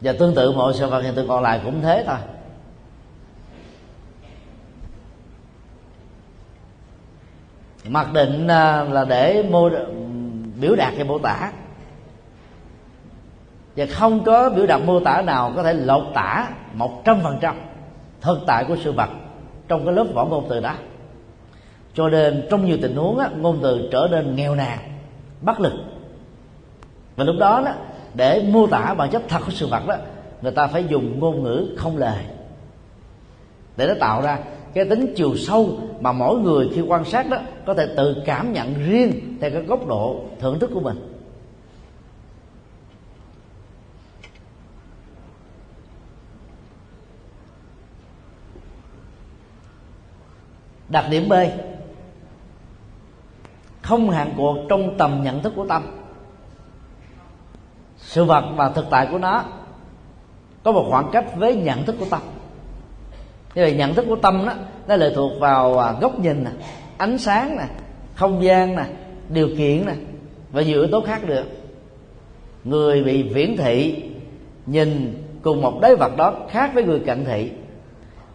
Và 0.00 0.12
tương 0.18 0.34
tự 0.34 0.52
mọi 0.52 0.74
sự 0.74 0.86
vật 0.86 1.00
hiện 1.00 1.14
tượng 1.14 1.28
còn 1.28 1.42
lại 1.42 1.60
cũng 1.64 1.82
thế 1.82 2.04
thôi. 2.06 2.16
Mặc 7.88 8.12
định 8.12 8.48
à, 8.48 8.84
là 8.84 9.04
để 9.04 9.44
mô 9.50 9.70
biểu 10.60 10.76
đạt 10.76 10.94
hay 10.94 11.04
mô 11.04 11.18
tả. 11.18 11.52
Và 13.76 13.86
không 13.86 14.24
có 14.24 14.50
biểu 14.50 14.66
đạt 14.66 14.80
mô 14.84 15.00
tả 15.00 15.22
nào 15.22 15.52
có 15.56 15.62
thể 15.62 15.72
lột 15.74 16.04
tả 16.14 16.48
một 16.72 17.04
trăm 17.04 17.20
phần 17.22 17.38
trăm 17.40 17.56
thực 18.20 18.38
tại 18.46 18.64
của 18.64 18.76
sự 18.84 18.92
vật 18.92 19.08
trong 19.68 19.84
cái 19.84 19.94
lớp 19.94 20.06
vỏ 20.14 20.24
ngôn 20.24 20.46
từ 20.48 20.60
đó. 20.60 20.74
Cho 21.94 22.08
nên 22.08 22.46
trong 22.50 22.64
nhiều 22.64 22.78
tình 22.82 22.96
huống 22.96 23.18
á, 23.18 23.28
ngôn 23.36 23.58
từ 23.62 23.88
trở 23.92 24.08
nên 24.10 24.36
nghèo 24.36 24.54
nàn 24.54 24.78
bất 25.40 25.60
lực. 25.60 25.72
Và 27.16 27.24
lúc 27.24 27.36
đó 27.38 27.62
đó 27.64 27.72
để 28.14 28.44
mô 28.52 28.66
tả 28.66 28.94
bản 28.94 29.10
chất 29.10 29.22
thật 29.28 29.38
của 29.46 29.50
sự 29.50 29.66
vật 29.66 29.86
đó 29.86 29.96
người 30.42 30.52
ta 30.52 30.66
phải 30.66 30.84
dùng 30.84 31.20
ngôn 31.20 31.42
ngữ 31.42 31.74
không 31.76 31.96
lời. 31.96 32.24
Để 33.76 33.86
nó 33.88 33.94
tạo 34.00 34.22
ra 34.22 34.38
cái 34.74 34.84
tính 34.84 35.12
chiều 35.16 35.36
sâu 35.36 35.78
mà 36.00 36.12
mỗi 36.12 36.38
người 36.38 36.70
khi 36.74 36.80
quan 36.80 37.04
sát 37.04 37.28
đó, 37.28 37.38
có 37.66 37.74
thể 37.74 37.94
tự 37.96 38.22
cảm 38.26 38.52
nhận 38.52 38.74
riêng 38.74 39.38
theo 39.40 39.50
cái 39.50 39.62
góc 39.62 39.86
độ 39.86 40.24
thưởng 40.40 40.58
thức 40.58 40.70
của 40.74 40.80
mình. 40.80 41.14
Đặc 50.88 51.04
điểm 51.10 51.28
b. 51.28 51.32
Không 53.82 54.10
hạn 54.10 54.32
cuộc 54.36 54.56
trong 54.68 54.98
tầm 54.98 55.22
nhận 55.22 55.42
thức 55.42 55.52
của 55.56 55.66
tâm. 55.68 55.82
Sự 57.96 58.24
vật 58.24 58.44
và 58.56 58.68
thực 58.68 58.86
tại 58.90 59.08
của 59.10 59.18
nó 59.18 59.44
có 60.64 60.72
một 60.72 60.86
khoảng 60.90 61.10
cách 61.12 61.26
với 61.36 61.56
nhận 61.56 61.84
thức 61.84 61.96
của 61.98 62.06
tâm 62.10 62.20
như 63.58 63.64
vậy 63.64 63.74
nhận 63.74 63.94
thức 63.94 64.04
của 64.08 64.16
tâm 64.16 64.44
đó, 64.46 64.54
nó 64.88 64.96
lệ 64.96 65.12
thuộc 65.14 65.32
vào 65.40 65.78
à, 65.78 65.94
góc 66.00 66.18
nhìn 66.18 66.44
nè, 66.44 66.50
ánh 66.98 67.18
sáng 67.18 67.56
nè, 67.56 67.64
không 68.14 68.42
gian 68.42 68.76
nè, 68.76 68.84
điều 69.28 69.48
kiện 69.58 69.86
nè, 69.86 69.92
và 70.52 70.62
nhiều 70.62 70.80
yếu 70.80 70.90
tố 70.90 71.00
khác 71.00 71.26
được 71.26 71.44
người 72.64 73.04
bị 73.04 73.22
viễn 73.22 73.56
thị 73.56 74.02
nhìn 74.66 75.22
cùng 75.42 75.62
một 75.62 75.80
đế 75.82 75.94
vật 75.94 76.16
đó 76.16 76.34
khác 76.50 76.70
với 76.74 76.84
người 76.84 77.00
cận 77.06 77.24
thị. 77.24 77.50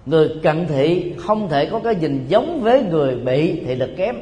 Người 0.05 0.29
cận 0.43 0.67
thị 0.67 1.13
không 1.17 1.49
thể 1.49 1.65
có 1.65 1.79
cái 1.79 1.95
nhìn 1.95 2.25
giống 2.27 2.61
với 2.61 2.83
người 2.83 3.15
bị 3.15 3.63
thị 3.65 3.75
lực 3.75 3.89
kém. 3.97 4.15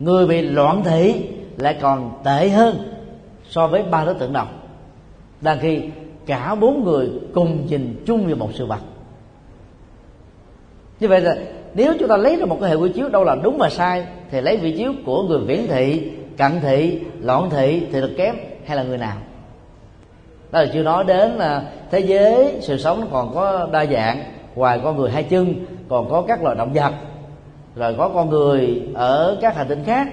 Người 0.00 0.26
bị 0.26 0.42
loạn 0.42 0.82
thị 0.84 1.14
lại 1.56 1.78
còn 1.80 2.20
tệ 2.24 2.48
hơn 2.48 2.76
so 3.50 3.66
với 3.66 3.82
ba 3.82 4.04
đối 4.04 4.14
tượng 4.14 4.32
đầu. 4.32 4.46
Đang 5.40 5.58
khi 5.60 5.80
cả 6.26 6.54
bốn 6.54 6.84
người 6.84 7.08
cùng 7.34 7.66
nhìn 7.66 8.02
chung 8.06 8.26
về 8.26 8.34
một 8.34 8.50
sự 8.54 8.66
vật. 8.66 8.80
Như 11.00 11.08
vậy 11.08 11.20
là 11.20 11.36
nếu 11.74 11.92
chúng 11.98 12.08
ta 12.08 12.16
lấy 12.16 12.36
ra 12.36 12.46
một 12.46 12.58
cái 12.60 12.70
hệ 12.70 12.76
quy 12.76 12.92
chiếu 12.92 13.08
đâu 13.08 13.24
là 13.24 13.34
đúng 13.42 13.58
và 13.58 13.70
sai, 13.70 14.06
thì 14.30 14.40
lấy 14.40 14.56
vị 14.56 14.74
chiếu 14.78 14.92
của 15.06 15.22
người 15.22 15.40
viễn 15.46 15.66
thị, 15.68 16.12
cận 16.36 16.60
thị, 16.60 17.00
loạn 17.20 17.50
thị 17.50 17.82
thì 17.92 18.00
được 18.00 18.14
kém 18.16 18.36
hay 18.66 18.76
là 18.76 18.82
người 18.82 18.98
nào? 18.98 19.16
Đó 20.52 20.60
là 20.60 20.66
chưa 20.72 20.82
nói 20.82 21.04
đến 21.04 21.30
là 21.30 21.62
thế 21.90 22.00
giới 22.00 22.58
sự 22.60 22.78
sống 22.78 23.08
còn 23.12 23.34
có 23.34 23.68
đa 23.72 23.86
dạng, 23.86 24.22
ngoài 24.54 24.80
con 24.84 24.96
người 24.96 25.10
hai 25.10 25.22
chân, 25.22 25.54
còn 25.88 26.10
có 26.10 26.22
các 26.28 26.42
loài 26.42 26.56
động 26.56 26.72
vật, 26.72 26.92
rồi 27.76 27.94
có 27.98 28.08
con 28.08 28.30
người 28.30 28.82
ở 28.94 29.38
các 29.40 29.56
hành 29.56 29.68
tinh 29.68 29.82
khác, 29.86 30.08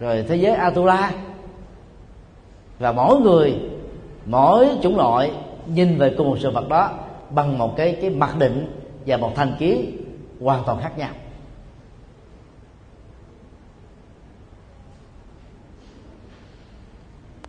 rồi 0.00 0.24
thế 0.28 0.36
giới 0.36 0.54
Atula. 0.54 1.12
Và 2.78 2.92
mỗi 2.92 3.20
người 3.20 3.54
mỗi 4.26 4.68
chủng 4.82 4.96
loại 4.96 5.30
nhìn 5.66 5.98
về 5.98 6.14
cùng 6.18 6.30
một 6.30 6.36
sự 6.40 6.50
vật 6.50 6.68
đó 6.68 6.90
bằng 7.30 7.58
một 7.58 7.76
cái 7.76 7.98
cái 8.00 8.10
mặc 8.10 8.38
định 8.38 8.66
và 9.06 9.16
một 9.16 9.32
thành 9.36 9.56
kiến 9.58 9.96
hoàn 10.40 10.62
toàn 10.66 10.80
khác 10.82 10.98
nhau. 10.98 11.10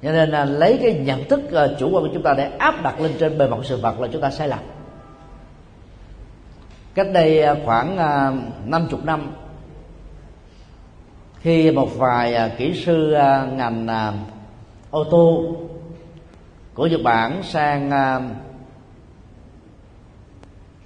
Cho 0.04 0.12
nên 0.12 0.30
là 0.30 0.46
lấy 0.46 0.80
cái 0.82 0.94
nhận 0.94 1.24
thức 1.24 1.42
ờ, 1.52 1.76
chủ 1.80 1.90
quan 1.92 2.04
của 2.04 2.10
chúng 2.14 2.24
ta 2.24 2.34
để 2.34 2.52
áp 2.58 2.84
đặt 2.84 3.02
lên 3.02 3.12
trên 3.20 3.38
bề 3.38 3.48
mặt 3.48 3.58
sự 3.64 3.78
vật 3.78 4.00
là 4.00 4.08
chúng 4.12 4.22
ta 4.22 4.32
sai 4.32 4.48
lầm. 4.48 4.60
Cách 6.94 7.08
đây 7.14 7.42
ờ, 7.42 7.58
khoảng 7.66 7.98
ờ, 7.98 8.34
năm 8.66 8.84
uh, 8.86 8.92
chục 8.92 9.06
năm 9.06 9.32
khi 11.40 11.72
một 11.72 11.90
vài 11.98 12.52
kỹ 12.58 12.84
sư 12.86 13.16
ngành 13.52 13.88
ô 14.92 15.04
tô 15.04 15.56
của 16.82 16.88
Nhật 16.88 17.04
Bản 17.04 17.44
sang 17.44 17.92
à, 17.92 18.20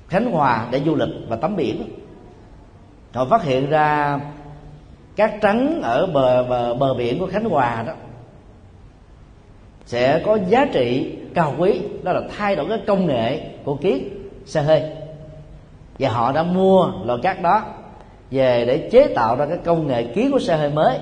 Khánh 0.07 0.31
Hòa 0.31 0.67
để 0.71 0.81
du 0.85 0.95
lịch 0.95 1.09
và 1.27 1.35
tắm 1.35 1.55
biển. 1.55 1.83
Họ 3.13 3.25
phát 3.25 3.43
hiện 3.43 3.69
ra 3.69 4.19
cát 5.15 5.31
trắng 5.41 5.81
ở 5.83 6.07
bờ 6.07 6.43
bờ 6.43 6.73
bờ 6.73 6.93
biển 6.93 7.19
của 7.19 7.27
Khánh 7.27 7.43
Hòa 7.43 7.83
đó 7.87 7.93
sẽ 9.85 10.21
có 10.25 10.37
giá 10.47 10.65
trị 10.73 11.17
cao 11.33 11.55
quý. 11.57 11.81
Đó 12.03 12.13
là 12.13 12.21
thay 12.37 12.55
đổi 12.55 12.69
cái 12.69 12.79
công 12.87 13.05
nghệ 13.05 13.49
của 13.63 13.75
kiết 13.75 14.01
xe 14.45 14.61
hơi. 14.61 14.83
Và 15.99 16.09
họ 16.09 16.31
đã 16.31 16.43
mua 16.43 16.91
loại 17.05 17.19
cát 17.23 17.41
đó 17.41 17.63
về 18.31 18.65
để 18.65 18.89
chế 18.91 19.13
tạo 19.15 19.35
ra 19.35 19.45
cái 19.45 19.57
công 19.65 19.87
nghệ 19.87 20.03
kiến 20.03 20.31
của 20.31 20.39
xe 20.39 20.57
hơi 20.57 20.69
mới. 20.69 20.97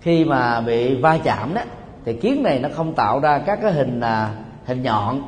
Khi 0.00 0.24
mà 0.24 0.60
bị 0.60 0.94
va 0.94 1.18
chạm 1.24 1.54
đó 1.54 1.62
thì 2.04 2.12
kiến 2.12 2.42
này 2.42 2.58
nó 2.58 2.68
không 2.74 2.94
tạo 2.94 3.20
ra 3.20 3.38
các 3.38 3.58
cái 3.62 3.72
hình 3.72 4.00
à, 4.00 4.34
hình 4.64 4.82
nhọn 4.82 5.22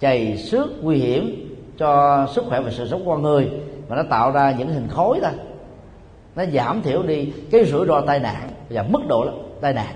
chày 0.00 0.36
xước 0.36 0.68
nguy 0.82 0.96
hiểm 0.96 1.56
cho 1.78 2.26
sức 2.34 2.44
khỏe 2.48 2.60
và 2.60 2.70
sự 2.70 2.88
sống 2.88 3.04
của 3.04 3.10
con 3.10 3.22
người 3.22 3.50
mà 3.88 3.96
nó 3.96 4.02
tạo 4.02 4.30
ra 4.30 4.54
những 4.58 4.68
hình 4.68 4.88
khối 4.88 5.18
thôi. 5.22 5.32
Nó 6.36 6.44
giảm 6.52 6.82
thiểu 6.82 7.02
đi 7.02 7.32
cái 7.50 7.64
rủi 7.64 7.86
ro 7.86 8.00
tai 8.00 8.18
nạn 8.18 8.48
và 8.70 8.82
mức 8.82 9.00
độ 9.08 9.24
tai 9.60 9.72
nạn. 9.72 9.94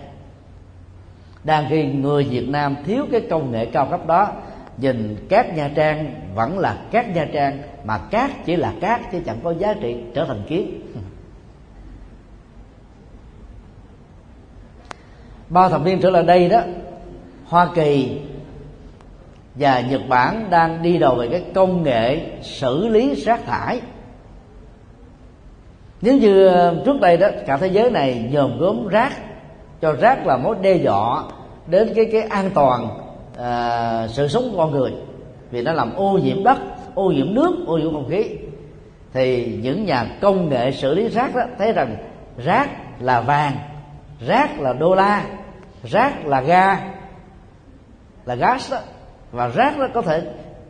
Đang 1.44 1.66
khi 1.70 1.84
người 1.84 2.24
Việt 2.24 2.48
Nam 2.48 2.76
thiếu 2.86 3.06
cái 3.12 3.20
công 3.30 3.52
nghệ 3.52 3.66
cao 3.66 3.86
cấp 3.90 4.06
đó 4.06 4.28
nhìn 4.76 5.16
cát 5.28 5.54
Nha 5.54 5.70
Trang 5.74 6.14
vẫn 6.34 6.58
là 6.58 6.78
cát 6.90 7.08
Nha 7.14 7.28
Trang 7.32 7.58
mà 7.84 7.98
cát 7.98 8.30
chỉ 8.44 8.56
là 8.56 8.72
cát 8.80 9.00
chứ 9.12 9.20
chẳng 9.26 9.38
có 9.44 9.54
giá 9.58 9.74
trị 9.80 9.96
trở 10.14 10.24
thành 10.24 10.42
kiến. 10.48 10.80
Ba 15.54 15.60
bao 15.60 15.70
thập 15.70 15.84
niên 15.84 16.00
trở 16.00 16.10
lại 16.10 16.22
đây 16.22 16.48
đó 16.48 16.60
hoa 17.44 17.68
kỳ 17.74 18.20
và 19.54 19.80
nhật 19.80 20.00
bản 20.08 20.46
đang 20.50 20.82
đi 20.82 20.98
đầu 20.98 21.14
về 21.14 21.28
cái 21.28 21.44
công 21.54 21.82
nghệ 21.82 22.20
xử 22.42 22.88
lý 22.88 23.14
rác 23.14 23.46
thải. 23.46 23.80
Nếu 26.02 26.16
như 26.16 26.46
ờ, 26.46 26.82
trước 26.84 27.00
đây 27.00 27.16
đó 27.16 27.28
cả 27.46 27.56
thế 27.56 27.66
giới 27.66 27.90
này 27.90 28.28
nhòm 28.32 28.58
gốm 28.58 28.88
rác 28.88 29.12
cho 29.80 29.92
rác 29.92 30.26
là 30.26 30.36
mối 30.36 30.56
đe 30.62 30.74
dọa 30.74 31.22
đến 31.66 31.92
cái 31.96 32.04
cái 32.12 32.22
an 32.22 32.50
toàn 32.54 32.88
à, 33.38 34.08
sự 34.08 34.28
sống 34.28 34.50
của 34.50 34.56
con 34.56 34.70
người 34.70 34.92
vì 35.50 35.62
nó 35.62 35.72
làm 35.72 35.94
ô 35.96 36.18
nhiễm 36.22 36.44
đất 36.44 36.58
ô 36.94 37.10
nhiễm 37.10 37.34
nước 37.34 37.56
ô 37.66 37.78
nhiễm 37.78 37.92
không 37.92 38.08
khí. 38.10 38.24
Thì 39.12 39.58
những 39.62 39.84
nhà 39.84 40.06
công 40.20 40.48
nghệ 40.48 40.72
xử 40.72 40.94
lý 40.94 41.08
rác 41.08 41.34
đó 41.34 41.42
thấy 41.58 41.72
rằng 41.72 41.96
rác 42.44 42.68
là 43.00 43.20
vàng 43.20 43.52
rác 44.26 44.60
là 44.60 44.72
đô 44.72 44.94
la 44.94 45.24
rác 45.84 46.26
là 46.26 46.40
ga, 46.40 46.80
là 48.24 48.34
gas 48.34 48.72
đó. 48.72 48.78
Và 49.32 49.48
rác 49.48 49.78
đó 49.78 49.86
có 49.94 50.02
thể 50.02 50.22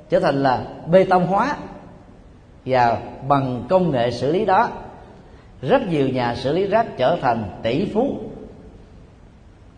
trở 0.08 0.20
thành 0.20 0.42
là 0.42 0.64
bê 0.90 1.04
tông 1.04 1.26
hóa 1.26 1.56
và 2.66 2.98
bằng 3.28 3.64
công 3.68 3.90
nghệ 3.90 4.10
xử 4.10 4.32
lý 4.32 4.44
đó, 4.44 4.68
rất 5.62 5.88
nhiều 5.88 6.08
nhà 6.08 6.34
xử 6.34 6.52
lý 6.52 6.66
rác 6.66 6.86
trở 6.96 7.16
thành 7.22 7.44
tỷ 7.62 7.90
phú. 7.94 8.16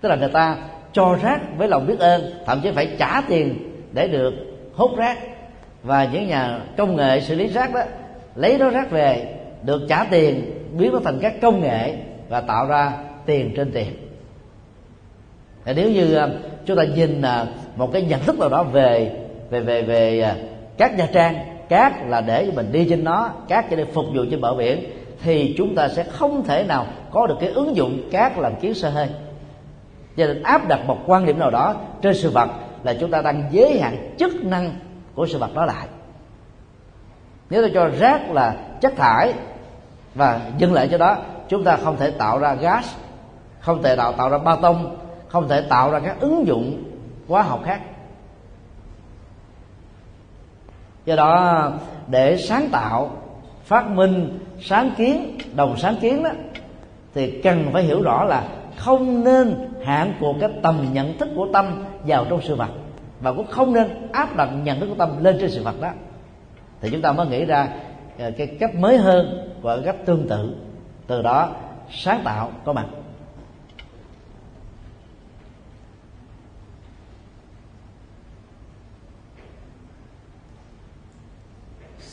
Tức 0.00 0.08
là 0.08 0.16
người 0.16 0.30
ta 0.32 0.56
cho 0.92 1.18
rác 1.22 1.40
với 1.56 1.68
lòng 1.68 1.86
biết 1.86 1.98
ơn, 1.98 2.22
thậm 2.46 2.60
chí 2.62 2.70
phải 2.70 2.96
trả 2.98 3.22
tiền 3.28 3.72
để 3.92 4.08
được 4.08 4.34
hút 4.74 4.90
rác. 4.96 5.18
Và 5.82 6.04
những 6.12 6.28
nhà 6.28 6.60
công 6.76 6.96
nghệ 6.96 7.20
xử 7.20 7.34
lý 7.34 7.46
rác 7.46 7.74
đó, 7.74 7.80
lấy 8.34 8.58
đó 8.58 8.70
rác 8.70 8.90
về, 8.90 9.34
được 9.62 9.82
trả 9.88 10.04
tiền, 10.04 10.52
biến 10.78 10.92
nó 10.92 11.00
thành 11.04 11.18
các 11.22 11.34
công 11.42 11.60
nghệ 11.60 11.94
và 12.28 12.40
tạo 12.40 12.66
ra 12.66 12.92
tiền 13.26 13.52
trên 13.56 13.72
tiền 13.72 14.05
và 15.66 15.72
nếu 15.72 15.90
như 15.90 16.14
ờ, 16.14 16.30
chúng 16.66 16.76
ta 16.76 16.84
nhìn 16.84 17.22
ờ, 17.22 17.46
một 17.76 17.92
cái 17.92 18.02
nhận 18.02 18.20
thức 18.20 18.38
nào 18.38 18.48
đó 18.48 18.62
về 18.62 19.10
về 19.50 19.60
về 19.60 19.82
về 19.82 20.20
ờ, 20.20 20.34
các 20.78 20.98
nha 20.98 21.08
trang 21.12 21.34
cát 21.68 21.92
là 22.06 22.20
để 22.20 22.50
mình 22.54 22.72
đi 22.72 22.86
trên 22.90 23.04
nó 23.04 23.30
cát 23.48 23.70
cho 23.70 23.76
để 23.76 23.84
phục 23.84 24.04
vụ 24.14 24.24
trên 24.30 24.40
bờ 24.40 24.54
biển, 24.54 24.84
thì 25.22 25.54
chúng 25.58 25.74
ta 25.74 25.88
sẽ 25.88 26.04
không 26.04 26.44
thể 26.44 26.64
nào 26.64 26.86
có 27.10 27.26
được 27.26 27.36
cái 27.40 27.48
ứng 27.48 27.76
dụng 27.76 28.08
cát 28.10 28.38
làm 28.38 28.56
kiến 28.60 28.74
sơ 28.74 28.90
hơi 28.90 29.08
cho 30.16 30.26
nên 30.26 30.42
áp 30.42 30.68
đặt 30.68 30.80
một 30.86 30.98
quan 31.06 31.26
điểm 31.26 31.38
nào 31.38 31.50
đó 31.50 31.74
trên 32.02 32.14
sự 32.14 32.30
vật 32.30 32.48
là 32.82 32.94
chúng 33.00 33.10
ta 33.10 33.22
đang 33.22 33.44
giới 33.50 33.80
hạn 33.80 34.14
chức 34.18 34.44
năng 34.44 34.74
của 35.14 35.26
sự 35.26 35.38
vật 35.38 35.54
đó 35.54 35.64
lại. 35.64 35.86
Nếu 37.50 37.62
ta 37.62 37.68
cho 37.74 37.88
rác 37.98 38.30
là 38.30 38.56
chất 38.80 38.96
thải 38.96 39.32
và 40.14 40.40
dừng 40.58 40.72
lại 40.72 40.88
cho 40.90 40.98
đó, 40.98 41.16
chúng 41.48 41.64
ta 41.64 41.76
không 41.76 41.96
thể 41.96 42.10
tạo 42.10 42.38
ra 42.38 42.54
gas, 42.54 42.86
không 43.60 43.82
thể 43.82 43.96
tạo 43.96 44.12
tạo 44.12 44.30
ra 44.30 44.38
ba 44.38 44.56
tông 44.56 44.96
không 45.28 45.48
thể 45.48 45.60
tạo 45.60 45.90
ra 45.90 45.98
các 45.98 46.20
ứng 46.20 46.46
dụng 46.46 46.84
hóa 47.28 47.42
học 47.42 47.60
khác. 47.64 47.80
Do 51.04 51.16
đó, 51.16 51.72
để 52.06 52.36
sáng 52.36 52.68
tạo, 52.72 53.10
phát 53.64 53.90
minh, 53.90 54.38
sáng 54.60 54.90
kiến, 54.96 55.38
đồng 55.54 55.76
sáng 55.76 55.96
kiến 56.00 56.22
đó, 56.22 56.30
thì 57.14 57.40
cần 57.42 57.70
phải 57.72 57.82
hiểu 57.82 58.02
rõ 58.02 58.24
là 58.24 58.48
không 58.76 59.24
nên 59.24 59.70
hạn 59.84 60.14
cuộc 60.20 60.36
cái 60.40 60.50
tầm 60.62 60.86
nhận 60.92 61.18
thức 61.18 61.28
của 61.36 61.48
tâm 61.52 61.84
vào 62.06 62.24
trong 62.30 62.40
sự 62.42 62.54
vật, 62.54 62.68
và 63.20 63.32
cũng 63.32 63.46
không 63.46 63.72
nên 63.72 64.08
áp 64.12 64.36
đặt 64.36 64.48
nhận 64.64 64.80
thức 64.80 64.86
của 64.86 64.94
tâm 64.94 65.24
lên 65.24 65.36
trên 65.40 65.50
sự 65.50 65.62
vật 65.62 65.80
đó. 65.80 65.90
Thì 66.80 66.90
chúng 66.90 67.02
ta 67.02 67.12
mới 67.12 67.26
nghĩ 67.26 67.44
ra 67.44 67.68
ờ, 68.18 68.30
cái 68.38 68.46
cách 68.46 68.74
mới 68.74 68.98
hơn 68.98 69.50
và 69.62 69.78
cách 69.84 69.96
tương 70.06 70.28
tự. 70.28 70.56
Từ 71.06 71.22
đó, 71.22 71.48
sáng 71.90 72.20
tạo 72.24 72.50
có 72.64 72.72
mặt. 72.72 72.86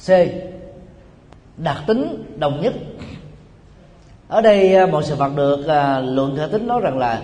C. 0.08 0.10
Đặc 1.58 1.78
tính 1.88 2.26
đồng 2.38 2.62
nhất. 2.62 2.74
Ở 4.28 4.41
đây 4.41 4.76
à, 4.76 4.86
một 4.86 5.01
sự 5.01 5.16
vật 5.16 5.32
được 5.36 5.68
à, 5.68 5.99
luận 5.99 6.36
thể 6.36 6.47
tính 6.51 6.68
nói 6.68 6.82
rằng 6.82 6.97
là 6.97 7.22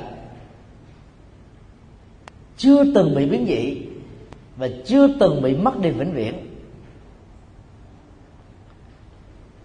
chưa 2.58 2.84
từng 2.96 3.16
bị 3.16 3.26
biến 3.26 3.46
dị 3.48 3.82
và 4.58 4.70
chưa 4.86 5.08
từng 5.20 5.42
bị 5.42 5.56
mất 5.56 5.80
đi 5.80 5.90
vĩnh 5.90 6.14
viễn. 6.14 6.34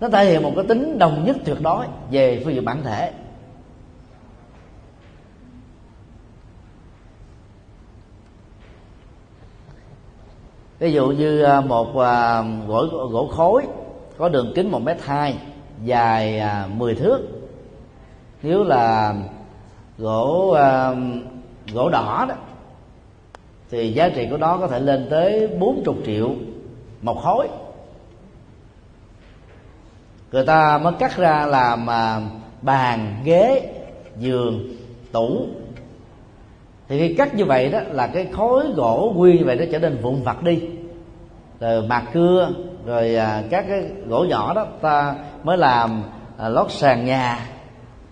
Nó 0.01 0.09
thể 0.09 0.25
hiện 0.25 0.43
một 0.43 0.53
cái 0.57 0.65
tính 0.69 0.99
đồng 0.99 1.25
nhất 1.25 1.37
tuyệt 1.45 1.57
đối 1.61 1.87
về 2.11 2.41
phương 2.45 2.55
diện 2.55 2.65
bản 2.65 2.83
thể. 2.85 3.12
Ví 10.79 10.93
dụ 10.93 11.09
như 11.09 11.43
à, 11.43 11.61
một 11.61 11.99
à, 11.99 12.45
gỗ 12.66 12.87
gỗ 13.11 13.29
khối 13.37 13.66
có 14.18 14.29
đường 14.29 14.53
kính 14.55 14.70
một 14.70 14.83
mét 14.83 14.97
hai, 15.03 15.37
dài 15.85 16.39
à, 16.39 16.68
10 16.77 16.95
thước. 16.95 17.20
Nếu 18.43 18.64
là 18.64 19.14
gỗ 19.99 20.57
gỗ 21.72 21.89
đỏ 21.89 22.27
đó, 22.29 22.35
thì 23.70 23.93
giá 23.93 24.09
trị 24.09 24.27
của 24.31 24.37
nó 24.37 24.59
có 24.59 24.66
thể 24.66 24.81
lên 24.81 25.07
tới 25.11 25.49
40 25.59 25.95
triệu 26.07 26.31
một 27.03 27.22
khối. 27.22 27.49
Người 30.33 30.47
ta 30.47 30.79
mới 30.79 30.93
cắt 30.99 31.16
ra 31.16 31.47
làm 31.47 31.87
bàn, 32.62 33.16
ghế, 33.25 33.72
giường, 34.18 34.77
tủ 35.12 35.47
thì 36.95 37.09
khi 37.09 37.15
cắt 37.15 37.35
như 37.35 37.45
vậy 37.45 37.69
đó 37.69 37.81
là 37.91 38.07
cái 38.07 38.27
khối 38.33 38.73
gỗ 38.77 39.13
nguyên 39.17 39.37
như 39.37 39.45
vậy 39.45 39.57
nó 39.57 39.65
trở 39.73 39.79
nên 39.79 40.03
vụn 40.03 40.23
vặt 40.23 40.43
đi. 40.43 40.63
Rồi 41.61 41.83
mạt 41.83 42.03
cưa, 42.13 42.51
rồi 42.87 43.17
à, 43.17 43.43
các 43.51 43.65
cái 43.69 43.85
gỗ 44.09 44.25
nhỏ 44.25 44.55
đó 44.55 44.67
ta 44.81 45.15
mới 45.45 45.59
làm 45.59 46.03
à, 46.39 46.49
lót 46.49 46.71
sàn 46.71 47.05
nhà, 47.05 47.39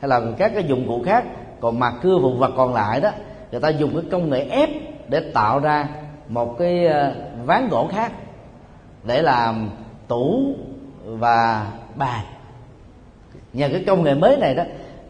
hay 0.00 0.08
là 0.08 0.20
các 0.38 0.52
cái 0.54 0.64
dụng 0.64 0.88
cụ 0.88 1.02
khác. 1.06 1.24
Còn 1.60 1.78
mặt 1.78 1.94
cưa 2.02 2.18
vụn 2.18 2.38
vặt 2.38 2.50
còn 2.56 2.74
lại 2.74 3.00
đó, 3.00 3.10
người 3.50 3.60
ta 3.60 3.68
dùng 3.68 3.90
cái 3.94 4.02
công 4.10 4.30
nghệ 4.30 4.46
ép 4.50 4.70
để 5.08 5.20
tạo 5.34 5.58
ra 5.58 5.88
một 6.28 6.58
cái 6.58 6.86
à, 6.86 7.12
ván 7.44 7.68
gỗ 7.68 7.88
khác 7.92 8.12
để 9.04 9.22
làm 9.22 9.70
tủ 10.08 10.54
và 11.04 11.66
bàn. 11.94 12.24
Nhờ 13.52 13.68
cái 13.72 13.84
công 13.86 14.02
nghệ 14.02 14.14
mới 14.14 14.36
này 14.36 14.54
đó 14.54 14.62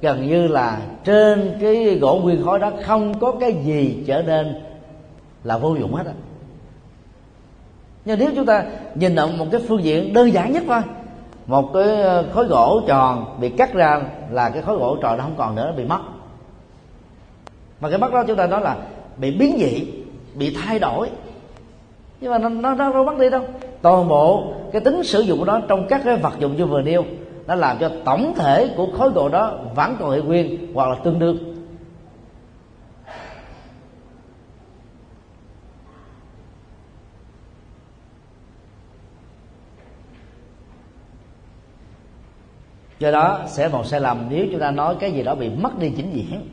gần 0.02 0.28
như 0.28 0.46
là 0.46 0.80
trên 1.04 1.58
cái 1.60 1.98
gỗ 2.00 2.20
nguyên 2.22 2.44
khối 2.44 2.58
đó 2.58 2.70
không 2.84 3.18
có 3.20 3.32
cái 3.40 3.52
gì 3.64 4.04
trở 4.06 4.22
nên 4.22 4.54
là 5.44 5.58
vô 5.58 5.74
dụng 5.74 5.94
hết 5.94 6.06
á. 6.06 6.12
Nhưng 8.04 8.18
nếu 8.18 8.30
chúng 8.36 8.46
ta 8.46 8.64
nhìn 8.94 9.16
ở 9.16 9.26
một 9.26 9.46
cái 9.52 9.60
phương 9.68 9.84
diện 9.84 10.12
đơn 10.12 10.32
giản 10.32 10.52
nhất 10.52 10.62
thôi, 10.66 10.80
một 11.46 11.70
cái 11.74 12.02
ờ, 12.02 12.24
khối 12.32 12.44
gỗ 12.44 12.82
tròn 12.86 13.36
bị 13.40 13.48
cắt 13.48 13.74
ra 13.74 14.02
là 14.30 14.50
cái 14.50 14.62
khối 14.62 14.76
gỗ 14.76 14.96
tròn 15.02 15.18
nó 15.18 15.24
không 15.24 15.34
còn 15.38 15.54
nữa 15.54 15.66
nó 15.66 15.72
bị 15.72 15.84
mất. 15.84 16.00
Mà 17.80 17.88
cái 17.90 17.98
mất 17.98 18.12
đó 18.12 18.24
chúng 18.26 18.36
ta 18.36 18.46
nói 18.46 18.60
là 18.60 18.76
bị 19.16 19.30
biến 19.30 19.56
dị, 19.58 19.92
bị 20.34 20.56
thay 20.62 20.78
đổi. 20.78 21.08
Nhưng 22.20 22.30
mà 22.30 22.38
nó 22.38 22.48
nó 22.48 22.74
nó 22.74 22.92
đâu 22.92 23.04
mất 23.04 23.18
đi 23.18 23.30
đâu. 23.30 23.42
Toàn 23.82 24.08
bộ 24.08 24.44
cái 24.72 24.80
tính 24.80 25.02
sử 25.04 25.20
dụng 25.20 25.38
của 25.38 25.44
nó 25.44 25.60
trong 25.68 25.86
các 25.88 26.00
cái 26.04 26.16
vật 26.16 26.32
dụng 26.38 26.56
như 26.56 26.66
vừa 26.66 26.82
nêu 26.82 27.04
nó 27.46 27.54
làm 27.54 27.78
cho 27.78 27.90
tổng 28.04 28.34
thể 28.36 28.74
của 28.76 28.88
khối 28.98 29.10
độ 29.14 29.28
đó 29.28 29.58
vẫn 29.74 29.96
còn 30.00 30.10
hệ 30.10 30.20
nguyên 30.20 30.72
hoặc 30.74 30.88
là 30.88 30.94
tương 31.04 31.18
đương. 31.18 31.52
Do 42.98 43.10
đó, 43.10 43.40
sẽ 43.46 43.68
một 43.68 43.86
sai 43.86 44.00
lầm 44.00 44.26
nếu 44.30 44.46
chúng 44.50 44.60
ta 44.60 44.70
nói 44.70 44.96
cái 45.00 45.12
gì 45.12 45.22
đó 45.22 45.34
bị 45.34 45.50
mất 45.50 45.78
đi 45.78 45.92
chính 45.96 46.12
diện. 46.12 46.48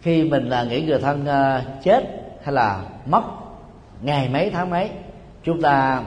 Khi 0.00 0.24
mình 0.24 0.48
là 0.48 0.64
nghĩ 0.64 0.82
người 0.82 0.98
thân 0.98 1.26
à, 1.26 1.64
chết 1.82 2.04
hay 2.42 2.54
là 2.54 2.84
mất 3.06 3.22
ngày 4.02 4.28
mấy 4.28 4.50
tháng 4.50 4.70
mấy 4.70 4.90
chúng 5.44 5.60
ta 5.62 6.04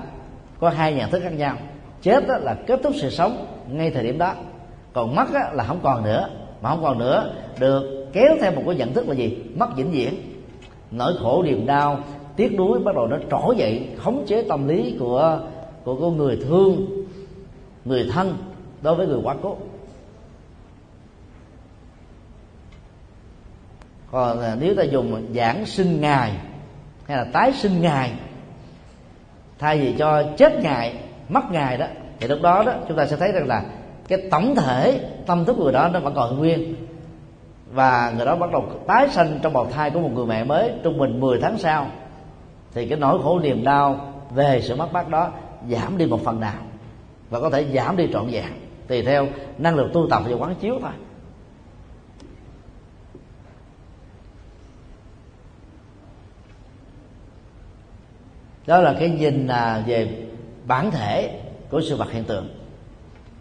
có 0.60 0.70
hai 0.70 0.94
nhận 0.94 1.12
thức 1.12 1.20
khác 1.24 1.34
nhau. 1.34 1.58
Chết 2.02 2.28
đó 2.28 2.38
là 2.38 2.56
kết 2.68 2.80
thúc 2.84 2.94
sự 2.96 3.10
sống 3.10 3.46
ngay 3.70 3.92
thời 3.92 4.04
điểm 4.04 4.18
đó. 4.18 4.34
Còn 4.94 5.16
mất 5.16 5.34
đó 5.34 5.40
là 5.54 5.64
không 5.64 5.80
còn 5.84 6.04
nữa. 6.04 6.30
Mà 6.62 6.70
không 6.70 6.84
còn 6.84 7.00
nữa 7.00 7.34
được 7.60 8.08
kéo 8.14 8.36
theo 8.42 8.52
một 8.52 8.62
cái 8.66 8.76
nhận 8.76 8.94
thức 8.94 9.08
là 9.08 9.16
gì? 9.16 9.38
Mất 9.56 9.76
vĩnh 9.76 9.92
viễn. 9.92 10.14
Nỗi 10.92 11.14
khổ 11.20 11.44
niềm 11.44 11.66
đau 11.66 12.00
tiếc 12.36 12.54
nuối 12.54 12.80
bắt 12.80 12.96
đầu 12.96 13.08
nó 13.08 13.18
trỗi 13.32 13.56
dậy 13.58 13.90
khống 13.98 14.26
chế 14.28 14.44
tâm 14.50 14.68
lý 14.68 14.96
của 15.00 15.40
của, 15.84 15.96
của 15.96 16.12
người 16.12 16.40
thương 16.48 16.88
người 17.86 18.10
thân 18.14 18.38
đối 18.82 18.96
với 18.96 19.08
người 19.08 19.20
quá 19.24 19.36
cố. 19.42 19.58
Còn 24.12 24.42
à, 24.42 24.56
nếu 24.60 24.76
ta 24.76 24.84
dùng 24.84 25.28
giảng 25.36 25.66
sinh 25.66 26.02
ngài 26.02 26.38
hay 27.08 27.18
là 27.18 27.24
tái 27.34 27.54
sinh 27.54 27.82
ngài. 27.82 28.12
Thay 29.60 29.78
vì 29.80 29.96
cho 29.98 30.24
chết 30.38 30.60
ngài, 30.62 30.96
mất 31.30 31.52
ngài 31.52 31.78
đó, 31.78 31.86
thì 32.20 32.28
lúc 32.28 32.40
đó 32.42 32.64
đó 32.66 32.74
chúng 32.88 32.98
ta 32.98 33.06
sẽ 33.06 33.16
thấy 33.16 33.32
rằng 33.32 33.48
là 33.48 33.64
cái 34.08 34.22
tổng 34.32 34.56
thể 34.56 35.00
tâm 35.26 35.46
thức 35.46 35.58
người 35.60 35.74
đó 35.74 35.90
nó 35.94 36.00
vẫn 36.00 36.14
còn 36.16 36.38
nguyên. 36.38 36.76
Và 37.72 38.14
người 38.18 38.26
đó 38.26 38.36
bắt 38.36 38.52
đầu 38.52 38.66
tái 38.88 39.10
sanh 39.10 39.40
trong 39.42 39.54
bào 39.54 39.66
thai 39.66 39.90
của 39.90 40.00
một 40.00 40.10
người 40.14 40.26
mẹ 40.26 40.44
mới 40.44 40.72
trung 40.84 40.98
bình 40.98 41.20
10 41.20 41.40
tháng 41.42 41.58
sau. 41.58 41.88
Thì 42.74 42.90
cái 42.90 43.00
nỗi 43.00 43.20
khổ 43.24 43.40
niềm 43.40 43.64
đau 43.64 44.14
về 44.32 44.62
sự 44.62 44.76
mất 44.76 44.94
mát 44.94 45.10
đó 45.10 45.32
giảm 45.70 45.98
đi 45.98 46.06
một 46.06 46.24
phần 46.24 46.40
nào 46.40 46.62
và 47.30 47.40
có 47.40 47.50
thể 47.50 47.66
giảm 47.74 47.98
đi 47.98 48.10
trọn 48.14 48.28
vẹn. 48.28 48.46
Tùy 48.88 49.02
theo 49.02 49.28
năng 49.58 49.76
lực 49.76 49.94
tu 49.94 50.08
tập 50.10 50.24
và 50.28 50.36
quán 50.36 50.56
chiếu 50.56 50.80
thôi. 50.82 50.92
Đó 58.66 58.82
là 58.82 58.96
cái 59.00 59.10
nhìn 59.10 59.48
là 59.48 59.84
về 59.88 60.08
bản 60.68 60.92
thể 60.92 61.40
của 61.70 61.82
sự 61.82 61.96
vật 61.96 62.12
hiện 62.12 62.24
tượng. 62.24 62.50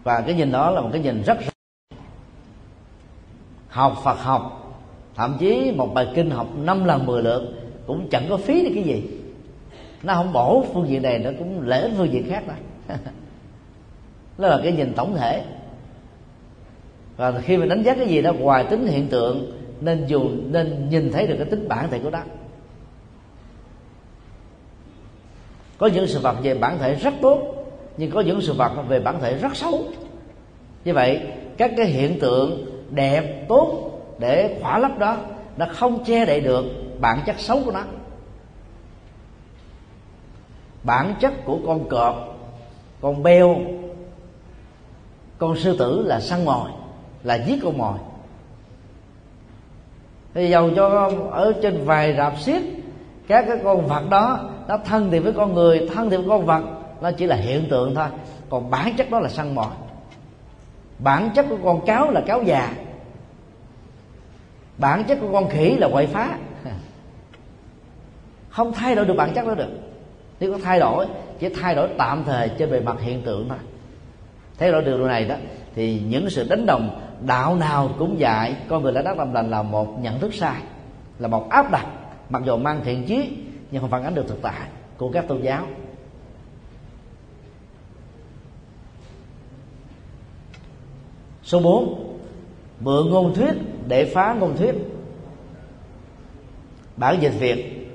Và 0.04 0.20
cái 0.20 0.34
nhìn 0.34 0.52
đó 0.52 0.70
là 0.70 0.80
một 0.80 0.88
cái 0.92 1.02
nhìn 1.02 1.22
rất 1.22 1.38
học 3.68 4.00
Phật 4.04 4.18
học. 4.18 4.58
Thậm 5.14 5.36
chí 5.40 5.72
một 5.76 5.94
bài 5.94 6.06
kinh 6.14 6.30
học 6.30 6.46
năm 6.56 6.84
lần 6.84 7.06
10 7.06 7.22
lượt 7.22 7.54
cũng 7.86 8.08
chẳng 8.10 8.26
có 8.28 8.36
phí 8.36 8.64
được 8.64 8.70
cái 8.74 8.84
gì. 8.84 9.02
Nó 10.02 10.14
không 10.14 10.32
bổ 10.32 10.64
phương 10.72 10.88
diện 10.88 11.02
này, 11.02 11.18
nó 11.18 11.30
cũng 11.38 11.60
lễ 11.68 11.90
phương 11.96 12.12
diện 12.12 12.28
khác 12.28 12.44
đó 12.46 12.54
đó 14.38 14.48
là 14.48 14.60
cái 14.62 14.72
nhìn 14.72 14.92
tổng 14.94 15.16
thể. 15.16 15.44
Và 17.16 17.40
khi 17.40 17.56
mình 17.56 17.68
đánh 17.68 17.82
giá 17.82 17.94
cái 17.94 18.08
gì 18.08 18.22
đó, 18.22 18.32
ngoài 18.32 18.64
tính 18.70 18.86
hiện 18.86 19.08
tượng, 19.08 19.60
nên 19.80 20.06
dù, 20.06 20.30
nên 20.50 20.88
nhìn 20.90 21.12
thấy 21.12 21.26
được 21.26 21.34
cái 21.38 21.46
tính 21.46 21.68
bản 21.68 21.90
thể 21.90 21.98
của 21.98 22.10
nó. 22.10 22.20
Có 25.82 25.88
những 25.88 26.06
sự 26.06 26.18
vật 26.18 26.36
về 26.42 26.54
bản 26.54 26.78
thể 26.78 26.94
rất 26.94 27.14
tốt, 27.22 27.42
nhưng 27.96 28.10
có 28.10 28.20
những 28.20 28.40
sự 28.40 28.52
vật 28.52 28.72
về 28.88 29.00
bản 29.00 29.20
thể 29.20 29.34
rất 29.34 29.56
xấu. 29.56 29.84
Như 30.84 30.94
vậy, 30.94 31.20
các 31.56 31.70
cái 31.76 31.86
hiện 31.86 32.18
tượng 32.20 32.66
đẹp, 32.90 33.48
tốt 33.48 33.90
để 34.18 34.58
khỏa 34.60 34.78
lấp 34.78 34.98
đó, 34.98 35.16
nó 35.56 35.66
không 35.72 36.04
che 36.04 36.24
đậy 36.24 36.40
được 36.40 36.64
bản 37.00 37.18
chất 37.26 37.38
xấu 37.38 37.62
của 37.64 37.70
nó. 37.70 37.82
Bản 40.82 41.14
chất 41.20 41.32
của 41.44 41.58
con 41.66 41.88
cọp, 41.88 42.38
con 43.00 43.22
beo, 43.22 43.56
con 45.38 45.56
sư 45.56 45.76
tử 45.78 46.02
là 46.06 46.20
săn 46.20 46.44
mồi, 46.44 46.70
là 47.22 47.34
giết 47.34 47.60
con 47.62 47.78
mồi. 47.78 47.98
Thì 50.34 50.50
dầu 50.50 50.70
cho 50.76 51.10
ở 51.30 51.52
trên 51.62 51.84
vài 51.84 52.14
rạp 52.16 52.40
xiết 52.40 52.62
các 53.28 53.44
cái 53.48 53.56
con 53.64 53.86
vật 53.86 54.02
đó, 54.10 54.50
nó 54.68 54.78
thân 54.84 55.10
thì 55.10 55.18
với 55.18 55.32
con 55.32 55.54
người, 55.54 55.88
thân 55.94 56.10
thì 56.10 56.16
với 56.16 56.26
con 56.28 56.46
vật, 56.46 56.62
nó 57.00 57.10
chỉ 57.10 57.26
là 57.26 57.36
hiện 57.36 57.66
tượng 57.70 57.94
thôi. 57.94 58.06
Còn 58.50 58.70
bản 58.70 58.94
chất 58.96 59.10
đó 59.10 59.20
là 59.20 59.28
săn 59.28 59.54
mồi. 59.54 59.66
Bản 60.98 61.30
chất 61.34 61.46
của 61.48 61.58
con 61.64 61.86
cáo 61.86 62.10
là 62.10 62.20
cáo 62.20 62.42
già. 62.42 62.74
Bản 64.78 65.04
chất 65.04 65.18
của 65.20 65.32
con 65.32 65.48
khỉ 65.48 65.70
là 65.70 65.88
quậy 65.92 66.06
phá. 66.06 66.38
Không 68.48 68.72
thay 68.72 68.94
đổi 68.94 69.04
được 69.04 69.14
bản 69.16 69.32
chất 69.34 69.46
đó 69.46 69.54
được. 69.54 69.70
Nếu 70.40 70.52
có 70.52 70.58
thay 70.64 70.80
đổi, 70.80 71.06
chỉ 71.38 71.48
thay 71.48 71.74
đổi 71.74 71.88
tạm 71.98 72.24
thời 72.24 72.48
trên 72.48 72.70
bề 72.70 72.80
mặt 72.80 72.96
hiện 73.00 73.22
tượng 73.22 73.48
thôi. 73.48 73.58
Thay 74.58 74.72
đổi 74.72 74.82
được 74.82 74.96
điều 74.96 75.06
này 75.06 75.24
đó, 75.24 75.34
thì 75.74 76.00
những 76.08 76.30
sự 76.30 76.46
đánh 76.48 76.66
đồng 76.66 77.00
đạo 77.26 77.56
nào 77.56 77.90
cũng 77.98 78.18
dạy 78.18 78.56
con 78.68 78.82
người 78.82 78.92
đã 78.92 79.02
đắc 79.02 79.18
làm 79.18 79.32
lành 79.32 79.50
là 79.50 79.62
một 79.62 79.98
nhận 80.00 80.20
thức 80.20 80.34
sai, 80.34 80.56
là 81.18 81.28
một 81.28 81.50
áp 81.50 81.70
đặt 81.70 81.86
mặc 82.32 82.42
dù 82.44 82.56
mang 82.56 82.80
thiện 82.84 83.04
chí, 83.06 83.36
nhưng 83.70 83.80
không 83.80 83.90
phản 83.90 84.04
ánh 84.04 84.14
được 84.14 84.28
thực 84.28 84.42
tại 84.42 84.68
của 84.96 85.10
các 85.10 85.28
tôn 85.28 85.42
giáo. 85.42 85.66
Số 91.42 91.60
4 91.60 92.18
mượn 92.80 93.10
ngôn 93.10 93.34
thuyết 93.34 93.52
để 93.88 94.04
phá 94.14 94.34
ngôn 94.40 94.56
thuyết. 94.56 94.74
Bản 96.96 97.18
dịch 97.20 97.32
việt, 97.38 97.88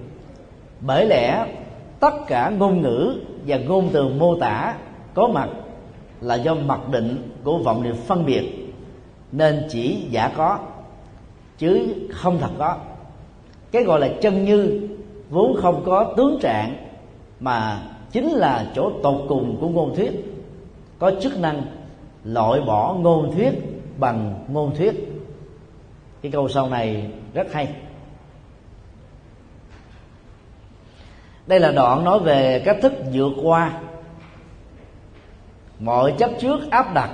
bởi 0.82 1.06
lẽ 1.06 1.56
tất 2.00 2.14
cả 2.28 2.50
ngôn 2.50 2.82
ngữ 2.82 3.22
và 3.46 3.58
ngôn 3.58 3.90
từ 3.94 4.08
mô 4.08 4.40
tả 4.40 4.76
có 5.14 5.28
mặt 5.28 5.50
là 6.22 6.36
do 6.36 6.56
mặc 6.56 6.80
định 6.92 7.32
của 7.44 7.58
vọng 7.58 7.84
niệm 7.84 7.96
phân 8.08 8.26
biệt, 8.26 8.74
nên 9.32 9.68
chỉ 9.70 10.08
giả 10.10 10.32
có, 10.38 10.60
chứ 11.58 11.96
không 12.12 12.40
thật 12.40 12.52
có 12.58 12.78
cái 13.72 13.84
gọi 13.84 14.00
là 14.00 14.10
chân 14.22 14.46
như 14.46 14.90
vốn 15.30 15.56
không 15.62 15.84
có 15.86 16.14
tướng 16.18 16.40
trạng 16.42 16.88
mà 17.40 17.82
chính 18.12 18.30
là 18.30 18.72
chỗ 18.76 18.92
tột 19.04 19.26
cùng 19.30 19.58
của 19.62 19.70
ngôn 19.70 19.96
thuyết. 19.96 20.12
Có 21.00 21.12
chức 21.22 21.40
năng 21.40 21.62
loại 22.24 22.62
bỏ 22.62 22.94
ngôn 22.94 23.36
thuyết 23.36 23.54
bằng 23.98 24.46
ngôn 24.48 24.76
thuyết. 24.76 24.94
Cái 26.22 26.32
câu 26.32 26.50
sau 26.50 26.70
này 26.70 27.12
rất 27.34 27.54
hay. 27.54 27.68
Đây 31.48 31.60
là 31.60 31.72
đoạn 31.72 32.04
nói 32.04 32.20
về 32.20 32.62
cách 32.66 32.78
thức 32.82 32.94
vượt 33.14 33.34
qua. 33.44 33.80
Mọi 35.80 36.14
chấp 36.18 36.32
trước 36.40 36.72
áp 36.72 36.94
đặt 36.94 37.10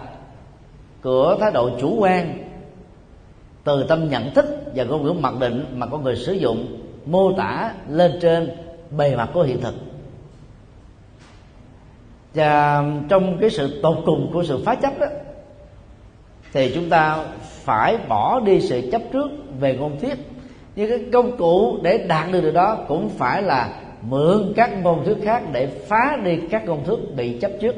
của 1.04 1.38
thái 1.39 1.51
độ 1.51 1.70
chủ 1.80 1.95
quan 1.99 2.49
từ 3.64 3.84
tâm 3.84 4.10
nhận 4.10 4.34
thức 4.34 4.62
và 4.76 4.84
ngôn 4.84 5.03
ngữ 5.03 5.11
mặc 5.13 5.34
định 5.39 5.65
mà 5.76 5.86
con 5.86 6.03
người 6.03 6.15
sử 6.15 6.34
dụng, 6.34 6.80
mô 7.05 7.34
tả 7.38 7.74
lên 7.89 8.11
trên 8.21 8.49
bề 8.97 9.15
mặt 9.15 9.30
của 9.34 9.41
hiện 9.41 9.61
thực. 9.61 9.74
Và 12.34 12.84
trong 13.09 13.38
cái 13.41 13.49
sự 13.49 13.82
tột 13.82 13.97
cùng 14.05 14.30
của 14.34 14.43
sự 14.43 14.63
phá 14.65 14.76
chấp 14.76 14.99
đó, 14.99 15.07
thì 16.53 16.71
chúng 16.76 16.89
ta 16.89 17.26
phải 17.41 17.97
bỏ 18.07 18.39
đi 18.39 18.61
sự 18.61 18.89
chấp 18.91 19.01
trước 19.13 19.32
về 19.59 19.76
ngôn 19.76 19.99
thuyết. 19.99 20.17
Nhưng 20.76 20.89
cái 20.89 20.99
công 21.13 21.38
cụ 21.38 21.78
để 21.82 21.97
đạt 21.97 22.32
được 22.32 22.41
điều 22.41 22.51
đó 22.51 22.86
cũng 22.88 23.09
phải 23.09 23.41
là 23.41 23.82
mượn 24.01 24.53
các 24.55 24.84
ngôn 24.84 25.05
thuyết 25.05 25.17
khác 25.24 25.43
để 25.51 25.67
phá 25.67 26.17
đi 26.24 26.39
các 26.49 26.65
ngôn 26.65 26.84
thuyết 26.86 27.15
bị 27.15 27.39
chấp 27.39 27.51
trước. 27.61 27.76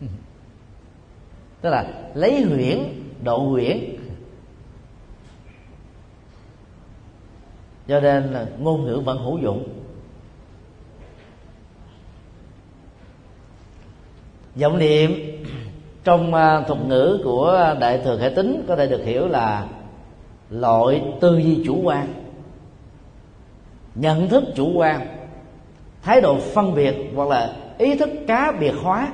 Tức 1.60 1.70
là 1.70 1.84
lấy 2.14 2.42
huyễn, 2.42 2.78
độ 3.22 3.38
huyễn 3.38 3.78
cho 7.88 8.00
nên 8.00 8.24
là 8.24 8.46
ngôn 8.58 8.84
ngữ 8.84 9.00
vẫn 9.04 9.18
hữu 9.18 9.38
dụng. 9.38 9.68
Vọng 14.56 14.78
niệm 14.78 15.14
trong 16.04 16.34
à, 16.34 16.60
thuật 16.60 16.80
ngữ 16.86 17.20
của 17.24 17.74
đại 17.80 18.00
thừa 18.04 18.18
hệ 18.18 18.28
tính 18.28 18.64
có 18.68 18.76
thể 18.76 18.86
được 18.86 19.04
hiểu 19.04 19.28
là 19.28 19.66
loại 20.50 21.02
tư 21.20 21.38
duy 21.38 21.62
chủ 21.66 21.80
quan, 21.82 22.14
nhận 23.94 24.28
thức 24.28 24.44
chủ 24.54 24.72
quan, 24.74 25.06
thái 26.02 26.20
độ 26.20 26.38
phân 26.38 26.74
biệt 26.74 26.96
hoặc 27.14 27.28
là 27.28 27.52
ý 27.78 27.96
thức 27.96 28.10
cá 28.26 28.52
biệt 28.60 28.74
hóa 28.82 29.12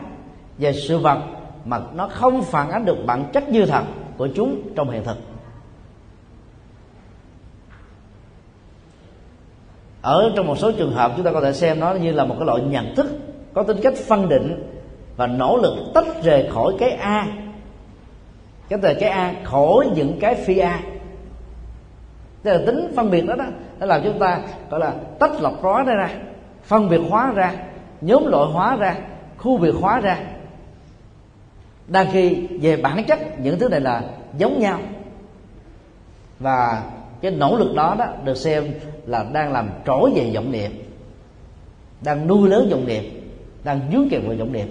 về 0.59 0.73
sự 0.73 0.99
vật 0.99 1.19
mà 1.65 1.81
nó 1.95 2.09
không 2.09 2.43
phản 2.43 2.71
ánh 2.71 2.85
được 2.85 2.97
bản 3.07 3.25
chất 3.33 3.49
như 3.49 3.67
thật 3.67 3.85
của 4.17 4.29
chúng 4.35 4.63
trong 4.77 4.91
hiện 4.91 5.05
thực. 5.05 5.34
Ở 10.05 10.33
trong 10.37 10.47
một 10.47 10.59
số 10.59 10.73
trường 10.73 10.93
hợp 10.93 11.13
chúng 11.17 11.25
ta 11.25 11.33
có 11.33 11.41
thể 11.41 11.53
xem 11.53 11.81
nó 11.81 11.93
như 11.93 12.13
là 12.13 12.25
một 12.25 12.35
cái 12.39 12.47
loại 12.47 12.61
nhận 12.61 12.95
thức, 12.95 13.07
có 13.55 13.63
tính 13.63 13.77
cách 13.83 13.95
phân 14.09 14.29
định 14.29 14.73
và 15.17 15.27
nỗ 15.27 15.57
lực 15.57 15.75
tách 15.95 16.23
rời 16.23 16.51
khỏi 16.55 16.73
cái 16.79 16.91
a. 16.91 17.27
Cái 18.69 18.79
từ 18.83 18.95
cái 19.01 19.11
a, 19.11 19.35
khỏi 19.45 19.91
những 19.95 20.19
cái 20.21 20.35
phi 20.35 20.59
a. 20.59 20.81
Tức 22.43 22.53
là 22.53 22.59
tính 22.67 22.93
phân 22.97 23.11
biệt 23.11 23.27
đó 23.27 23.35
đó, 23.35 23.45
nó 23.79 23.87
làm 23.87 24.01
chúng 24.05 24.19
ta, 24.19 24.41
gọi 24.71 24.81
là, 24.81 24.95
tách 25.19 25.41
lọc 25.41 25.63
hóa 25.63 25.83
ra 25.83 25.95
ra, 25.95 26.11
phân 26.65 26.89
biệt 26.89 27.01
hóa 27.11 27.33
ra, 27.35 27.55
nhóm 28.01 28.27
loại 28.27 28.47
hóa 28.53 28.77
ra, 28.77 28.97
khu 29.39 29.59
biệt 29.59 29.75
hóa 29.81 30.01
ra. 30.01 30.19
Đang 31.87 32.07
khi 32.13 32.47
về 32.61 32.77
bản 32.77 33.05
chất, 33.05 33.41
những 33.41 33.59
thứ 33.59 33.69
này 33.69 33.81
là 33.81 34.03
giống 34.39 34.59
nhau. 34.59 34.79
Và 36.39 36.83
cái 37.21 37.31
nỗ 37.31 37.57
lực 37.57 37.75
đó 37.75 37.97
đó 37.99 38.07
được 38.25 38.37
xem 38.37 38.65
là 39.07 39.27
đang 39.33 39.53
làm 39.53 39.71
trỗi 39.87 40.13
về 40.15 40.31
vọng 40.35 40.53
niệm, 40.53 40.71
đang 42.01 42.27
nuôi 42.27 42.49
lớn 42.49 42.69
vọng 42.71 42.87
niệm, 42.87 43.05
đang 43.65 43.81
dướng 43.93 44.09
kèm 44.11 44.29
vào 44.29 44.37
vọng 44.37 44.53
niệm. 44.53 44.69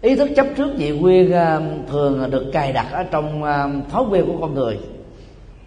Ý 0.00 0.16
thức 0.16 0.30
chấp 0.36 0.46
trước 0.56 0.74
dị 0.78 0.90
nguyên 0.90 1.32
à, 1.32 1.60
thường 1.88 2.30
được 2.30 2.50
cài 2.52 2.72
đặt 2.72 2.86
ở 2.92 3.04
trong 3.04 3.44
à, 3.44 3.68
thói 3.90 4.04
quen 4.10 4.24
của 4.26 4.38
con 4.40 4.54
người. 4.54 4.78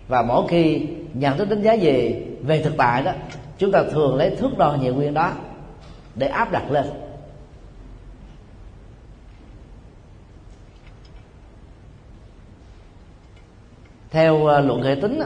Và 0.08 0.22
mỗi 0.22 0.48
khi 0.48 0.88
nhận 1.14 1.38
thức 1.38 1.50
đánh 1.50 1.62
giá 1.62 1.76
về 1.82 2.24
về 2.42 2.62
thực 2.62 2.74
tại 2.78 3.04
đó, 3.04 3.12
chúng 3.58 3.72
ta 3.72 3.84
thường 3.92 4.16
lấy 4.16 4.36
thước 4.36 4.58
đo 4.58 4.78
dị 4.82 4.88
nguyên 4.88 5.14
đó 5.14 5.32
để 6.16 6.28
áp 6.28 6.52
đặt 6.52 6.72
lên. 6.72 6.86
Theo 14.12 14.45
ờ, 14.45 14.62
luận 14.62 14.82
hệ 14.82 14.95
tính 14.95 15.20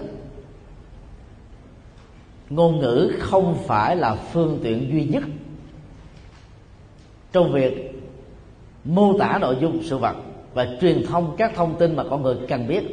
ngôn 2.50 2.80
ngữ 2.80 3.12
không 3.20 3.58
phải 3.66 3.96
là 3.96 4.16
phương 4.16 4.60
tiện 4.64 4.90
duy 4.92 5.04
nhất 5.04 5.24
trong 7.32 7.52
việc 7.52 8.02
mô 8.84 9.18
tả 9.20 9.38
nội 9.42 9.58
dung 9.62 9.84
sự 9.84 9.98
vật 9.98 10.16
và 10.54 10.68
truyền 10.82 11.04
thông 11.06 11.36
các 11.38 11.52
thông 11.56 11.76
tin 11.78 11.96
mà 11.96 12.04
con 12.10 12.24
người 12.24 12.36
cần 12.48 12.68
biết. 12.68 12.84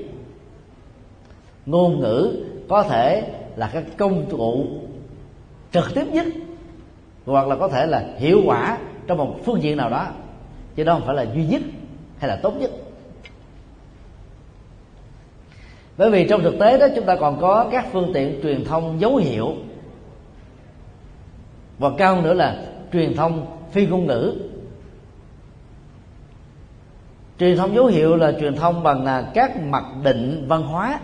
Ngôn 1.66 2.00
ngữ 2.00 2.44
có 2.68 2.82
thể 2.82 3.32
là 3.56 3.70
các 3.72 3.84
công 3.98 4.26
cụ 4.30 4.66
trực 5.72 5.94
tiếp 5.94 6.04
nhất 6.12 6.26
hoặc 7.26 7.46
là 7.46 7.56
có 7.56 7.68
thể 7.68 7.86
là 7.86 8.14
hiệu 8.18 8.40
quả 8.44 8.78
trong 9.06 9.18
một 9.18 9.36
phương 9.44 9.62
diện 9.62 9.76
nào 9.76 9.90
đó, 9.90 10.06
chứ 10.76 10.84
đó 10.84 10.94
không 10.94 11.06
phải 11.06 11.16
là 11.16 11.26
duy 11.34 11.46
nhất 11.46 11.62
hay 12.18 12.28
là 12.28 12.36
tốt 12.42 12.54
nhất. 12.60 12.70
Bởi 16.02 16.10
vì 16.10 16.26
trong 16.28 16.42
thực 16.42 16.58
tế 16.58 16.78
đó, 16.78 16.86
chúng 16.96 17.04
ta 17.04 17.16
còn 17.16 17.40
có 17.40 17.68
các 17.72 17.86
phương 17.92 18.10
tiện 18.14 18.40
truyền 18.42 18.64
thông 18.64 19.00
dấu 19.00 19.16
hiệu. 19.16 19.54
Và 21.78 21.90
cao 21.98 22.22
nữa 22.22 22.34
là 22.34 22.56
truyền 22.92 23.14
thông 23.14 23.46
phi 23.72 23.86
ngôn 23.86 24.06
ngữ. 24.06 24.34
Truyền 27.38 27.56
thông 27.56 27.74
dấu 27.74 27.86
hiệu 27.86 28.16
là 28.16 28.32
truyền 28.40 28.56
thông 28.56 28.82
bằng 28.82 29.04
là 29.04 29.30
các 29.34 29.56
mặc 29.56 29.84
định 30.02 30.44
văn 30.48 30.62
hóa. 30.62 31.00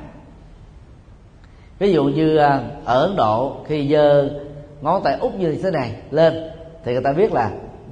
Ví 1.78 1.92
dụ 1.92 2.04
như 2.04 2.36
à, 2.36 2.62
ở 2.84 3.06
ấn 3.06 3.16
độ, 3.16 3.56
khi 3.66 3.88
giơ 3.88 4.30
ngón 4.80 5.02
tay 5.02 5.16
út 5.20 5.34
như 5.34 5.58
thế 5.62 5.70
này 5.70 5.92
lên, 6.10 6.34
thì 6.84 6.92
người 6.92 7.02
ta 7.02 7.12
biết 7.12 7.32
là 7.32 7.50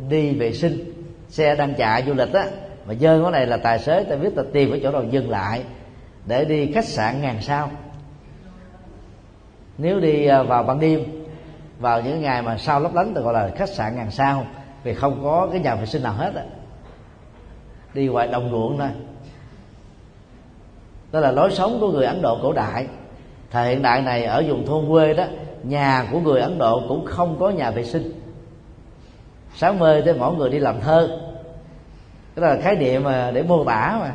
đi 0.08 0.34
vệ 0.34 0.52
sinh, 0.52 1.04
xe 1.28 1.54
đang 1.54 1.74
chạy 1.74 2.04
du 2.06 2.14
lịch 2.14 2.32
á, 2.32 2.46
mà 2.86 2.94
giơ 2.94 3.18
ngón 3.18 3.32
này 3.32 3.46
là 3.46 3.56
tài 3.56 3.78
xế 3.78 4.04
ta 4.04 4.16
biết 4.16 4.36
là 4.36 4.42
tìm 4.52 4.70
cái 4.70 4.80
chỗ 4.82 4.90
nào 4.90 5.04
dừng 5.10 5.30
lại 5.30 5.62
để 6.26 6.44
đi 6.44 6.72
khách 6.72 6.84
sạn 6.84 7.20
ngàn 7.20 7.42
sao. 7.42 7.70
Nếu 9.78 10.00
đi 10.00 10.26
à, 10.26 10.42
vào 10.42 10.62
ban 10.62 10.80
đêm, 10.80 11.00
vào 11.78 12.02
những 12.02 12.22
ngày 12.22 12.42
mà 12.42 12.58
sao 12.58 12.80
lấp 12.80 12.94
lánh, 12.94 13.14
tôi 13.14 13.24
gọi 13.24 13.34
là 13.34 13.50
khách 13.56 13.68
sạn 13.68 13.96
ngàn 13.96 14.10
sao, 14.10 14.46
vì 14.82 14.94
không 14.94 15.20
có 15.22 15.48
cái 15.52 15.60
nhà 15.60 15.74
vệ 15.74 15.86
sinh 15.86 16.02
nào 16.02 16.12
hết 16.12 16.34
á. 16.34 16.42
Đi 17.94 18.06
ngoài 18.06 18.28
đồng 18.28 18.50
ruộng 18.50 18.78
thôi. 18.78 18.88
Đó 21.12 21.20
là 21.20 21.30
lối 21.30 21.50
sống 21.50 21.80
của 21.80 21.92
người 21.92 22.06
ấn 22.06 22.22
độ 22.22 22.38
cổ 22.42 22.52
đại. 22.52 22.86
Thời 23.50 23.70
hiện 23.70 23.82
đại 23.82 24.02
này, 24.02 24.24
ở 24.24 24.44
vùng 24.48 24.66
thôn 24.66 24.88
quê 24.88 25.14
đó, 25.14 25.24
nhà 25.62 26.06
của 26.12 26.20
người 26.20 26.40
ấn 26.40 26.58
độ 26.58 26.82
cũng 26.88 27.04
không 27.04 27.36
có 27.40 27.50
nhà 27.50 27.70
vệ 27.70 27.84
sinh. 27.84 28.20
Sáng 29.54 29.78
mơ 29.78 30.02
tới 30.04 30.14
mỗi 30.14 30.34
người 30.34 30.50
đi 30.50 30.58
làm 30.58 30.80
thơ. 30.80 31.20
Đó 32.36 32.46
là 32.46 32.58
khái 32.62 32.76
niệm 32.76 33.04
mà 33.04 33.30
để 33.30 33.42
mô 33.42 33.64
tả 33.64 33.98
mà 34.00 34.12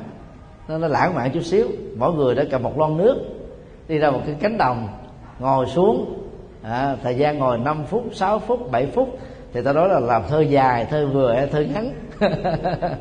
nó, 0.68 0.78
nó 0.78 0.88
lãng 0.88 1.16
mạn 1.16 1.32
chút 1.34 1.42
xíu. 1.44 1.68
Mỗi 1.98 2.14
người 2.14 2.36
đã 2.36 2.44
cầm 2.52 2.64
một 2.64 2.80
lon 2.80 2.98
nước 2.98 3.18
đi 3.88 3.98
ra 3.98 4.12
một 4.12 4.22
cái 4.26 4.36
cánh 4.40 4.58
đồng 4.58 4.88
ngồi 5.40 5.66
xuống. 5.66 6.18
À, 6.64 6.96
thời 7.04 7.16
gian 7.16 7.38
ngồi 7.38 7.58
5 7.58 7.84
phút 7.86 8.04
6 8.14 8.40
phút 8.40 8.72
7 8.72 8.86
phút 8.86 9.20
thì 9.54 9.62
ta 9.62 9.74
nói 9.74 9.90
là 9.90 10.00
làm 10.00 10.24
thơ 10.30 10.42
dài 10.42 10.86
thơ 10.86 11.08
vừa 11.08 11.34
hay 11.34 11.48
thơ 11.48 11.66
ngắn. 11.74 11.94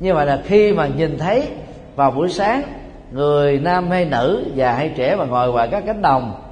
Như 0.00 0.14
vậy 0.14 0.26
là 0.26 0.42
khi 0.44 0.72
mà 0.72 0.86
nhìn 0.86 1.18
thấy 1.18 1.48
vào 1.96 2.10
buổi 2.10 2.28
sáng 2.28 2.62
người 3.12 3.58
nam 3.58 3.90
hay 3.90 4.04
nữ 4.04 4.44
già 4.54 4.72
hay 4.72 4.92
trẻ 4.96 5.16
mà 5.16 5.24
ngồi 5.24 5.52
ngoài 5.52 5.68
các 5.70 5.84
cánh 5.86 6.02
đồng 6.02 6.42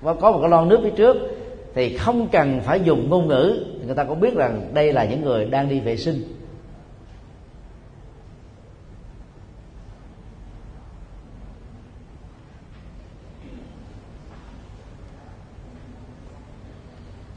và 0.00 0.14
có 0.14 0.32
một 0.32 0.38
cái 0.40 0.50
lon 0.50 0.68
nước 0.68 0.80
phía 0.82 0.90
trước 0.90 1.16
thì 1.74 1.96
không 1.96 2.28
cần 2.28 2.60
phải 2.60 2.80
dùng 2.84 3.10
ngôn 3.10 3.28
ngữ. 3.28 3.64
Người 3.86 3.94
ta 3.94 4.04
cũng 4.04 4.20
biết 4.20 4.34
rằng 4.34 4.70
đây 4.74 4.92
là 4.92 5.04
những 5.04 5.22
người 5.22 5.44
đang 5.44 5.68
đi 5.68 5.80
vệ 5.80 5.96
sinh. 5.96 6.36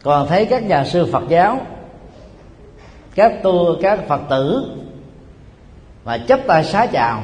Còn 0.04 0.28
thấy 0.28 0.46
các 0.46 0.64
nhà 0.64 0.86
sư 0.86 1.08
Phật 1.12 1.24
giáo, 1.30 1.66
các 3.16 3.34
tu, 3.44 3.76
các 3.82 4.08
Phật 4.08 4.22
tử 4.30 4.66
và 6.04 6.18
chấp 6.18 6.40
tay 6.48 6.64
xá 6.64 6.86
chào, 6.86 7.24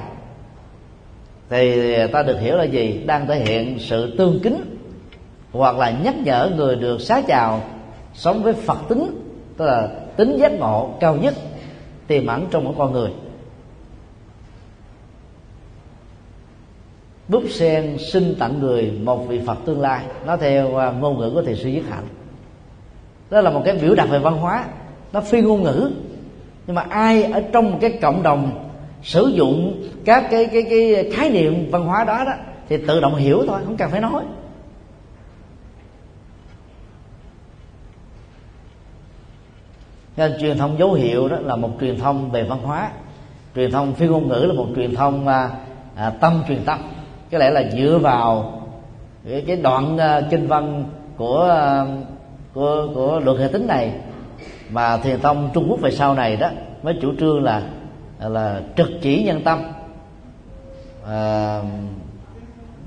thì 1.50 1.92
ta 2.08 2.24
được 2.24 2.40
hiểu 2.40 2.58
là 2.58 2.64
gì? 2.64 3.04
Đang 3.06 3.28
thể 3.28 3.36
hiện 3.36 3.80
sự 3.80 4.16
tương 4.18 4.40
kính 4.44 4.79
hoặc 5.52 5.78
là 5.78 5.90
nhắc 5.90 6.16
nhở 6.18 6.52
người 6.56 6.76
được 6.76 7.02
xá 7.02 7.22
chào 7.28 7.62
sống 8.14 8.44
với 8.44 8.54
phật 8.54 8.78
tính, 8.90 9.22
tức 9.58 9.66
là 9.66 9.88
tính 10.16 10.38
giác 10.38 10.52
ngộ 10.52 10.90
cao 11.00 11.16
nhất, 11.16 11.34
tiềm 12.08 12.28
ẩn 12.28 12.48
trong 12.52 12.64
mỗi 12.64 12.74
con 12.78 12.92
người. 12.92 13.12
Búp 17.28 17.44
sen 17.50 17.98
xin 18.12 18.36
tặng 18.40 18.60
người 18.60 18.92
một 19.04 19.28
vị 19.28 19.42
phật 19.48 19.58
tương 19.66 19.82
lai. 19.82 20.04
Nó 20.26 20.38
theo 20.38 20.78
à, 20.78 20.92
ngôn 20.92 21.20
ngữ 21.20 21.32
của 21.34 21.42
thầy 21.42 21.56
sư 21.56 21.70
nhất 21.70 21.84
hạnh. 21.90 22.08
Đó 23.30 23.42
là 23.42 23.50
một 23.50 23.62
cái 23.66 23.78
biểu 23.82 23.96
đạt 23.96 24.10
về 24.10 24.20
văn 24.20 24.38
hóa. 24.38 24.66
Nó 25.14 25.22
phi 25.22 25.42
ngôn 25.42 25.64
ngữ. 25.64 25.92
Nhưng 26.68 26.76
mà 26.76 26.82
ai 26.90 27.24
ở 27.24 27.44
trong 27.52 27.72
một 27.72 27.78
cái 27.82 27.92
cộng 28.02 28.24
đồng 28.24 28.70
sử 29.04 29.32
dụng 29.34 29.84
các 30.06 30.28
cái 30.32 30.46
cái 30.46 30.64
cái 30.70 31.12
khái 31.14 31.30
niệm 31.30 31.72
văn 31.72 31.86
hóa 31.86 32.04
đó 32.04 32.24
đó, 32.26 32.34
thì 32.70 32.78
tự 32.88 33.00
động 33.00 33.16
hiểu 33.16 33.44
thôi, 33.48 33.60
không 33.66 33.78
cần 33.78 33.90
phải 33.90 34.02
nói. 34.02 34.24
Nên 40.20 40.40
truyền 40.40 40.58
thông 40.58 40.80
dấu 40.80 40.94
hiệu 40.94 41.28
đó 41.28 41.38
là 41.42 41.56
một 41.56 41.70
truyền 41.80 42.00
thông 42.00 42.32
về 42.32 42.44
văn 42.44 42.60
hóa. 42.64 42.92
Truyền 43.56 43.72
thông 43.72 43.94
phi 43.94 44.08
ngôn 44.08 44.28
ngữ 44.28 44.46
là 44.48 44.54
một 44.54 44.68
truyền 44.76 44.96
thông 44.96 45.28
à, 45.28 45.50
à, 45.96 46.10
tâm 46.10 46.44
truyền 46.48 46.64
tâm. 46.66 46.80
Có 47.32 47.38
lẽ 47.38 47.50
là 47.50 47.64
dựa 47.78 48.00
vào 48.02 48.62
cái, 49.30 49.44
cái 49.48 49.56
đoạn 49.56 49.98
à, 49.98 50.22
kinh 50.30 50.48
văn 50.48 50.84
của 51.18 51.44
à, 51.44 51.86
của 52.54 52.88
của 52.96 53.20
luật 53.20 53.38
hệ 53.40 53.48
tính 53.48 53.68
này 53.68 53.94
mà 54.70 54.98
thiền 54.98 55.20
tông 55.20 55.50
trung 55.54 55.66
quốc 55.70 55.80
về 55.82 55.92
sau 55.92 56.16
này 56.16 56.36
đó 56.36 56.50
mới 56.84 56.98
chủ 57.02 57.14
trương 57.20 57.44
là 57.44 57.64
là 58.20 58.62
trực 58.78 58.90
chỉ 59.02 59.24
nhân 59.24 59.42
tâm 59.44 59.60
à, 61.08 61.62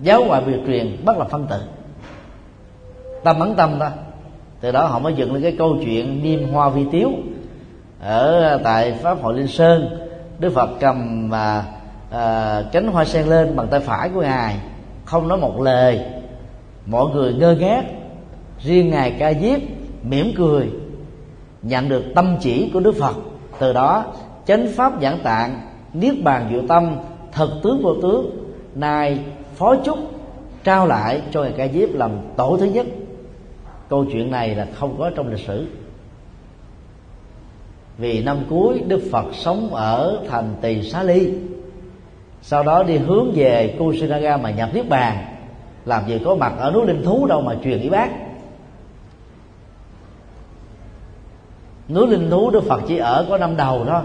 giáo 0.03 0.25
ngoại 0.25 0.43
việc 0.43 0.59
truyền 0.67 1.05
bắt 1.05 1.19
là 1.19 1.25
phân 1.25 1.47
tử 1.47 1.61
tâm 3.25 3.41
ấn 3.41 3.55
tâm 3.55 3.79
ta 3.81 3.91
từ 4.63 4.73
đó 4.73 4.87
họ 4.87 4.99
mới 4.99 5.15
dựng 5.15 5.33
lên 5.33 5.43
cái 5.43 5.55
câu 5.59 5.77
chuyện 5.85 6.23
niêm 6.23 6.49
hoa 6.49 6.69
vi 6.69 6.85
tiếu 6.93 7.11
ở 8.01 8.61
tại 8.65 8.93
pháp 8.93 9.23
hội 9.23 9.35
linh 9.35 9.49
sơn. 9.49 9.99
Đức 10.39 10.53
phật 10.55 10.71
cầm 10.81 11.29
mà 11.29 11.65
à, 12.11 12.63
cánh 12.73 12.87
hoa 12.87 13.05
sen 13.05 13.27
lên 13.27 13.57
bằng 13.57 13.69
tay 13.69 13.81
phải 13.81 14.09
của 14.09 14.21
ngài 14.21 14.57
không 15.05 15.29
nói 15.29 15.39
một 15.39 15.61
lời. 15.61 16.01
Mọi 16.87 17.07
người 17.15 17.35
ngơ 17.35 17.57
ngác 17.61 17.85
riêng 18.61 18.91
ngài 18.91 19.11
ca 19.19 19.33
diếp 19.35 19.61
mỉm 20.03 20.33
cười 20.37 20.71
nhận 21.63 21.89
được 21.89 22.05
tâm 22.15 22.37
chỉ 22.41 22.71
của 22.75 22.81
đức 22.81 22.95
phật. 23.01 23.15
Từ 23.59 23.73
đó 23.73 24.05
chánh 24.47 24.67
pháp 24.77 24.93
giảng 25.03 25.19
tạng 25.23 25.61
niết 25.93 26.15
bàn 26.25 26.49
diệu 26.53 26.63
tâm 26.69 26.97
thật 27.33 27.49
tướng 27.63 27.83
vô 27.83 27.95
tướng 28.03 28.31
nay 28.75 29.19
phó 29.55 29.77
chúc 29.77 29.99
trao 30.65 30.87
lại 30.87 31.23
cho 31.31 31.43
ngài 31.43 31.53
ca 31.53 31.69
diếp 31.69 31.95
làm 31.95 32.11
tổ 32.37 32.57
thứ 32.61 32.67
nhất 32.67 32.87
câu 33.93 34.05
chuyện 34.13 34.31
này 34.31 34.55
là 34.55 34.67
không 34.75 34.97
có 34.99 35.11
trong 35.11 35.29
lịch 35.29 35.47
sử. 35.47 35.67
Vì 37.99 38.23
năm 38.23 38.39
cuối, 38.51 38.83
đức 38.87 39.03
phật 39.13 39.25
sống 39.33 39.75
ở 39.75 40.21
thành 40.29 40.55
tỳ 40.61 40.83
xá 40.83 41.03
ly. 41.03 41.33
Sau 42.43 42.63
đó 42.63 42.83
đi 42.83 42.97
hướng 42.97 43.33
về 43.35 43.77
kusinaga 43.79 44.37
mà 44.37 44.51
nhập 44.51 44.71
niết 44.75 44.89
bàn. 44.89 45.25
Làm 45.85 46.09
gì 46.09 46.21
có 46.25 46.35
mặt 46.35 46.53
ở 46.59 46.71
núi 46.71 46.87
linh 46.87 47.05
thú 47.05 47.27
đâu 47.27 47.41
mà 47.41 47.55
truyền 47.65 47.81
ý 47.81 47.89
bác. 47.89 48.11
Núi 51.89 52.07
linh 52.07 52.31
thú 52.31 52.51
đức 52.51 52.65
phật 52.65 52.81
chỉ 52.89 52.97
ở 52.97 53.27
có 53.29 53.39
năm 53.39 53.57
đầu 53.57 53.85
thôi. 53.89 54.03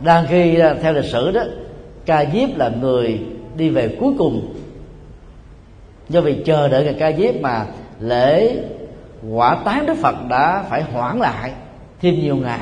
Đang 0.00 0.26
khi 0.28 0.58
theo 0.82 0.92
lịch 0.92 1.04
sử 1.04 1.30
đó, 1.30 1.42
ca 2.06 2.24
diếp 2.32 2.56
là 2.56 2.68
người 2.68 3.26
đi 3.56 3.70
về 3.70 3.96
cuối 4.00 4.12
cùng 4.18 4.54
do 6.08 6.20
vì 6.20 6.42
chờ 6.44 6.68
đợi 6.68 6.84
ngày 6.84 6.96
ca 6.98 7.12
diếp 7.12 7.34
mà 7.40 7.66
lễ 8.00 8.56
quả 9.30 9.56
tán 9.64 9.86
đức 9.86 9.94
phật 10.02 10.14
đã 10.28 10.64
phải 10.68 10.82
hoãn 10.82 11.18
lại 11.18 11.52
thêm 12.00 12.14
nhiều 12.20 12.36
ngày. 12.36 12.60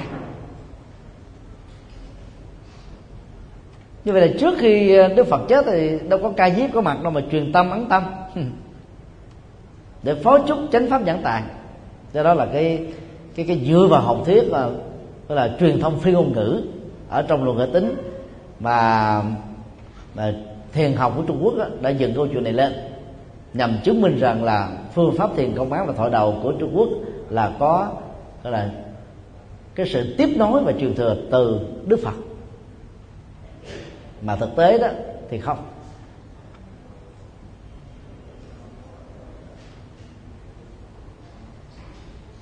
Như 4.04 4.12
vậy 4.12 4.28
là 4.28 4.34
trước 4.40 4.54
khi 4.58 4.94
ờ, 4.94 5.08
đức 5.08 5.26
phật 5.26 5.40
chết 5.48 5.64
thì 5.66 5.98
đâu 6.08 6.18
có 6.22 6.32
ca 6.36 6.50
diếp 6.50 6.70
có 6.74 6.80
mặt 6.80 7.02
đâu 7.02 7.12
mà 7.12 7.20
truyền 7.30 7.52
tâm 7.52 7.70
ấn 7.70 7.86
tâm. 7.88 8.04
Để 10.02 10.14
phó 10.14 10.38
chúc 10.38 10.58
chánh 10.72 10.90
pháp 10.90 11.02
giảng 11.06 11.22
tài 11.22 11.42
do 12.12 12.22
đó 12.22 12.34
là 12.34 12.46
cái 12.52 12.86
cái 13.34 13.46
cái 13.46 13.60
dựa 13.66 13.86
vào 13.90 14.00
học 14.00 14.22
thuyết 14.26 14.44
là 14.50 14.70
tức 15.28 15.34
là 15.34 15.56
truyền 15.60 15.80
thông 15.80 16.00
phi 16.00 16.12
ngôn 16.12 16.32
ngữ 16.32 16.62
ở 17.08 17.22
trong 17.22 17.44
luận 17.44 17.58
hệ 17.58 17.66
tính 17.72 17.94
mà, 18.60 19.22
mà 20.14 20.34
thiền 20.72 20.92
học 20.92 21.12
của 21.16 21.22
Trung 21.22 21.40
Quốc 21.42 21.54
đó, 21.58 21.64
đã 21.80 21.90
dựng 21.90 22.14
câu 22.14 22.26
chuyện 22.26 22.44
này 22.44 22.52
lên 22.52 22.72
nhằm 23.54 23.78
chứng 23.84 24.00
minh 24.00 24.18
rằng 24.18 24.44
là 24.44 24.68
phương 24.94 25.14
pháp 25.18 25.30
thiền 25.36 25.54
công 25.56 25.72
án 25.72 25.86
và 25.86 25.92
thọ 25.92 26.08
đầu 26.08 26.40
của 26.42 26.52
Trung 26.52 26.70
Quốc 26.74 26.88
là 27.30 27.52
có 27.58 27.90
gọi 28.42 28.52
là 28.52 28.70
cái 29.74 29.86
sự 29.86 30.14
tiếp 30.18 30.28
nối 30.36 30.62
và 30.64 30.72
truyền 30.80 30.94
thừa 30.94 31.16
từ 31.30 31.60
Đức 31.86 32.00
Phật. 32.04 32.14
Mà 34.22 34.36
thực 34.36 34.56
tế 34.56 34.78
đó 34.78 34.88
thì 35.30 35.38
không. 35.38 35.58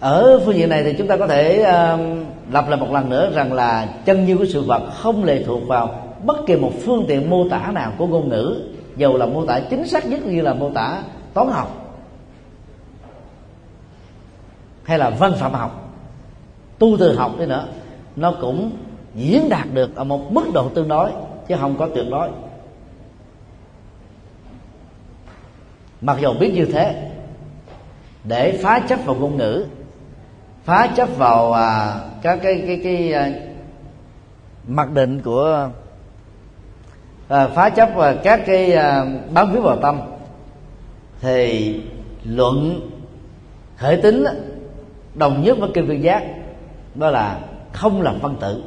Ở 0.01 0.41
phương 0.45 0.55
diện 0.55 0.69
này 0.69 0.85
thì 0.85 0.95
chúng 0.99 1.07
ta 1.07 1.17
có 1.17 1.27
thể 1.27 1.63
um, 1.63 2.21
uh, 2.23 2.27
lập 2.53 2.65
lại 2.69 2.81
một 2.81 2.93
lần 2.93 3.11
nữa 3.11 3.33
rằng 3.35 3.53
là 3.53 3.89
chân 4.05 4.25
như 4.25 4.37
của 4.37 4.45
sự 4.45 4.63
vật 4.63 4.83
không 4.95 5.25
lệ 5.25 5.43
thuộc 5.47 5.69
vào 5.69 6.15
bất 6.25 6.37
kỳ 6.47 6.57
một 6.57 6.73
phương 6.85 7.05
tiện 7.09 7.31
mô 7.31 7.49
tả 7.49 7.71
nào 7.75 7.93
của 7.99 8.07
ngôn 8.07 8.29
ngữ 8.29 8.70
dầu 8.97 9.17
là 9.17 9.27
mô 9.27 9.47
tả 9.47 9.61
chính 9.61 9.87
xác 9.87 10.07
nhất 10.07 10.27
như 10.27 10.41
là 10.41 10.55
mô 10.55 10.71
tả 10.71 11.03
toán 11.35 11.49
học. 11.49 11.97
Hay 14.83 14.99
là 14.99 15.11
văn 15.11 15.33
phạm 15.39 15.53
học. 15.53 15.93
Tu 16.79 16.97
từ 16.99 17.17
học 17.17 17.33
đi 17.39 17.47
nữa 17.47 17.67
nó 18.17 18.35
cũng 18.41 18.71
diễn 19.15 19.49
đạt 19.49 19.67
được 19.73 19.97
ở 19.97 20.05
một 20.05 20.33
mức 20.33 20.45
độ 20.55 20.69
tương 20.69 20.89
đối 20.89 21.11
chứ 21.49 21.57
không 21.61 21.77
có 21.79 21.89
tuyệt 21.95 22.07
đối. 22.11 22.29
Mặc 26.01 26.17
dù 26.21 26.35
biết 26.41 26.53
như 26.55 26.65
thế 26.65 27.11
để 28.25 28.59
phá 28.63 28.81
chấp 28.89 28.99
vào 29.05 29.17
ngôn 29.17 29.37
ngữ 29.37 29.67
phá 30.65 30.87
chấp 30.97 31.09
vào 31.17 31.53
à, 31.53 32.01
các 32.23 32.39
cái 32.43 32.63
cái 32.67 32.81
cái 32.85 33.13
à, 33.13 33.31
mặc 34.67 34.91
định 34.91 35.21
của 35.21 35.69
à, 37.31 37.49
phá 37.49 37.71
chấp 37.71 37.91
và 37.95 38.15
các 38.15 38.41
cái 38.47 38.73
à, 38.73 39.05
bám 39.31 39.53
víu 39.53 39.63
vào 39.63 39.77
tâm. 39.77 40.01
Thì 41.21 41.75
luận 42.25 42.91
khởi 43.77 43.97
tính 43.97 44.25
đồng 45.15 45.43
nhất 45.43 45.59
với 45.59 45.71
kinh 45.75 45.87
viên 45.87 46.03
giác 46.03 46.25
đó 46.95 47.11
là 47.11 47.41
không 47.73 48.03
làm 48.03 48.21
phân 48.21 48.37
tự 48.41 48.63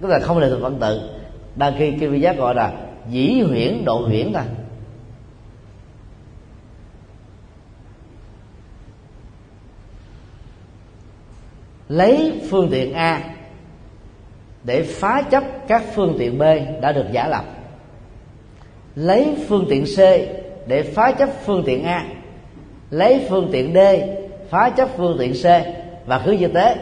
tức 0.00 0.08
là 0.08 0.18
không 0.18 0.38
làm 0.38 0.50
thành 0.50 0.62
phân 0.62 0.80
tự 0.80 1.10
đang 1.56 1.74
khi 1.78 1.92
kinh 2.00 2.10
viên 2.10 2.22
giác 2.22 2.36
gọi 2.36 2.54
là 2.54 2.72
dĩ 3.10 3.40
huyễn 3.40 3.84
độ 3.84 3.98
huyễn 3.98 4.32
thôi 4.32 4.42
lấy 11.88 12.40
phương 12.50 12.68
tiện 12.70 12.92
a 12.92 13.36
để 14.64 14.82
phá 14.82 15.22
chấp 15.22 15.44
các 15.68 15.84
phương 15.94 16.16
tiện 16.18 16.38
b 16.38 16.42
đã 16.80 16.92
được 16.92 17.06
giả 17.12 17.28
lập 17.28 17.44
lấy 18.96 19.36
phương 19.48 19.66
tiện 19.68 19.84
c 19.84 19.98
để 20.66 20.82
phá 20.82 21.12
chấp 21.12 21.28
phương 21.44 21.62
tiện 21.66 21.84
a. 21.84 22.06
Lấy 22.90 23.26
phương 23.28 23.48
tiện 23.52 23.74
d, 23.74 23.78
phá 24.50 24.70
chấp 24.70 24.88
phương 24.96 25.16
tiện 25.18 25.32
c. 25.32 25.44
Và 26.06 26.22
cứ 26.24 26.32
như 26.32 26.48
thế, 26.48 26.76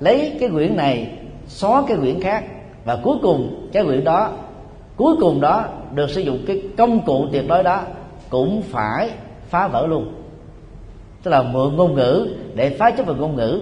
lấy 0.00 0.36
cái 0.40 0.48
quyển 0.48 0.76
này, 0.76 1.10
xóa 1.48 1.82
cái 1.88 1.96
quyển 1.96 2.20
khác. 2.20 2.44
Và 2.84 2.98
cuối 3.02 3.16
cùng, 3.22 3.68
cái 3.72 3.84
quyển 3.84 4.04
đó, 4.04 4.32
cuối 4.96 5.16
cùng 5.20 5.40
đó 5.40 5.64
được 5.94 6.10
sử 6.10 6.20
dụng 6.20 6.38
cái 6.46 6.62
công 6.76 7.00
cụ 7.00 7.26
tuyệt 7.32 7.48
đối 7.48 7.62
đó 7.62 7.82
cũng 8.30 8.62
phải 8.62 9.10
phá 9.48 9.68
vỡ 9.68 9.86
luôn. 9.86 10.12
Tức 11.22 11.30
là 11.30 11.42
mượn 11.42 11.76
ngôn 11.76 11.94
ngữ 11.94 12.28
để 12.54 12.70
phá 12.70 12.90
chấp 12.90 13.06
vào 13.06 13.16
ngôn 13.16 13.36
ngữ. 13.36 13.60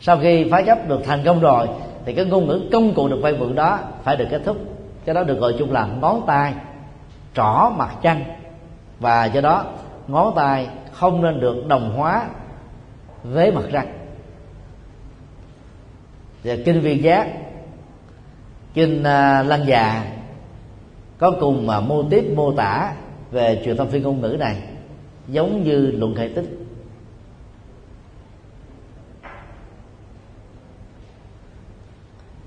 Sau 0.00 0.18
khi 0.18 0.50
phá 0.50 0.62
chấp 0.62 0.88
được 0.88 1.00
thành 1.04 1.22
công 1.24 1.40
rồi, 1.40 1.66
thì 2.04 2.12
cái 2.12 2.24
ngôn 2.24 2.46
ngữ 2.46 2.60
công 2.72 2.94
cụ 2.94 3.08
được 3.08 3.18
vay 3.22 3.32
mượn 3.32 3.54
đó 3.54 3.78
phải 4.04 4.16
được 4.16 4.26
kết 4.30 4.40
thúc 4.44 4.56
cái 5.06 5.14
đó 5.14 5.22
được 5.22 5.38
gọi 5.38 5.54
chung 5.58 5.72
là 5.72 5.86
ngón 5.86 6.22
tay 6.26 6.54
trỏ 7.34 7.72
mặt 7.76 7.96
trăng. 8.02 8.24
Và 9.00 9.24
do 9.24 9.40
đó, 9.40 9.64
ngón 10.08 10.32
tay 10.36 10.68
không 10.92 11.22
nên 11.22 11.40
được 11.40 11.66
đồng 11.68 11.96
hóa 11.96 12.28
với 13.24 13.52
mặt 13.52 13.64
răng 13.72 13.92
và 16.44 16.56
kinh 16.64 16.80
viên 16.80 17.02
giác, 17.02 17.28
kinh 18.74 19.02
à, 19.02 19.42
lăng 19.42 19.66
già 19.66 20.06
có 21.18 21.32
cùng 21.40 21.66
mà 21.66 21.80
mô 21.80 22.02
tiếp 22.10 22.32
mô 22.36 22.52
tả 22.52 22.94
về 23.30 23.62
truyền 23.64 23.76
thông 23.76 23.90
phi 23.90 24.00
ngôn 24.00 24.20
ngữ 24.20 24.36
này 24.40 24.62
giống 25.28 25.64
như 25.64 25.90
luận 25.90 26.14
hệ 26.14 26.28
tích 26.34 26.44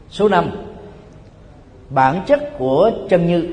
số 0.10 0.30
5 0.30 0.69
bản 1.90 2.22
chất 2.28 2.58
của 2.58 2.92
chân 3.10 3.28
như. 3.28 3.48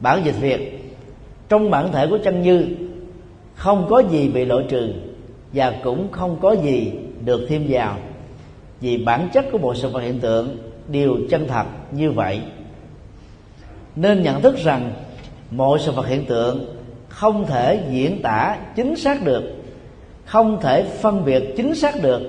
Bản 0.00 0.22
dịch 0.24 0.40
việt, 0.40 0.94
trong 1.48 1.70
bản 1.70 1.92
thể 1.92 2.06
của 2.06 2.18
chân 2.24 2.42
như, 2.42 2.66
không 3.54 3.86
có 3.90 4.02
gì 4.10 4.28
bị 4.28 4.44
loại 4.44 4.64
trừ 4.68 4.92
và 5.52 5.74
cũng 5.82 6.12
không 6.12 6.38
có 6.40 6.52
gì 6.52 6.92
được 7.24 7.46
thêm 7.48 7.66
vào. 7.68 7.96
Vì 8.80 9.04
bản 9.04 9.28
chất 9.32 9.44
của 9.52 9.58
bộ 9.58 9.74
sự 9.74 9.88
vật 9.88 10.00
hiện 10.00 10.20
tượng 10.20 10.56
đều 10.88 11.16
chân 11.30 11.48
thật 11.48 11.64
như 11.92 12.10
vậy. 12.10 12.40
Nên 13.96 14.22
nhận 14.22 14.42
thức 14.42 14.56
rằng, 14.56 14.92
mọi 15.50 15.78
sự 15.78 15.92
vật 15.92 16.06
hiện 16.06 16.24
tượng 16.24 16.76
không 17.08 17.46
thể 17.46 17.80
diễn 17.90 18.22
tả 18.22 18.58
chính 18.76 18.96
xác 18.96 19.24
được, 19.24 19.42
không 20.24 20.60
thể 20.60 20.82
phân 20.82 21.24
biệt 21.24 21.54
chính 21.56 21.74
xác 21.74 22.02
được, 22.02 22.22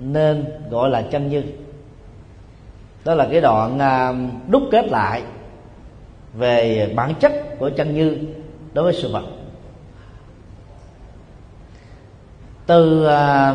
nên 0.00 0.44
gọi 0.70 0.90
là 0.90 1.02
chân 1.02 1.28
như 1.28 1.42
đó 3.06 3.14
là 3.14 3.28
cái 3.30 3.40
đoạn 3.40 3.78
à, 3.78 4.14
đúc 4.48 4.62
kết 4.70 4.86
lại 4.88 5.22
về 6.34 6.92
bản 6.96 7.14
chất 7.20 7.32
của 7.58 7.70
chân 7.76 7.94
như 7.94 8.18
đối 8.72 8.84
với 8.84 8.92
sự 9.02 9.12
vật. 9.12 9.24
Từ 12.66 13.06
à, 13.06 13.54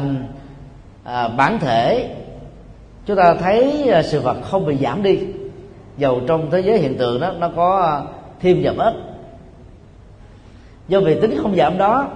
à, 1.04 1.28
bản 1.28 1.60
thể 1.60 2.16
chúng 3.06 3.18
ta 3.18 3.34
thấy 3.34 3.90
à, 3.90 4.04
sự 4.04 4.22
vật 4.22 4.38
không 4.44 4.66
bị 4.66 4.78
giảm 4.78 5.04
đi. 5.04 5.20
Dầu 5.98 6.22
trong 6.28 6.52
thế 6.52 6.60
giới 6.60 6.80
hiện 6.80 6.98
tượng 6.98 7.22
đó 7.22 7.34
nó 7.40 7.50
có 7.56 7.82
à, 7.82 8.02
thêm 8.40 8.62
và 8.64 8.74
bớt. 8.78 8.94
Do 10.88 11.00
vì 11.00 11.22
tính 11.22 11.40
không 11.42 11.56
giảm 11.56 11.78
đó 11.78 12.08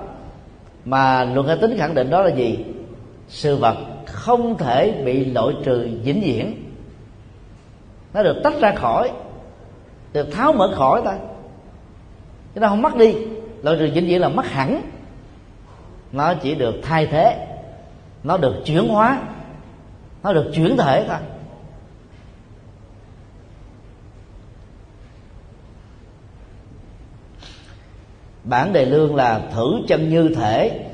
mà 0.86 1.24
luận 1.24 1.48
hệ 1.48 1.56
tính 1.62 1.78
khẳng 1.78 1.94
định 1.94 2.10
đó 2.10 2.22
là 2.22 2.36
gì? 2.36 2.66
Sự 3.28 3.56
vật 3.56 3.76
không 4.06 4.58
thể 4.58 5.02
bị 5.06 5.26
loại 5.26 5.54
trừ 5.64 5.90
vĩnh 6.04 6.22
viễn 6.22 6.65
nó 8.16 8.24
được 8.24 8.42
tách 8.44 8.54
ra 8.62 8.74
khỏi, 8.76 9.12
được 10.14 10.32
tháo 10.32 10.54
mở 10.54 10.72
khỏi 10.76 11.02
ta. 11.06 11.18
Chứ 12.54 12.60
nó 12.62 12.68
không 12.68 12.82
mất 12.82 12.96
đi. 12.96 13.16
Loại 13.64 13.78
trừ 13.80 13.90
vĩnh 13.94 14.08
viễn 14.08 14.22
là 14.22 14.30
mất 14.30 14.46
hẳn. 14.46 14.82
Nó 16.12 16.34
chỉ 16.34 16.56
được 16.56 16.76
thay 16.84 17.08
thế. 17.08 17.48
Nó 18.24 18.38
được 18.38 18.56
chuyển 18.66 18.88
hóa. 18.88 19.22
Nó 20.24 20.34
được 20.34 20.52
chuyển 20.54 20.78
thể 20.78 21.06
thôi 21.08 21.18
bản 28.44 28.74
đề 28.74 28.86
lương 28.86 29.16
là 29.16 29.42
thử 29.54 29.82
chân 29.88 30.10
như 30.10 30.30
thể, 30.36 30.86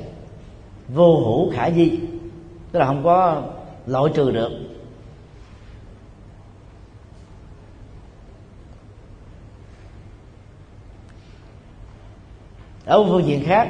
vô 0.89 1.15
hữu 1.15 1.51
khả 1.51 1.71
di. 1.71 1.99
Tức 2.71 2.79
là 2.79 2.85
không 2.85 3.03
có 3.03 3.41
loại 3.85 4.11
trừ 4.15 4.31
được. 4.31 4.70
Ở 12.91 13.03
phương 13.03 13.25
diện 13.25 13.43
khác 13.45 13.69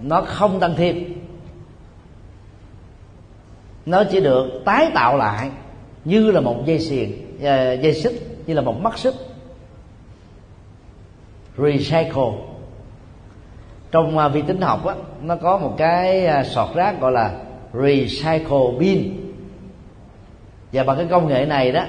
nó 0.00 0.20
không 0.20 0.60
tăng 0.60 0.74
thêm. 0.76 1.14
Nó 3.86 4.04
chỉ 4.04 4.20
được 4.20 4.62
tái 4.64 4.90
tạo 4.94 5.16
lại 5.16 5.50
như 6.04 6.30
là 6.30 6.40
một 6.40 6.66
dây 6.66 6.80
xiềng 6.80 7.12
à, 7.44 7.72
dây 7.72 7.94
xích 7.94 8.12
như 8.46 8.54
là 8.54 8.62
một 8.62 8.80
mắt 8.80 8.98
xích. 8.98 9.14
Recycle. 11.58 12.32
Trong 13.90 14.18
à, 14.18 14.28
vi 14.28 14.42
tính 14.42 14.60
học 14.60 14.86
á, 14.86 14.94
nó 15.22 15.36
có 15.36 15.58
một 15.58 15.74
cái 15.76 16.26
à, 16.26 16.44
sọt 16.44 16.74
rác 16.74 17.00
gọi 17.00 17.12
là 17.12 17.34
recycle 17.72 18.78
bin. 18.78 19.32
Và 20.72 20.84
bằng 20.84 20.96
cái 20.96 21.06
công 21.10 21.28
nghệ 21.28 21.46
này 21.46 21.72
đó 21.72 21.84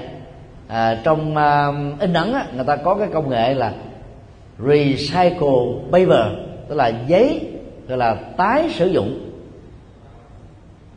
à, 0.68 1.00
trong 1.04 1.30
uh, 1.30 2.00
in 2.00 2.12
ấn 2.12 2.32
á, 2.32 2.46
người 2.54 2.64
ta 2.64 2.76
có 2.76 2.94
cái 2.94 3.08
công 3.12 3.30
nghệ 3.30 3.54
là 3.54 3.74
recycle 4.58 5.58
paper 5.92 6.49
tức 6.70 6.76
là 6.76 6.92
giấy 7.06 7.40
gọi 7.88 7.98
là 7.98 8.14
tái 8.14 8.68
sử 8.70 8.86
dụng. 8.86 9.30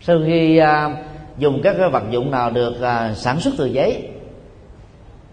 Sau 0.01 0.17
khi 0.26 0.57
à, 0.57 0.97
dùng 1.38 1.61
các 1.63 1.76
cái 1.80 1.89
vật 1.89 2.03
dụng 2.11 2.32
nào 2.32 2.51
được 2.51 2.82
à, 2.82 3.13
sản 3.15 3.39
xuất 3.39 3.53
từ 3.57 3.65
giấy 3.65 4.07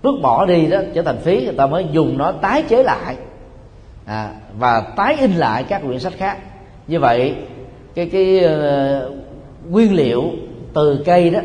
vứt 0.03 0.13
bỏ 0.23 0.47
đi 0.47 0.67
đó 0.67 0.81
trở 0.95 1.03
thành 1.03 1.19
phí 1.19 1.45
người 1.45 1.55
ta 1.55 1.67
mới 1.67 1.87
dùng 1.93 2.19
nó 2.19 2.33
tái 2.33 2.63
chế 2.69 2.83
lại. 2.83 3.17
À, 4.07 4.31
và 4.59 4.81
tái 4.97 5.17
in 5.21 5.33
lại 5.33 5.65
các 5.69 5.83
quyển 5.87 5.99
sách 5.99 6.13
khác. 6.17 6.39
Như 6.87 7.01
vậy 7.01 7.35
cái 7.95 8.07
cái 8.13 8.45
uh, 8.45 9.13
nguyên 9.71 9.95
liệu 9.95 10.25
từ 10.75 11.03
cây 11.05 11.31
đó 11.31 11.41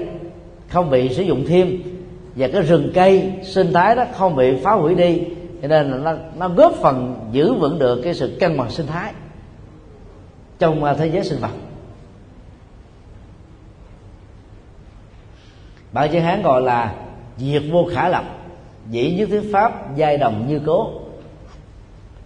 không 0.67 0.89
bị 0.89 1.13
sử 1.13 1.23
dụng 1.23 1.45
thêm 1.47 1.81
và 2.35 2.47
cái 2.47 2.61
rừng 2.61 2.91
cây 2.93 3.31
sinh 3.43 3.73
thái 3.73 3.95
đó 3.95 4.05
không 4.13 4.35
bị 4.35 4.55
phá 4.63 4.71
hủy 4.71 4.95
đi 4.95 5.21
cho 5.61 5.67
nên 5.67 5.91
là 5.91 5.97
nó, 5.97 6.13
nó 6.37 6.49
góp 6.49 6.73
phần 6.73 7.29
giữ 7.31 7.53
vững 7.53 7.79
được 7.79 8.01
cái 8.03 8.13
sự 8.13 8.37
cân 8.39 8.57
bằng 8.57 8.69
sinh 8.69 8.87
thái 8.87 9.13
trong 10.59 10.83
à, 10.83 10.93
thế 10.93 11.07
giới 11.07 11.23
sinh 11.23 11.39
vật. 11.39 11.51
Bản 15.91 16.09
chữ 16.11 16.19
hán 16.19 16.41
gọi 16.41 16.61
là 16.61 16.95
diệt 17.37 17.63
vô 17.71 17.87
khả 17.93 18.09
lập 18.09 18.23
dĩ 18.89 19.15
nhất 19.15 19.29
thuyết 19.29 19.49
pháp 19.53 19.95
giai 19.95 20.17
đồng 20.17 20.47
như 20.47 20.61
cố. 20.65 20.91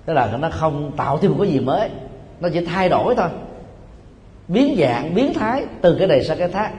Tức 0.05 0.13
là 0.13 0.37
nó 0.37 0.49
không 0.49 0.91
tạo 0.97 1.17
thêm 1.17 1.31
một 1.31 1.37
cái 1.41 1.51
gì 1.51 1.59
mới 1.59 1.89
nó 2.39 2.49
chỉ 2.53 2.65
thay 2.65 2.89
đổi 2.89 3.15
thôi. 3.15 3.29
Biến 4.47 4.75
dạng 4.79 5.15
biến 5.15 5.33
thái 5.33 5.65
từ 5.81 5.95
cái 5.99 6.07
này 6.07 6.23
sang 6.23 6.37
cái 6.37 6.49
khác 6.49 6.71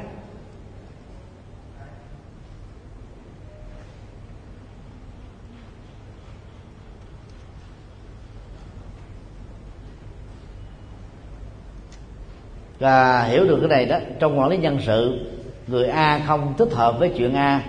và 12.80 13.22
hiểu 13.22 13.44
được 13.44 13.58
cái 13.60 13.68
này 13.68 13.86
đó, 13.86 13.98
trong 14.18 14.38
quản 14.38 14.48
lý 14.48 14.56
nhân 14.56 14.78
sự, 14.86 15.26
người 15.66 15.88
A 15.88 16.20
không 16.26 16.54
thích 16.58 16.72
hợp 16.72 16.98
với 16.98 17.08
chuyện 17.16 17.34
A, 17.34 17.62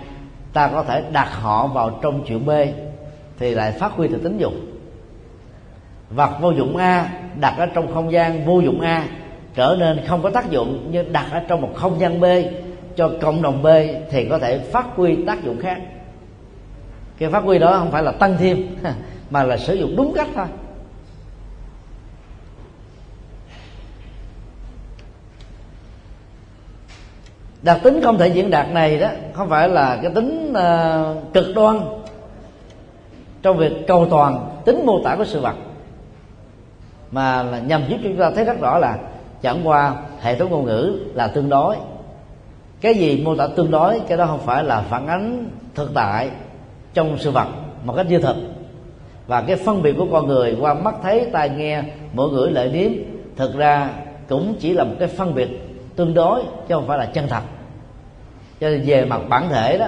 ta 0.52 0.68
có 0.68 0.82
thể 0.82 1.02
đặt 1.12 1.28
họ 1.32 1.66
vào 1.66 1.98
trong 2.02 2.24
chuyện 2.26 2.46
B, 2.46 2.50
thì 3.38 3.54
lại 3.54 3.72
phát 3.72 3.92
huy 3.92 4.08
được 4.08 4.20
tính 4.22 4.38
dụng 4.38 4.72
vật 6.10 6.30
vô 6.40 6.50
dụng 6.50 6.76
A 6.76 7.08
đặt 7.40 7.54
ở 7.58 7.66
trong 7.66 7.94
không 7.94 8.12
gian 8.12 8.44
vô 8.44 8.60
dụng 8.60 8.80
A 8.80 9.06
trở 9.54 9.76
nên 9.78 10.00
không 10.06 10.22
có 10.22 10.30
tác 10.30 10.50
dụng 10.50 10.88
nhưng 10.90 11.12
đặt 11.12 11.26
ở 11.30 11.40
trong 11.48 11.60
một 11.60 11.70
không 11.74 12.00
gian 12.00 12.20
B, 12.20 12.24
cho 12.96 13.10
cộng 13.20 13.42
đồng 13.42 13.62
B 13.62 13.66
thì 14.10 14.28
có 14.28 14.38
thể 14.38 14.58
phát 14.58 14.86
huy 14.96 15.16
tác 15.26 15.44
dụng 15.44 15.60
khác. 15.60 15.78
Cái 17.18 17.30
phát 17.30 17.44
huy 17.44 17.58
đó 17.58 17.76
không 17.78 17.90
phải 17.90 18.02
là 18.02 18.12
tăng 18.12 18.36
thêm, 18.38 18.66
mà 19.30 19.44
là 19.44 19.56
sử 19.56 19.74
dụng 19.74 19.96
đúng 19.96 20.12
cách 20.14 20.28
thôi. 20.34 20.46
Đặc 27.62 27.80
tính 27.82 28.00
không 28.02 28.18
thể 28.18 28.28
diễn 28.28 28.50
đạt 28.50 28.70
này 28.70 28.98
đó 28.98 29.08
không 29.32 29.48
phải 29.48 29.68
là 29.68 29.98
cái 30.02 30.10
tính 30.14 30.52
uh, 30.52 31.32
cực 31.32 31.46
đoan 31.54 31.80
trong 33.42 33.56
việc 33.56 33.72
cầu 33.86 34.06
toàn 34.10 34.48
tính 34.64 34.86
mô 34.86 35.00
tả 35.04 35.16
của 35.16 35.24
sự 35.24 35.40
vật 35.40 35.54
mà 37.10 37.42
là 37.42 37.58
nhằm 37.58 37.82
giúp 37.88 37.96
chúng 38.02 38.16
ta 38.16 38.30
thấy 38.30 38.44
rất 38.44 38.60
rõ 38.60 38.78
là 38.78 38.98
chẳng 39.42 39.60
qua 39.64 39.94
hệ 40.20 40.38
thống 40.38 40.50
ngôn 40.50 40.64
ngữ 40.64 40.98
là 41.14 41.26
tương 41.26 41.48
đối. 41.48 41.76
Cái 42.80 42.94
gì 42.94 43.22
mô 43.24 43.36
tả 43.36 43.46
tương 43.56 43.70
đối 43.70 44.00
cái 44.00 44.18
đó 44.18 44.26
không 44.26 44.40
phải 44.44 44.64
là 44.64 44.80
phản 44.80 45.06
ánh 45.06 45.50
thực 45.74 45.90
tại 45.94 46.30
trong 46.94 47.18
sự 47.18 47.30
vật 47.30 47.46
một 47.84 47.94
cách 47.96 48.06
như 48.08 48.18
thực 48.18 48.36
và 49.26 49.42
cái 49.42 49.56
phân 49.56 49.82
biệt 49.82 49.94
của 49.98 50.06
con 50.12 50.26
người 50.26 50.56
qua 50.60 50.74
mắt 50.74 50.94
thấy 51.02 51.26
tai 51.32 51.48
nghe 51.48 51.82
mỗi 52.12 52.30
ngửi 52.30 52.50
lợi 52.50 52.70
nếm 52.72 52.92
thực 53.36 53.56
ra 53.56 53.90
cũng 54.28 54.54
chỉ 54.60 54.72
là 54.72 54.84
một 54.84 54.94
cái 54.98 55.08
phân 55.08 55.34
biệt 55.34 55.61
tương 55.96 56.14
đối 56.14 56.42
chứ 56.68 56.74
không 56.74 56.86
phải 56.86 56.98
là 56.98 57.06
chân 57.06 57.28
thật. 57.28 57.42
Cho 58.60 58.68
nên 58.68 58.82
về 58.86 59.04
mặt 59.04 59.20
bản 59.28 59.48
thể 59.48 59.78
đó 59.78 59.86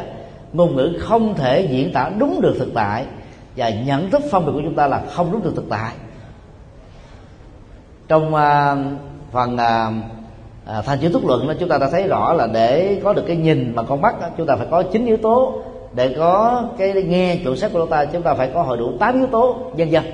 ngôn 0.53 0.77
ngữ 0.77 0.99
không 1.01 1.35
thể 1.35 1.61
diễn 1.71 1.93
tả 1.93 2.11
đúng 2.19 2.41
được 2.41 2.57
thực 2.59 2.75
tại 2.75 3.05
và 3.57 3.71
nhận 3.71 4.11
thức 4.11 4.23
phân 4.31 4.47
biệt 4.47 4.53
của 4.55 4.61
chúng 4.65 4.75
ta 4.75 4.87
là 4.87 5.03
không 5.11 5.33
đúng 5.33 5.43
được 5.43 5.53
thực 5.57 5.69
tại. 5.69 5.93
Trong 8.09 8.35
uh, 8.35 8.99
phần 9.33 9.57
à, 9.57 9.91
à, 10.67 10.79
uh, 10.79 10.85
thành 10.85 10.99
chữ 10.99 11.11
thúc 11.13 11.27
luận 11.27 11.49
đó 11.49 11.55
chúng 11.61 11.69
ta 11.69 11.79
đã 11.79 11.91
thấy 11.91 12.09
rõ 12.09 12.33
là 12.33 12.47
để 12.47 13.01
có 13.05 13.13
được 13.13 13.25
cái 13.27 13.37
nhìn 13.37 13.73
mà 13.77 13.83
con 13.83 14.01
mắt 14.01 14.21
đó, 14.21 14.27
chúng 14.37 14.47
ta 14.47 14.57
phải 14.57 14.67
có 14.71 14.83
chín 14.83 15.07
yếu 15.07 15.17
tố. 15.17 15.63
Để 15.95 16.15
có 16.19 16.63
cái 16.79 16.93
nghe 16.93 17.37
chuẩn 17.37 17.57
xác 17.57 17.73
của 17.73 17.79
chúng 17.79 17.91
ta 17.91 18.05
chúng 18.05 18.23
ta 18.23 18.35
phải 18.35 18.51
có 18.55 18.63
hội 18.63 18.77
đủ 18.77 18.93
tám 19.01 19.19
yếu 19.19 19.27
tố 19.27 19.57
dân 19.77 19.93
dân 19.93 20.05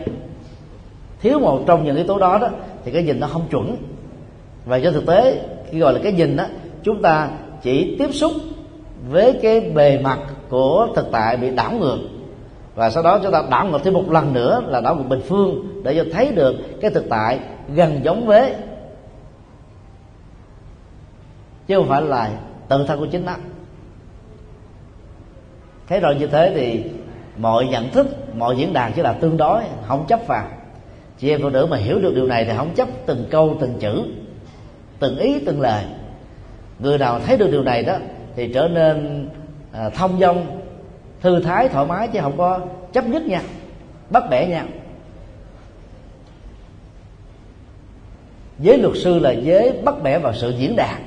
thiếu 1.22 1.38
một 1.38 1.60
trong 1.66 1.84
những 1.84 1.96
yếu 1.96 2.06
tố 2.06 2.18
đó 2.18 2.38
đó 2.38 2.48
thì 2.84 2.92
cái 2.92 3.02
nhìn 3.02 3.20
nó 3.20 3.26
không 3.26 3.48
chuẩn. 3.50 3.76
Và 4.64 4.80
trên 4.80 4.94
thực 4.94 5.06
tế 5.06 5.40
cái 5.70 5.80
gọi 5.80 5.92
là 5.92 6.00
cái 6.02 6.12
nhìn 6.12 6.36
đó 6.36 6.44
chúng 6.82 7.02
ta 7.02 7.28
chỉ 7.62 7.96
tiếp 7.98 8.08
xúc 8.12 8.32
với 9.08 9.38
cái 9.42 9.60
bề 9.60 9.98
mặt 9.98 10.18
của 10.48 10.88
thực 10.96 11.06
tại 11.12 11.36
bị 11.36 11.50
đảo 11.50 11.72
ngược. 11.72 11.98
Và 12.74 12.90
sau 12.90 13.02
đó 13.02 13.20
chúng 13.22 13.32
ta 13.32 13.42
đảo 13.50 13.66
ngược 13.66 13.78
thêm 13.84 13.94
một 13.94 14.10
lần 14.10 14.32
nữa 14.32 14.62
là 14.66 14.80
đảo 14.80 14.96
ngược 14.96 15.08
bình 15.08 15.20
phương 15.28 15.82
để 15.84 15.94
cho 15.94 16.04
thấy 16.12 16.32
được 16.32 16.56
cái 16.80 16.90
thực 16.90 17.08
tại 17.08 17.38
gần 17.74 18.00
giống 18.04 18.26
với, 18.26 18.54
chứ 21.66 21.76
không 21.76 21.88
phải 21.88 22.02
là 22.02 22.30
tự 22.68 22.84
thân 22.86 23.00
của 23.00 23.06
chính 23.06 23.24
nó. 23.24 23.34
Thế 25.86 26.00
rồi 26.00 26.14
như 26.14 26.26
thế 26.26 26.52
thì 26.54 26.90
mọi 27.38 27.66
nhận 27.66 27.90
thức, 27.90 28.06
mọi 28.36 28.56
diễn 28.56 28.72
đàn 28.72 28.92
chỉ 28.92 29.02
là 29.02 29.12
tương 29.12 29.36
đối, 29.36 29.62
không 29.86 30.04
chấp 30.08 30.20
vào. 30.26 30.44
Chị 31.18 31.30
em 31.30 31.42
phụ 31.42 31.48
nữ 31.48 31.66
mà 31.70 31.76
hiểu 31.76 31.98
được 31.98 32.12
điều 32.14 32.26
này 32.26 32.44
thì 32.44 32.52
không 32.56 32.74
chấp 32.74 32.88
từng 33.06 33.24
câu, 33.30 33.56
từng 33.60 33.74
chữ 33.80 34.04
từng 35.00 35.18
ý 35.18 35.40
từng 35.46 35.60
lời. 35.60 35.84
Người 36.78 36.98
nào 36.98 37.20
thấy 37.20 37.36
được 37.36 37.50
điều 37.50 37.62
này 37.62 37.82
đó 37.82 37.96
thì 38.36 38.52
trở 38.54 38.68
nên 38.68 39.28
à, 39.72 39.90
thông 39.90 40.20
dong 40.20 40.60
thư 41.20 41.40
thái 41.40 41.68
thoải 41.68 41.86
mái 41.86 42.08
chứ 42.08 42.18
không 42.22 42.36
có 42.36 42.60
chấp 42.92 43.06
nhất 43.06 43.22
nha 43.22 43.42
bắt 44.10 44.24
bẻ 44.30 44.46
nha. 44.46 44.64
Giới 48.58 48.78
luật 48.78 48.96
sư 48.96 49.18
là 49.18 49.30
giới 49.30 49.72
bắt 49.84 50.02
bẻ 50.02 50.18
vào 50.18 50.32
sự 50.34 50.50
diễn 50.50 50.76
đạt. 50.76 50.98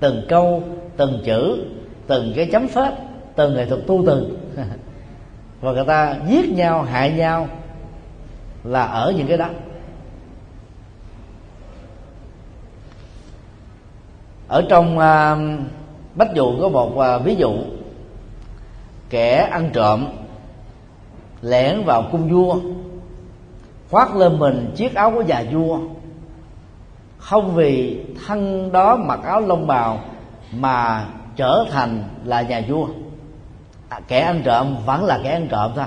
Từng 0.00 0.22
câu 0.28 0.62
từng 0.96 1.22
chữ 1.24 1.64
từng 2.06 2.32
cái 2.36 2.46
chấm 2.52 2.68
phết 2.68 2.92
từng 3.36 3.54
nghệ 3.54 3.66
thuật 3.66 3.80
tu 3.86 4.02
từ. 4.06 4.36
Và 5.60 5.72
người 5.72 5.84
ta 5.84 6.16
giết 6.28 6.50
nhau 6.50 6.82
hại 6.82 7.12
nhau 7.12 7.48
là 8.64 8.84
ở 8.84 9.12
những 9.16 9.26
cái 9.26 9.38
đó. 9.38 9.48
Ở 14.48 14.66
trong 14.68 14.98
uh, 14.98 15.38
bách 16.14 16.34
dụ 16.34 16.60
có 16.60 16.68
một 16.68 16.92
uh, 16.94 17.24
ví 17.24 17.34
dụ. 17.34 17.52
Kẻ 19.10 19.48
ăn 19.52 19.70
trộm 19.72 20.06
lẻn 21.42 21.84
vào 21.84 22.04
cung 22.12 22.28
vua 22.28 22.56
khoác 23.90 24.16
lên 24.16 24.38
mình 24.38 24.72
chiếc 24.76 24.94
áo 24.94 25.10
của 25.10 25.22
già 25.26 25.44
vua. 25.52 25.78
Không 27.18 27.54
vì 27.54 28.00
thân 28.26 28.72
đó 28.72 28.96
mặc 28.96 29.20
áo 29.24 29.40
lông 29.40 29.66
bào 29.66 30.00
mà 30.52 31.06
trở 31.36 31.64
thành 31.70 32.04
là 32.24 32.42
nhà 32.42 32.62
vua. 32.68 32.88
À, 33.88 34.00
kẻ 34.08 34.20
ăn 34.20 34.42
trộm 34.44 34.76
vẫn 34.86 35.04
là 35.04 35.20
kẻ 35.24 35.30
ăn 35.30 35.48
trộm 35.48 35.72
thôi. 35.76 35.84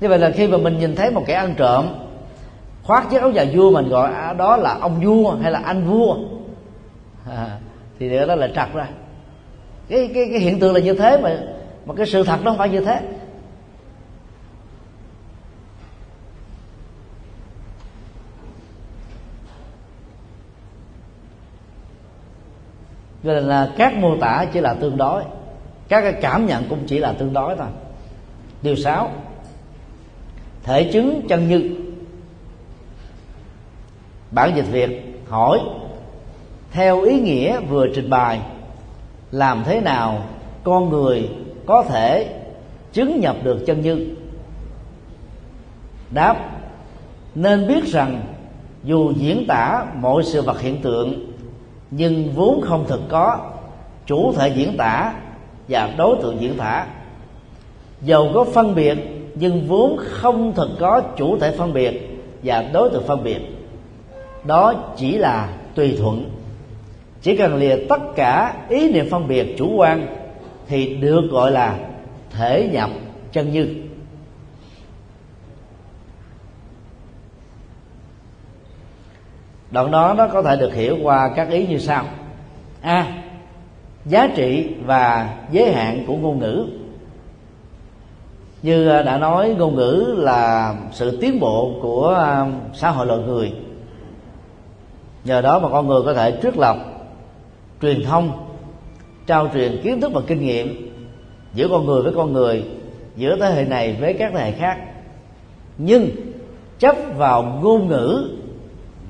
Như 0.00 0.08
vậy 0.08 0.18
là 0.18 0.30
khi 0.30 0.46
mà 0.46 0.58
mình 0.58 0.78
nhìn 0.78 0.96
thấy 0.96 1.10
một 1.10 1.24
kẻ 1.26 1.34
ăn 1.34 1.54
trộm 1.54 1.86
khoác 2.82 3.06
chiếc 3.10 3.20
áo 3.20 3.30
nhà 3.30 3.44
vua 3.54 3.70
mình 3.70 3.88
gọi 3.88 4.12
à, 4.12 4.32
đó 4.32 4.56
là 4.56 4.78
ông 4.80 5.00
vua 5.00 5.36
hay 5.42 5.52
là 5.52 5.60
anh 5.64 5.84
vua. 5.90 6.16
À, 7.30 7.58
thì 7.98 8.08
điều 8.08 8.26
đó 8.26 8.34
là 8.34 8.46
trật 8.46 8.74
ra. 8.74 8.88
Cái, 9.88 10.10
cái 10.14 10.28
cái 10.30 10.40
hiện 10.40 10.60
tượng 10.60 10.74
là 10.74 10.80
như 10.80 10.94
thế 10.94 11.18
mà 11.22 11.38
mà 11.86 11.94
cái 11.94 12.06
sự 12.06 12.24
thật 12.24 12.38
nó 12.42 12.50
không 12.50 12.58
phải 12.58 12.68
như 12.68 12.80
thế. 12.80 13.00
Cho 23.24 23.32
nên 23.32 23.44
là 23.44 23.72
các 23.76 23.94
mô 23.94 24.16
tả 24.16 24.46
chỉ 24.52 24.60
là 24.60 24.74
tương 24.74 24.96
đối 24.96 25.24
các 25.88 26.00
cái 26.00 26.12
cảm 26.12 26.46
nhận 26.46 26.64
cũng 26.68 26.86
chỉ 26.86 26.98
là 26.98 27.12
tương 27.12 27.32
đối 27.32 27.56
thôi. 27.56 27.66
Điều 28.62 28.76
sáu 28.76 29.10
thể 30.62 30.90
chứng 30.92 31.26
chân 31.28 31.48
như 31.48 31.81
bản 34.32 34.52
dịch 34.56 34.66
việt 34.70 35.20
hỏi, 35.28 35.60
theo 36.70 37.02
ý 37.02 37.20
nghĩa 37.20 37.60
vừa 37.60 37.86
trình 37.94 38.10
bày, 38.10 38.40
làm 39.30 39.62
thế 39.64 39.80
nào 39.80 40.24
con 40.64 40.90
người 40.90 41.28
có 41.66 41.84
thể 41.88 42.34
chứng 42.92 43.20
nhập 43.20 43.36
được 43.42 43.62
chân 43.66 43.80
như 43.80 44.06
đáp, 46.10 46.36
nên 47.34 47.68
biết 47.68 47.84
rằng 47.84 48.20
dù 48.84 49.12
diễn 49.16 49.44
tả 49.48 49.86
mọi 50.00 50.22
sự 50.24 50.42
vật 50.42 50.60
hiện 50.60 50.82
tượng, 50.82 51.32
nhưng 51.90 52.32
vốn 52.34 52.60
không 52.60 52.84
thực 52.88 53.00
có, 53.08 53.38
chủ 54.06 54.32
thể 54.32 54.48
diễn 54.48 54.76
tả 54.76 55.12
và 55.68 55.94
đối 55.98 56.16
tượng 56.22 56.40
diễn 56.40 56.56
tả. 56.58 56.86
Dầu 58.00 58.30
có 58.34 58.44
phân 58.44 58.74
biệt, 58.74 58.98
nhưng 59.34 59.68
vốn 59.68 59.96
không 59.98 60.52
thực 60.54 60.70
có 60.80 61.00
chủ 61.16 61.38
thể 61.38 61.56
phân 61.56 61.72
biệt 61.72 62.20
và 62.42 62.62
đối 62.62 62.90
tượng 62.90 63.06
phân 63.06 63.24
biệt 63.24 63.51
đó 64.44 64.74
chỉ 64.96 65.18
là 65.18 65.48
tùy 65.74 65.96
thuận. 65.98 66.30
Chỉ 67.22 67.36
cần 67.36 67.56
lìa 67.56 67.76
tất 67.88 68.00
cả 68.16 68.54
ý 68.68 68.92
niệm 68.92 69.10
phân 69.10 69.28
biệt 69.28 69.54
chủ 69.58 69.74
quan 69.76 70.06
thì 70.68 70.96
được 70.96 71.28
gọi 71.30 71.50
là 71.50 71.78
thể 72.30 72.68
nhập 72.72 72.90
chân 73.32 73.52
như. 73.52 73.68
Đoạn 79.70 79.90
đó 79.90 80.14
nó 80.18 80.28
có 80.28 80.42
thể 80.42 80.56
được 80.56 80.74
hiểu 80.74 80.96
qua 81.02 81.30
các 81.36 81.50
ý 81.50 81.66
như 81.66 81.78
sau. 81.78 82.04
A. 82.80 83.22
Giá 84.04 84.28
trị 84.36 84.68
và 84.84 85.34
giới 85.52 85.72
hạn 85.72 86.04
của 86.06 86.16
ngôn 86.16 86.38
ngữ. 86.38 86.66
Như 88.62 89.02
đã 89.02 89.18
nói, 89.18 89.54
ngôn 89.58 89.74
ngữ 89.74 90.14
là 90.18 90.74
sự 90.92 91.18
tiến 91.20 91.40
bộ 91.40 91.72
của 91.82 92.08
à, 92.08 92.46
xã 92.74 92.90
hội 92.90 93.06
loài 93.06 93.20
người 93.20 93.52
nhờ 95.24 95.40
đó 95.40 95.58
mà 95.58 95.68
con 95.68 95.86
người 95.86 96.02
có 96.04 96.14
thể 96.14 96.30
trước 96.42 96.56
lọc 96.56 96.76
truyền 97.82 98.04
thông, 98.04 98.54
trao 99.26 99.48
truyền 99.54 99.80
kiến 99.82 100.00
thức 100.00 100.12
và 100.14 100.20
kinh 100.26 100.40
nghiệm 100.40 100.92
giữa 101.54 101.68
con 101.68 101.86
người 101.86 102.02
với 102.02 102.12
con 102.16 102.32
người, 102.32 102.64
giữa 103.16 103.36
thế 103.40 103.54
hệ 103.54 103.64
này 103.64 103.96
với 104.00 104.14
các 104.18 104.32
thế 104.34 104.40
hệ 104.40 104.52
khác. 104.52 104.78
Nhưng 105.78 106.10
chấp 106.78 106.96
vào 107.16 107.42
ngôn 107.62 107.88
ngữ 107.88 108.28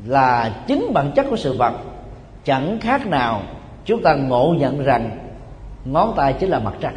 là 0.07 0.63
chính 0.67 0.93
bản 0.95 1.13
chất 1.15 1.27
của 1.31 1.37
sự 1.37 1.53
vật. 1.53 1.73
Chẳng 2.45 2.79
khác 2.81 3.07
nào 3.07 3.43
chúng 3.85 4.03
ta 4.03 4.15
ngộ 4.15 4.55
nhận 4.59 4.85
rằng 4.85 5.19
ngón 5.85 6.13
tay 6.17 6.33
chính 6.41 6.51
là 6.51 6.59
mặt 6.59 6.75
trăng. 6.81 6.97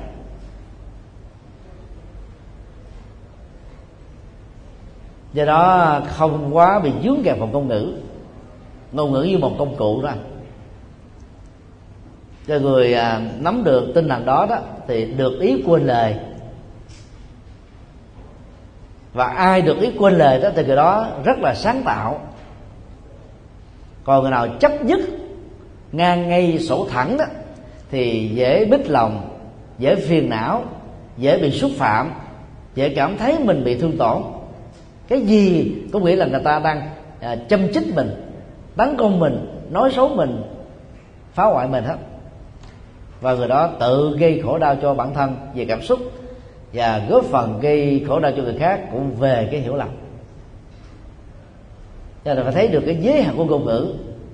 Do 5.33 5.45
đó 5.45 5.99
không 6.07 6.55
quá 6.55 6.79
bị 6.79 6.91
dướng 7.03 7.23
kẹp 7.23 7.39
vào 7.39 7.47
ngôn 7.47 7.67
ngữ 7.67 7.93
ngôn 8.95 9.11
ngữ 9.11 9.21
như 9.21 9.37
một 9.37 9.55
công 9.59 9.75
cụ 9.75 10.01
đó. 10.01 10.11
Cho 12.47 12.59
người 12.59 12.93
à, 12.93 13.21
nắm 13.39 13.63
được 13.63 13.91
tinh 13.95 14.09
thần 14.09 14.25
đó 14.25 14.45
đó 14.49 14.57
thì 14.87 15.05
được 15.05 15.39
ý 15.39 15.63
quên 15.65 15.85
lời. 15.85 16.15
Và 19.13 19.25
ai 19.25 19.61
được 19.61 19.81
ý 19.81 19.91
quên 19.99 20.13
lời 20.13 20.41
đó 20.41 20.49
thì 20.55 20.65
người 20.65 20.75
đó 20.75 21.07
rất 21.25 21.37
là 21.39 21.53
sáng 21.55 21.81
tạo. 21.85 22.21
Còn 24.03 24.21
người 24.21 24.31
nào 24.31 24.47
chấp 24.59 24.85
nhất 24.85 24.99
ngang 25.91 26.29
ngay 26.29 26.59
sổ 26.59 26.87
thẳng 26.91 27.17
đó 27.17 27.25
thì 27.91 28.31
dễ 28.33 28.65
bích 28.65 28.89
lòng 28.89 29.29
dễ 29.79 29.95
phiền 29.95 30.29
não 30.29 30.63
dễ 31.17 31.37
bị 31.37 31.51
xúc 31.51 31.71
phạm 31.77 32.11
dễ 32.75 32.89
cảm 32.89 33.17
thấy 33.17 33.39
mình 33.39 33.63
bị 33.63 33.77
thương 33.79 33.97
tổn. 33.97 34.23
Cái 35.07 35.21
gì 35.21 35.75
có 35.93 35.99
nghĩa 35.99 36.15
là 36.15 36.25
người 36.25 36.41
ta 36.43 36.59
đang 36.59 36.89
à, 37.19 37.35
châm 37.49 37.73
chích 37.73 37.95
mình 37.95 38.24
tấn 38.75 38.97
công 38.97 39.19
mình, 39.19 39.65
nói 39.69 39.91
xấu 39.91 40.09
mình, 40.09 40.41
phá 41.33 41.45
hoại 41.45 41.67
mình 41.67 41.83
hết. 41.83 41.97
Và 43.21 43.33
người 43.33 43.47
đó 43.47 43.69
tự 43.79 44.17
gây 44.19 44.41
khổ 44.45 44.57
đau 44.57 44.75
cho 44.81 44.93
bản 44.93 45.13
thân 45.13 45.35
về 45.55 45.65
cảm 45.65 45.81
xúc 45.81 45.99
và 46.73 47.05
góp 47.09 47.25
phần 47.25 47.59
gây 47.59 48.03
khổ 48.07 48.19
đau 48.19 48.31
cho 48.37 48.43
người 48.43 48.55
khác 48.59 48.81
cũng 48.91 49.15
về 49.15 49.47
cái 49.51 49.59
hiểu 49.61 49.75
lầm. 49.75 49.89
Cho 52.25 52.33
nên 52.33 52.43
phải 52.43 52.53
thấy 52.53 52.67
được 52.67 52.83
cái 52.85 52.97
giới 53.01 53.21
hạn 53.21 53.33
của 53.37 53.45
ngôn 53.45 53.65
ngữ 53.65 53.93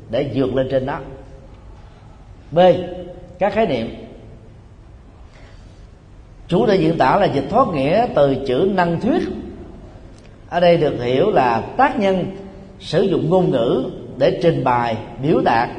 để 0.09 0.31
vượt 0.33 0.55
lên 0.55 0.67
trên 0.71 0.85
đó. 0.85 0.99
B, 2.51 2.59
các 3.39 3.53
khái 3.53 3.67
niệm. 3.67 3.95
Chủ 6.47 6.65
thể 6.65 6.75
diễn 6.75 6.97
tả 6.97 7.17
là 7.17 7.25
dịch 7.25 7.45
thoát 7.49 7.67
nghĩa 7.67 8.07
từ 8.15 8.35
chữ 8.47 8.71
năng 8.73 9.01
thuyết. 9.01 9.29
Ở 10.49 10.59
đây 10.59 10.77
được 10.77 11.03
hiểu 11.03 11.31
là 11.31 11.61
tác 11.77 11.99
nhân 11.99 12.25
sử 12.79 13.01
dụng 13.01 13.29
ngôn 13.29 13.51
ngữ 13.51 13.91
để 14.17 14.39
trình 14.43 14.63
bày, 14.63 14.97
biểu 15.21 15.41
đạt, 15.45 15.69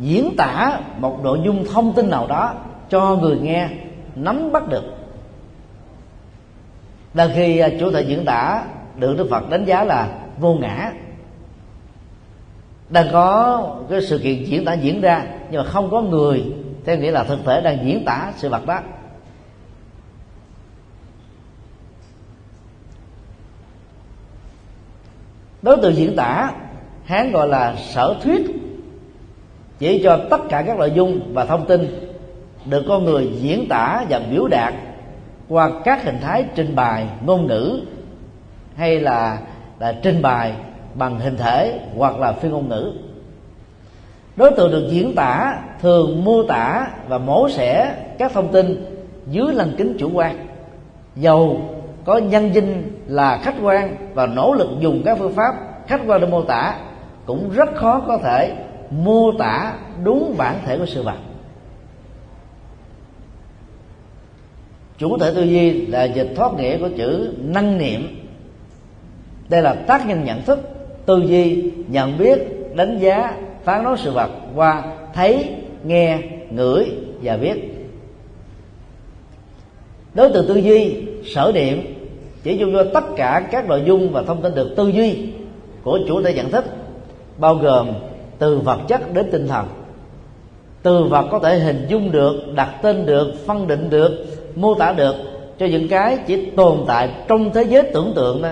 diễn 0.00 0.34
tả 0.36 0.80
một 0.98 1.20
nội 1.22 1.40
dung 1.44 1.64
thông 1.72 1.92
tin 1.94 2.10
nào 2.10 2.26
đó 2.26 2.54
cho 2.88 3.16
người 3.16 3.38
nghe, 3.42 3.68
nắm 4.14 4.52
bắt 4.52 4.68
được. 4.68 4.84
Là 7.14 7.28
khi 7.34 7.58
à, 7.58 7.68
chủ 7.80 7.90
thể 7.90 8.02
diễn 8.02 8.24
tả 8.24 8.64
được 8.96 9.14
đức 9.18 9.26
phật 9.30 9.50
đánh 9.50 9.64
giá 9.64 9.84
là 9.84 10.08
vô 10.38 10.54
ngã. 10.54 10.92
Đang 12.88 13.06
có 13.12 13.76
cái 13.90 14.02
sự 14.02 14.18
kiện 14.18 14.44
diễn 14.44 14.64
tả 14.64 14.74
diễn 14.74 15.00
ra, 15.00 15.24
nhưng 15.50 15.62
mà 15.62 15.68
không 15.68 15.90
có 15.90 16.02
người, 16.02 16.44
theo 16.84 16.96
nghĩa 16.96 17.10
là 17.10 17.24
thực 17.24 17.44
thể 17.44 17.60
đang 17.60 17.86
diễn 17.86 18.04
tả 18.04 18.32
sự 18.36 18.48
vật 18.48 18.66
đó. 18.66 18.80
Đối 25.62 25.76
tượng 25.76 25.94
diễn 25.94 26.16
tả 26.16 26.52
hán 27.12 27.32
gọi 27.32 27.48
là 27.48 27.76
sở 27.76 28.16
thuyết. 28.22 28.46
Chỉ 29.78 30.00
cho 30.04 30.20
tất 30.30 30.40
cả 30.48 30.62
các 30.66 30.78
nội 30.78 30.92
dung 30.94 31.20
và 31.34 31.44
thông 31.44 31.66
tin 31.66 32.10
được 32.64 32.84
con 32.88 33.04
người 33.04 33.30
diễn 33.40 33.68
tả 33.68 34.04
và 34.08 34.20
biểu 34.30 34.46
đạt 34.48 34.74
qua 35.48 35.70
các 35.84 36.04
hình 36.04 36.18
thái 36.20 36.44
trình 36.54 36.74
bày 36.74 37.06
ngôn 37.26 37.46
ngữ 37.46 37.80
hay 38.76 39.00
là 39.00 39.38
là 39.78 39.94
trình 40.02 40.22
bày 40.22 40.52
bằng 40.94 41.20
hình 41.20 41.36
thể 41.36 41.80
hoặc 41.96 42.18
là 42.18 42.32
phi 42.32 42.48
ngôn 42.48 42.68
ngữ. 42.68 42.92
Đối 44.36 44.50
tượng 44.50 44.70
được 44.70 44.88
diễn 44.90 45.14
tả 45.14 45.58
thường 45.80 46.24
mô 46.24 46.42
tả 46.42 46.86
và 47.08 47.18
mổ 47.18 47.48
xẻ 47.48 47.94
các 48.18 48.32
thông 48.32 48.52
tin 48.52 48.84
dưới 49.26 49.54
lăng 49.54 49.72
kính 49.78 49.96
chủ 49.98 50.10
quan. 50.14 50.46
Dầu 51.16 51.60
có 52.04 52.18
nhân 52.18 52.52
dinh 52.54 52.92
là 53.06 53.38
khách 53.42 53.54
quan 53.62 53.96
và 54.14 54.26
nỗ 54.26 54.54
lực 54.54 54.68
dùng 54.80 55.02
các 55.04 55.18
phương 55.18 55.34
pháp 55.34 55.54
khách 55.86 56.00
quan 56.06 56.20
để 56.20 56.26
mô 56.26 56.42
tả 56.42 56.74
cũng 57.26 57.50
rất 57.50 57.68
khó 57.74 58.00
có 58.06 58.18
thể 58.18 58.56
mô 58.90 59.32
tả 59.38 59.74
đúng 60.04 60.34
bản 60.38 60.58
thể 60.64 60.78
của 60.78 60.86
sự 60.86 61.02
vật 61.02 61.18
chủ 65.02 65.18
thể 65.18 65.32
tư 65.34 65.42
duy 65.42 65.86
là 65.86 66.04
dịch 66.04 66.32
thoát 66.36 66.54
nghĩa 66.54 66.78
của 66.78 66.88
chữ 66.96 67.34
năng 67.44 67.78
niệm. 67.78 68.26
Đây 69.48 69.62
là 69.62 69.74
tác 69.74 70.06
nhân 70.06 70.24
nhận 70.24 70.42
thức, 70.42 70.58
tư 71.06 71.22
duy, 71.26 71.70
nhận 71.88 72.18
biết, 72.18 72.38
đánh 72.74 72.98
giá, 72.98 73.36
phán 73.64 73.84
đoán 73.84 73.96
sự 73.96 74.12
vật 74.12 74.30
qua 74.54 74.82
thấy, 75.14 75.48
nghe, 75.84 76.18
ngửi 76.50 76.90
và 77.22 77.36
biết. 77.36 77.54
Đối 80.14 80.30
tượng 80.30 80.48
tư 80.48 80.54
duy, 80.54 80.96
sở 81.34 81.52
niệm 81.54 81.94
chỉ 82.42 82.56
dùng 82.56 82.72
cho 82.72 82.84
tất 82.94 83.04
cả 83.16 83.48
các 83.50 83.68
nội 83.68 83.82
dung 83.86 84.12
và 84.12 84.22
thông 84.22 84.42
tin 84.42 84.54
được 84.54 84.74
tư 84.76 84.88
duy 84.88 85.26
của 85.82 85.98
chủ 86.08 86.22
thể 86.22 86.34
nhận 86.34 86.50
thức 86.50 86.64
bao 87.38 87.54
gồm 87.54 87.92
từ 88.38 88.58
vật 88.58 88.80
chất 88.88 89.12
đến 89.14 89.28
tinh 89.32 89.48
thần. 89.48 89.68
Từ 90.82 91.04
vật 91.04 91.28
có 91.30 91.38
thể 91.38 91.58
hình 91.58 91.86
dung 91.88 92.12
được 92.12 92.52
đặt 92.54 92.74
tên 92.82 93.06
được 93.06 93.34
phân 93.46 93.66
định 93.66 93.90
được 93.90 94.26
mô 94.54 94.74
tả 94.74 94.92
được 94.92 95.14
cho 95.58 95.66
những 95.66 95.88
cái 95.88 96.18
chỉ 96.26 96.50
tồn 96.50 96.84
tại 96.86 97.10
trong 97.28 97.52
thế 97.52 97.62
giới 97.62 97.90
tưởng 97.94 98.12
tượng 98.16 98.42
đó 98.42 98.50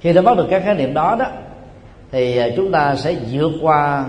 khi 0.00 0.12
đã 0.12 0.22
bắt 0.22 0.36
được 0.36 0.46
các 0.50 0.62
khái 0.64 0.74
niệm 0.74 0.94
đó 0.94 1.16
đó 1.18 1.26
thì 2.10 2.38
à, 2.38 2.48
chúng 2.56 2.72
ta 2.72 2.96
sẽ 2.96 3.16
vượt 3.30 3.52
qua 3.62 4.06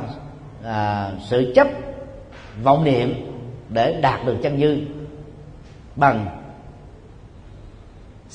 à, 0.63 1.11
sự 1.29 1.51
chấp 1.55 1.67
vọng 2.63 2.83
niệm 2.83 3.13
để 3.69 4.01
đạt 4.01 4.25
được 4.25 4.35
chân 4.43 4.57
như 4.57 4.81
bằng 5.95 6.25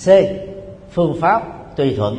c 0.04 0.08
phương 0.94 1.16
pháp 1.20 1.42
tùy 1.76 1.94
thuận. 1.96 2.16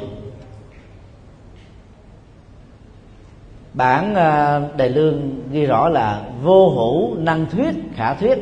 Bản 3.74 4.16
à, 4.16 4.62
đề 4.78 4.90
lương 4.90 5.50
ghi 5.52 5.66
rõ 5.66 5.90
là 5.90 6.22
vô 6.44 6.70
hữu 6.70 7.16
năng 7.16 7.46
thuyết, 7.46 7.76
khả 7.96 8.14
thuyết. 8.14 8.38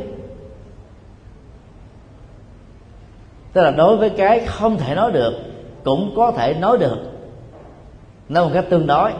Tức 3.53 3.61
là 3.61 3.71
đối 3.71 3.97
với 3.97 4.09
cái 4.09 4.39
không 4.39 4.77
thể 4.77 4.95
nói 4.95 5.11
được, 5.11 5.33
cũng 5.83 6.13
có 6.15 6.31
thể 6.31 6.53
nói 6.53 6.77
được. 6.77 6.97
Nói 8.29 8.45
một 8.45 8.51
cách 8.53 8.65
tương 8.69 8.87
đối. 8.87 9.11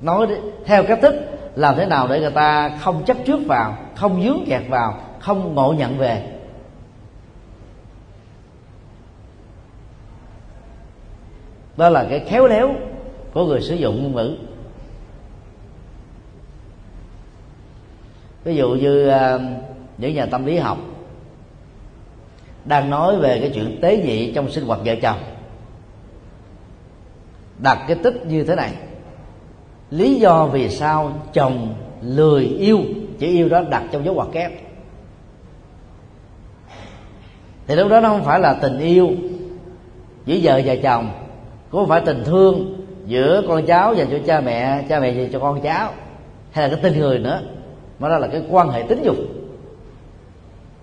Nói 0.00 0.26
theo 0.64 0.84
cách 0.84 0.98
thức, 1.02 1.14
làm 1.54 1.74
thế 1.76 1.86
nào 1.86 2.08
để 2.08 2.20
người 2.20 2.30
ta 2.30 2.68
không 2.80 3.04
chấp 3.04 3.16
trước 3.26 3.40
vào, 3.46 3.76
không 3.94 4.22
dướng 4.22 4.44
kẹt 4.46 4.62
vào, 4.68 5.00
không 5.20 5.54
ngộ 5.54 5.74
nhận 5.78 5.98
về? 5.98 6.35
Đó 11.76 11.88
là 11.88 12.06
cái 12.10 12.20
khéo 12.20 12.46
léo 12.46 12.74
của 13.32 13.46
người 13.46 13.60
sử 13.60 13.74
dụng 13.74 14.02
ngôn 14.02 14.14
ngữ. 14.14 14.36
Ví 18.44 18.56
dụ 18.56 18.68
như 18.70 19.08
à, 19.08 19.38
những 19.98 20.14
nhà 20.14 20.26
tâm 20.26 20.46
lý 20.46 20.56
học 20.56 20.78
đang 22.64 22.90
nói 22.90 23.16
về 23.16 23.40
cái 23.40 23.50
chuyện 23.54 23.78
tế 23.82 23.96
nhị 23.96 24.32
trong 24.32 24.50
sinh 24.50 24.64
hoạt 24.64 24.80
vợ 24.84 24.94
chồng. 25.02 25.18
Đặt 27.58 27.84
cái 27.88 27.96
tích 28.02 28.26
như 28.26 28.44
thế 28.44 28.54
này, 28.54 28.72
lý 29.90 30.14
do 30.14 30.46
vì 30.46 30.68
sao 30.68 31.12
chồng 31.32 31.74
lười 32.02 32.44
yêu 32.44 32.80
chữ 33.18 33.26
yêu 33.26 33.48
đó 33.48 33.62
đặt 33.70 33.84
trong 33.92 34.04
dấu 34.04 34.14
ngoặc 34.14 34.28
kép. 34.32 34.52
Thì 37.66 37.74
lúc 37.74 37.88
đó 37.88 38.00
nó 38.00 38.08
không 38.08 38.24
phải 38.24 38.40
là 38.40 38.54
tình 38.54 38.78
yêu 38.78 39.10
giữa 40.26 40.38
vợ 40.42 40.60
và 40.64 40.74
chồng 40.82 41.25
cũng 41.70 41.80
không 41.80 41.88
phải 41.88 42.00
tình 42.06 42.22
thương 42.24 42.76
giữa 43.06 43.42
con 43.48 43.66
cháu 43.66 43.94
dành 43.94 44.08
cho 44.10 44.18
cha 44.26 44.40
mẹ 44.40 44.84
cha 44.88 45.00
mẹ 45.00 45.10
dành 45.10 45.32
cho 45.32 45.38
con 45.38 45.60
cháu, 45.60 45.92
hay 46.50 46.68
là 46.68 46.74
cái 46.74 46.82
tình 46.82 47.00
người 47.00 47.18
nữa. 47.18 47.40
Mà 47.98 48.08
đó 48.08 48.18
là 48.18 48.28
cái 48.28 48.42
quan 48.50 48.68
hệ 48.68 48.82
tính 48.82 49.02
dục. 49.02 49.16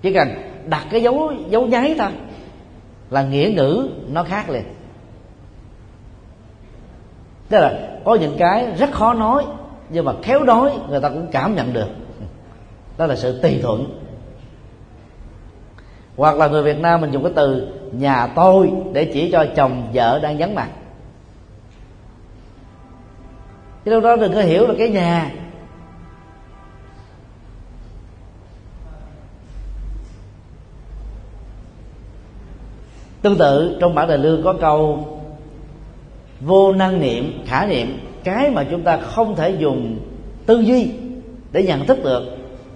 Chỉ 0.01 0.13
cần 0.13 0.27
đặt 0.65 0.85
cái 0.91 1.03
dấu 1.03 1.33
dấu 1.49 1.65
nháy 1.65 1.95
thôi 1.97 2.11
là 3.09 3.23
nghĩa 3.23 3.51
ngữ 3.55 3.89
nó 4.11 4.23
khác 4.23 4.49
liền. 4.49 4.63
Tức 7.49 7.57
là 7.59 7.99
có 8.03 8.15
những 8.15 8.35
cái 8.37 8.67
rất 8.77 8.91
khó 8.91 9.13
nói, 9.13 9.45
nhưng 9.89 10.05
mà 10.05 10.13
khéo 10.23 10.43
nói 10.43 10.71
người 10.89 10.99
ta 10.99 11.09
cũng 11.09 11.27
cảm 11.31 11.55
nhận 11.55 11.73
được. 11.73 11.87
Đó 12.97 13.05
là 13.05 13.15
sự 13.15 13.41
tùy 13.41 13.59
thuận 13.63 14.02
hoặc 16.15 16.37
là 16.37 16.47
người 16.47 16.63
việt 16.63 16.79
nam 16.79 17.01
mình 17.01 17.11
dùng 17.11 17.23
cái 17.23 17.31
từ 17.35 17.67
nhà 17.91 18.27
tôi 18.27 18.71
để 18.93 19.05
chỉ 19.13 19.31
cho 19.31 19.45
chồng 19.55 19.87
vợ 19.93 20.19
đang 20.19 20.37
vắng 20.37 20.55
mặt. 20.55 20.69
Chứ 23.85 23.91
đâu 23.91 23.99
đó 23.99 24.15
đừng 24.15 24.33
có 24.33 24.41
hiểu 24.41 24.67
là 24.67 24.73
cái 24.77 24.89
nhà. 24.89 25.31
Tương 33.21 33.37
tự, 33.37 33.77
trong 33.81 33.95
bản 33.95 34.07
đề 34.07 34.17
lương 34.17 34.43
có 34.43 34.53
câu, 34.61 35.07
vô 36.41 36.73
năng 36.73 36.99
niệm, 36.99 37.43
khả 37.45 37.65
niệm, 37.65 37.99
cái 38.23 38.49
mà 38.49 38.63
chúng 38.71 38.81
ta 38.81 38.97
không 38.97 39.35
thể 39.35 39.49
dùng 39.49 39.99
tư 40.45 40.59
duy 40.59 40.91
để 41.51 41.63
nhận 41.63 41.85
thức 41.85 42.03
được, 42.03 42.23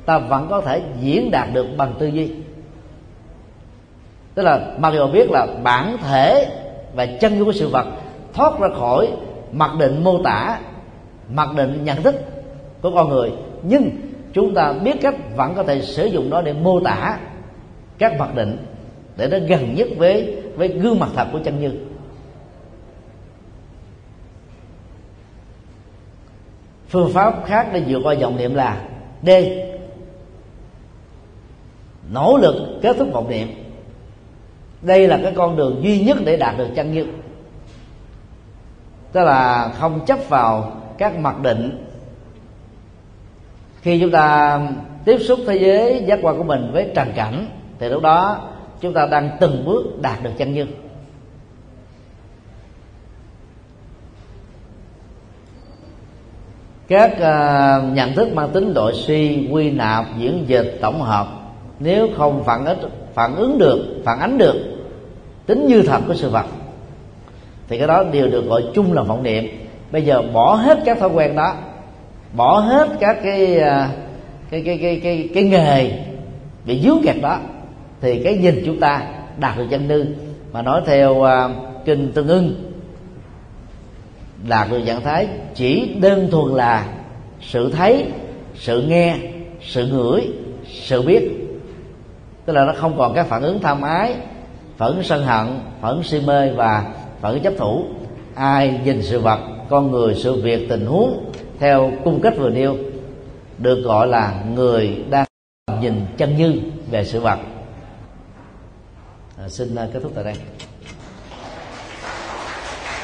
ta 0.05 0.19
vẫn 0.19 0.47
có 0.49 0.61
thể 0.61 0.81
diễn 1.01 1.31
đạt 1.31 1.53
được 1.53 1.67
bằng 1.77 1.93
tư 1.99 2.07
duy 2.07 2.31
tức 4.37 4.43
là 4.43 4.71
mặc 4.77 4.93
dù 4.93 5.07
biết 5.07 5.31
là 5.31 5.47
bản 5.63 5.97
thể 5.97 6.47
và 6.95 7.05
chân 7.05 7.45
của 7.45 7.51
sự 7.51 7.67
vật 7.67 7.85
thoát 8.33 8.59
ra 8.59 8.67
khỏi 8.79 9.07
mặc 9.51 9.71
định 9.79 10.03
mô 10.03 10.23
tả, 10.23 10.59
mặc 11.29 11.49
định 11.55 11.83
nhận 11.83 12.03
thức 12.03 12.15
của 12.81 12.91
con 12.95 13.09
người. 13.09 13.31
Nhưng 13.63 13.89
chúng 14.33 14.53
ta 14.53 14.73
biết 14.73 14.95
cách 15.01 15.15
vẫn 15.35 15.53
có 15.55 15.63
thể 15.63 15.81
sử 15.81 16.05
dụng 16.05 16.29
nó 16.29 16.41
để 16.41 16.53
mô 16.53 16.79
tả 16.79 17.19
các 17.97 18.19
mặc 18.19 18.35
định 18.35 18.57
để 19.15 19.27
nó 19.27 19.37
gần 19.47 19.75
nhất 19.75 19.87
với 19.97 20.35
với 20.55 20.67
gương 20.67 20.99
mặt 20.99 21.09
thật 21.15 21.27
của 21.31 21.39
chân 21.43 21.59
như 21.59 21.71
phương 26.89 27.13
pháp 27.13 27.45
khác 27.45 27.69
để 27.73 27.83
vượt 27.87 27.99
qua 28.03 28.15
vọng 28.21 28.37
niệm 28.37 28.55
là 28.55 28.81
d. 29.23 29.29
Nỗ 32.11 32.37
lực 32.37 32.79
kết 32.81 32.95
thúc 32.97 33.07
vọng 33.13 33.29
niệm 33.29 33.66
đây 34.81 35.07
là 35.07 35.19
cái 35.23 35.33
con 35.35 35.57
đường 35.57 35.79
duy 35.83 36.03
nhất 36.03 36.17
để 36.25 36.37
đạt 36.37 36.57
được 36.57 36.67
chân 36.75 36.93
như 36.93 37.05
tức 39.11 39.23
là 39.23 39.71
không 39.79 40.05
chấp 40.05 40.19
vào 40.29 40.81
các 40.97 41.19
mặc 41.19 41.41
định. 41.41 41.85
Khi 43.81 43.99
chúng 44.01 44.11
ta 44.11 44.59
tiếp 45.05 45.17
xúc 45.17 45.39
thế 45.47 45.55
giới 45.55 46.03
giác 46.07 46.19
quan 46.21 46.37
của 46.37 46.43
mình 46.43 46.69
với 46.73 46.91
trần 46.95 47.11
cảnh 47.15 47.45
thì 47.79 47.89
lúc 47.89 48.03
đó 48.03 48.49
chúng 48.81 48.93
ta 48.93 49.05
đang 49.11 49.37
từng 49.39 49.65
bước 49.65 50.01
đạt 50.01 50.23
được 50.23 50.31
chân 50.37 50.53
như 50.53 50.65
các 56.87 57.11
uh, 57.11 57.93
nhận 57.93 58.13
thức 58.15 58.33
mang 58.33 58.49
tính 58.49 58.73
đội 58.73 58.93
suy 58.93 59.49
quy 59.51 59.71
nạp 59.71 60.05
diễn 60.17 60.43
dịch 60.47 60.77
tổng 60.81 61.01
hợp 61.01 61.27
nếu 61.79 62.07
không 62.17 62.43
phản 62.43 62.65
ứng 62.65 62.89
phản 63.17 63.35
ứng 63.35 63.57
được 63.57 64.01
phản 64.05 64.19
ánh 64.19 64.37
được 64.37 64.55
tính 65.45 65.67
như 65.67 65.81
thật 65.81 66.01
của 66.07 66.13
sự 66.13 66.29
vật. 66.29 66.45
Thì 67.67 67.77
cái 67.77 67.87
đó 67.87 68.03
đều 68.11 68.27
được 68.27 68.45
gọi 68.47 68.63
chung 68.73 68.93
là 68.93 69.01
vọng 69.01 69.23
niệm. 69.23 69.47
Bây 69.91 70.01
giờ 70.01 70.21
bỏ 70.33 70.53
hết 70.55 70.79
các 70.85 70.99
thói 70.99 71.09
quen 71.09 71.35
đó 71.35 71.55
bỏ 72.33 72.59
hết 72.59 72.89
các 72.99 73.17
cái 73.23 73.59
à, 73.59 73.89
cái 74.49 74.61
cái 74.65 74.77
cái 74.81 74.99
cái, 75.03 75.29
cái 75.33 75.43
nghề 75.43 75.91
bị 76.65 76.81
dướng 76.81 77.01
kẹt 77.03 77.15
đó 77.21 77.39
thì 78.01 78.23
cái 78.23 78.37
nhìn 78.37 78.63
chúng 78.65 78.79
ta 78.79 79.03
đạt 79.39 79.57
được 79.57 79.67
chân 79.69 79.87
nư 79.87 80.05
mà 80.53 80.61
nói 80.61 80.81
theo 80.85 81.13
uh, 81.13 81.27
kinh 81.85 82.11
tương 82.11 82.27
ưng 82.27 82.71
đạt 84.47 84.71
được 84.71 84.81
trạng 84.85 85.01
thái 85.01 85.27
chỉ 85.55 85.89
đơn 85.99 86.27
thuần 86.31 86.53
là 86.53 86.87
sự 87.41 87.71
thấy 87.71 88.05
sự 88.55 88.81
nghe 88.81 89.15
sự 89.61 89.87
ngửi 89.87 90.21
sự 90.65 91.01
biết 91.01 91.46
tức 92.47 92.53
là 92.53 92.65
nó 92.65 92.73
không 92.77 92.97
còn 92.97 93.13
các 93.15 93.27
phản 93.27 93.41
ứng 93.41 93.59
tham 93.59 93.81
ái 93.81 94.15
phản 94.77 94.89
ứng 94.91 95.03
sân 95.03 95.23
hận 95.23 95.59
phản 95.81 95.91
ứng 95.91 96.03
si 96.03 96.21
mê 96.25 96.51
và 96.51 96.93
phản 97.21 97.33
ứng 97.33 97.43
chấp 97.43 97.53
thủ. 97.57 97.85
Ai 98.35 98.81
nhìn 98.85 99.01
sự 99.01 99.19
vật 99.19 99.39
con 99.69 99.91
người 99.91 100.15
sự 100.15 100.41
việc 100.41 100.69
tình 100.69 100.85
huống 100.85 101.31
theo 101.59 101.91
cung 102.03 102.21
cách 102.21 102.33
vừa 102.37 102.49
nêu 102.49 102.77
được 103.57 103.81
gọi 103.83 104.07
là 104.07 104.43
người 104.55 105.05
đang 105.09 105.25
nhìn 105.81 106.05
chân 106.17 106.37
như 106.37 106.55
về 106.91 107.05
sự 107.05 107.19
vật. 107.19 107.39
À, 109.37 109.49
xin 109.49 109.75
à, 109.75 109.87
kết 109.93 109.99
thúc 110.03 110.11
tại 110.15 110.23
đây. 110.23 110.35